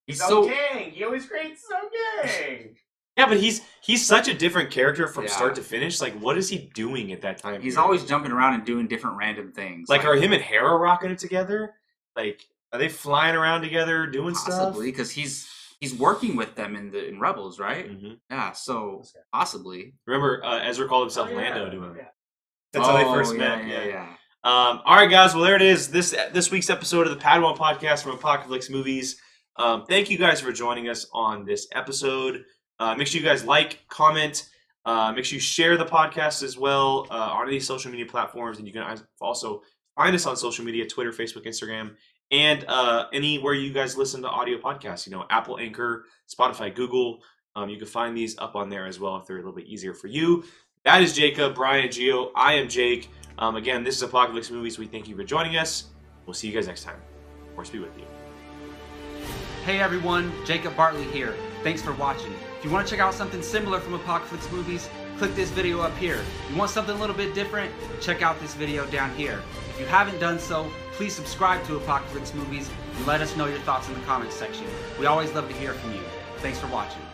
He's 0.07 0.19
So, 0.19 0.47
so 0.47 0.47
King. 0.47 0.91
He 0.91 1.03
always 1.03 1.25
creates 1.25 1.67
So 1.67 1.75
King. 2.23 2.77
Yeah, 3.17 3.27
but 3.27 3.37
he's 3.37 3.61
he's 3.81 4.05
such 4.05 4.27
a 4.27 4.33
different 4.33 4.71
character 4.71 5.07
from 5.07 5.25
Yeah. 5.25 5.31
start 5.31 5.55
to 5.55 5.61
finish. 5.61 6.01
Like, 6.01 6.13
what 6.19 6.37
is 6.37 6.49
he 6.49 6.69
doing 6.73 7.11
at 7.13 7.21
that 7.21 7.37
time? 7.37 7.61
he's 7.61 7.75
period? 7.75 7.85
always 7.85 8.03
jumping 8.05 8.31
around 8.31 8.55
and 8.55 8.65
doing 8.65 8.87
different 8.87 9.17
random 9.17 9.51
things. 9.53 9.87
like, 9.89 10.03
are 10.05 10.15
him 10.15 10.33
and 10.33 10.41
Hera 10.41 10.75
rocking 10.77 11.11
it 11.11 11.19
together? 11.19 11.73
Like, 12.15 12.41
are 12.73 12.79
they 12.79 12.89
flying 12.89 13.35
around 13.35 13.61
together 13.61 14.05
doing 14.07 14.35
stuff? 14.35 14.59
possibly 14.59 14.91
because 14.91 15.11
he's 15.11 15.49
he's 15.79 15.93
working 15.93 16.35
with 16.35 16.55
them 16.55 16.75
in 16.75 16.91
the 16.91 17.07
in 17.07 17.19
Rebels, 17.19 17.59
right? 17.59 17.85
stuff? 17.85 17.99
hmm 17.99 18.13
Yeah, 18.29 18.51
so 18.51 18.99
Okay. 18.99 19.19
possibly. 19.31 19.93
Remember, 20.05 20.43
uh, 20.43 20.59
Ezra 20.59 20.87
called 20.87 21.03
himself 21.03 21.29
Oh, 21.29 21.31
yeah. 21.31 21.37
Lando 21.37 21.69
to 21.69 21.83
him. 21.83 21.95
Yeah. 21.97 22.07
That's 22.73 22.87
how 22.87 22.97
they 22.97 23.05
Oh, 23.05 23.13
first 23.13 23.33
yeah, 23.33 23.39
met. 23.39 23.67
Yeah, 23.67 23.83
yeah. 23.85 24.07
Um, 24.43 24.81
all 24.85 24.95
right, 24.97 25.09
guys. 25.09 25.33
Well, 25.33 25.43
there 25.43 25.55
it 25.55 25.61
is. 25.61 25.89
This 25.89 26.11
this 26.33 26.51
week's 26.51 26.69
episode 26.69 27.07
of 27.07 27.13
the 27.13 27.19
Padawan 27.23 27.57
podcast 27.57 28.03
from 28.03 28.11
Apocalypse 28.11 28.69
Movies. 28.69 29.19
Um, 29.55 29.85
thank 29.85 30.09
you 30.09 30.17
guys 30.17 30.41
for 30.41 30.51
joining 30.51 30.89
us 30.89 31.07
on 31.13 31.45
this 31.45 31.67
episode. 31.71 32.43
Uh, 32.79 32.95
make 32.95 33.07
sure 33.07 33.19
you 33.19 33.25
guys 33.25 33.45
like, 33.45 33.79
comment. 33.87 34.49
Uh, 34.85 35.11
make 35.13 35.25
sure 35.25 35.35
you 35.35 35.41
share 35.41 35.77
the 35.77 35.85
podcast 35.85 36.43
as 36.43 36.57
well 36.57 37.07
uh, 37.09 37.13
on 37.13 37.49
these 37.49 37.65
social 37.65 37.89
media 37.89 38.05
platforms, 38.05 38.59
and 38.59 38.67
you 38.67 38.73
can 38.73 38.83
also 39.19 39.63
find 39.95 40.15
us 40.15 40.25
on 40.25 40.37
social 40.37 40.63
media: 40.63 40.85
Twitter, 40.85 41.11
Facebook, 41.11 41.45
Instagram, 41.45 41.95
and 42.31 42.65
uh, 42.67 43.05
anywhere 43.11 43.53
you 43.53 43.73
guys 43.73 43.97
listen 43.97 44.21
to 44.21 44.29
audio 44.29 44.57
podcasts. 44.59 45.07
You 45.07 45.13
know, 45.13 45.25
Apple, 45.29 45.57
Anchor, 45.57 46.05
Spotify, 46.29 46.73
Google. 46.73 47.21
Um, 47.55 47.69
you 47.69 47.77
can 47.77 47.87
find 47.87 48.15
these 48.15 48.37
up 48.37 48.55
on 48.55 48.69
there 48.69 48.85
as 48.85 48.99
well 48.99 49.15
if 49.17 49.25
they're 49.25 49.37
a 49.37 49.39
little 49.39 49.55
bit 49.55 49.65
easier 49.65 49.93
for 49.93 50.07
you. 50.07 50.43
That 50.83 51.01
is 51.01 51.13
Jacob, 51.13 51.55
Brian, 51.55 51.87
Gio. 51.87 52.29
I 52.35 52.53
am 52.53 52.69
Jake. 52.69 53.09
Um, 53.39 53.55
again, 53.55 53.83
this 53.83 53.95
is 53.95 54.03
Apocalypse 54.03 54.51
Movies. 54.51 54.77
We 54.77 54.85
thank 54.85 55.07
you 55.07 55.15
for 55.15 55.23
joining 55.23 55.57
us. 55.57 55.85
We'll 56.25 56.33
see 56.35 56.47
you 56.47 56.53
guys 56.53 56.67
next 56.67 56.83
time. 56.83 57.01
Force 57.55 57.69
be 57.69 57.79
with 57.79 57.97
you. 57.97 58.05
Hey 59.63 59.79
everyone, 59.79 60.31
Jacob 60.45 60.75
Bartley 60.75 61.05
here. 61.05 61.33
Thanks 61.63 61.81
for 61.81 61.93
watching. 61.93 62.33
If 62.65 62.71
you 62.71 62.73
want 62.77 62.87
to 62.87 62.95
check 62.95 62.99
out 62.99 63.13
something 63.13 63.43
similar 63.43 63.79
from 63.79 63.93
Apocalypse 63.93 64.51
Movies, 64.51 64.89
click 65.19 65.35
this 65.35 65.51
video 65.51 65.81
up 65.81 65.95
here. 65.97 66.19
You 66.49 66.55
want 66.55 66.71
something 66.71 66.95
a 66.95 66.99
little 66.99 67.15
bit 67.15 67.35
different? 67.35 67.71
Check 68.01 68.23
out 68.23 68.39
this 68.39 68.55
video 68.55 68.87
down 68.87 69.13
here. 69.13 69.43
If 69.69 69.81
you 69.81 69.85
haven't 69.85 70.19
done 70.19 70.39
so, 70.39 70.67
please 70.93 71.13
subscribe 71.13 71.63
to 71.65 71.75
Apocalypse 71.75 72.33
Movies 72.33 72.67
and 72.97 73.05
let 73.05 73.21
us 73.21 73.37
know 73.37 73.45
your 73.45 73.59
thoughts 73.59 73.87
in 73.87 73.93
the 73.93 73.99
comments 73.99 74.35
section. 74.35 74.65
We 74.99 75.05
always 75.05 75.31
love 75.33 75.47
to 75.47 75.53
hear 75.53 75.75
from 75.75 75.93
you. 75.93 76.01
Thanks 76.37 76.57
for 76.57 76.65
watching. 76.65 77.04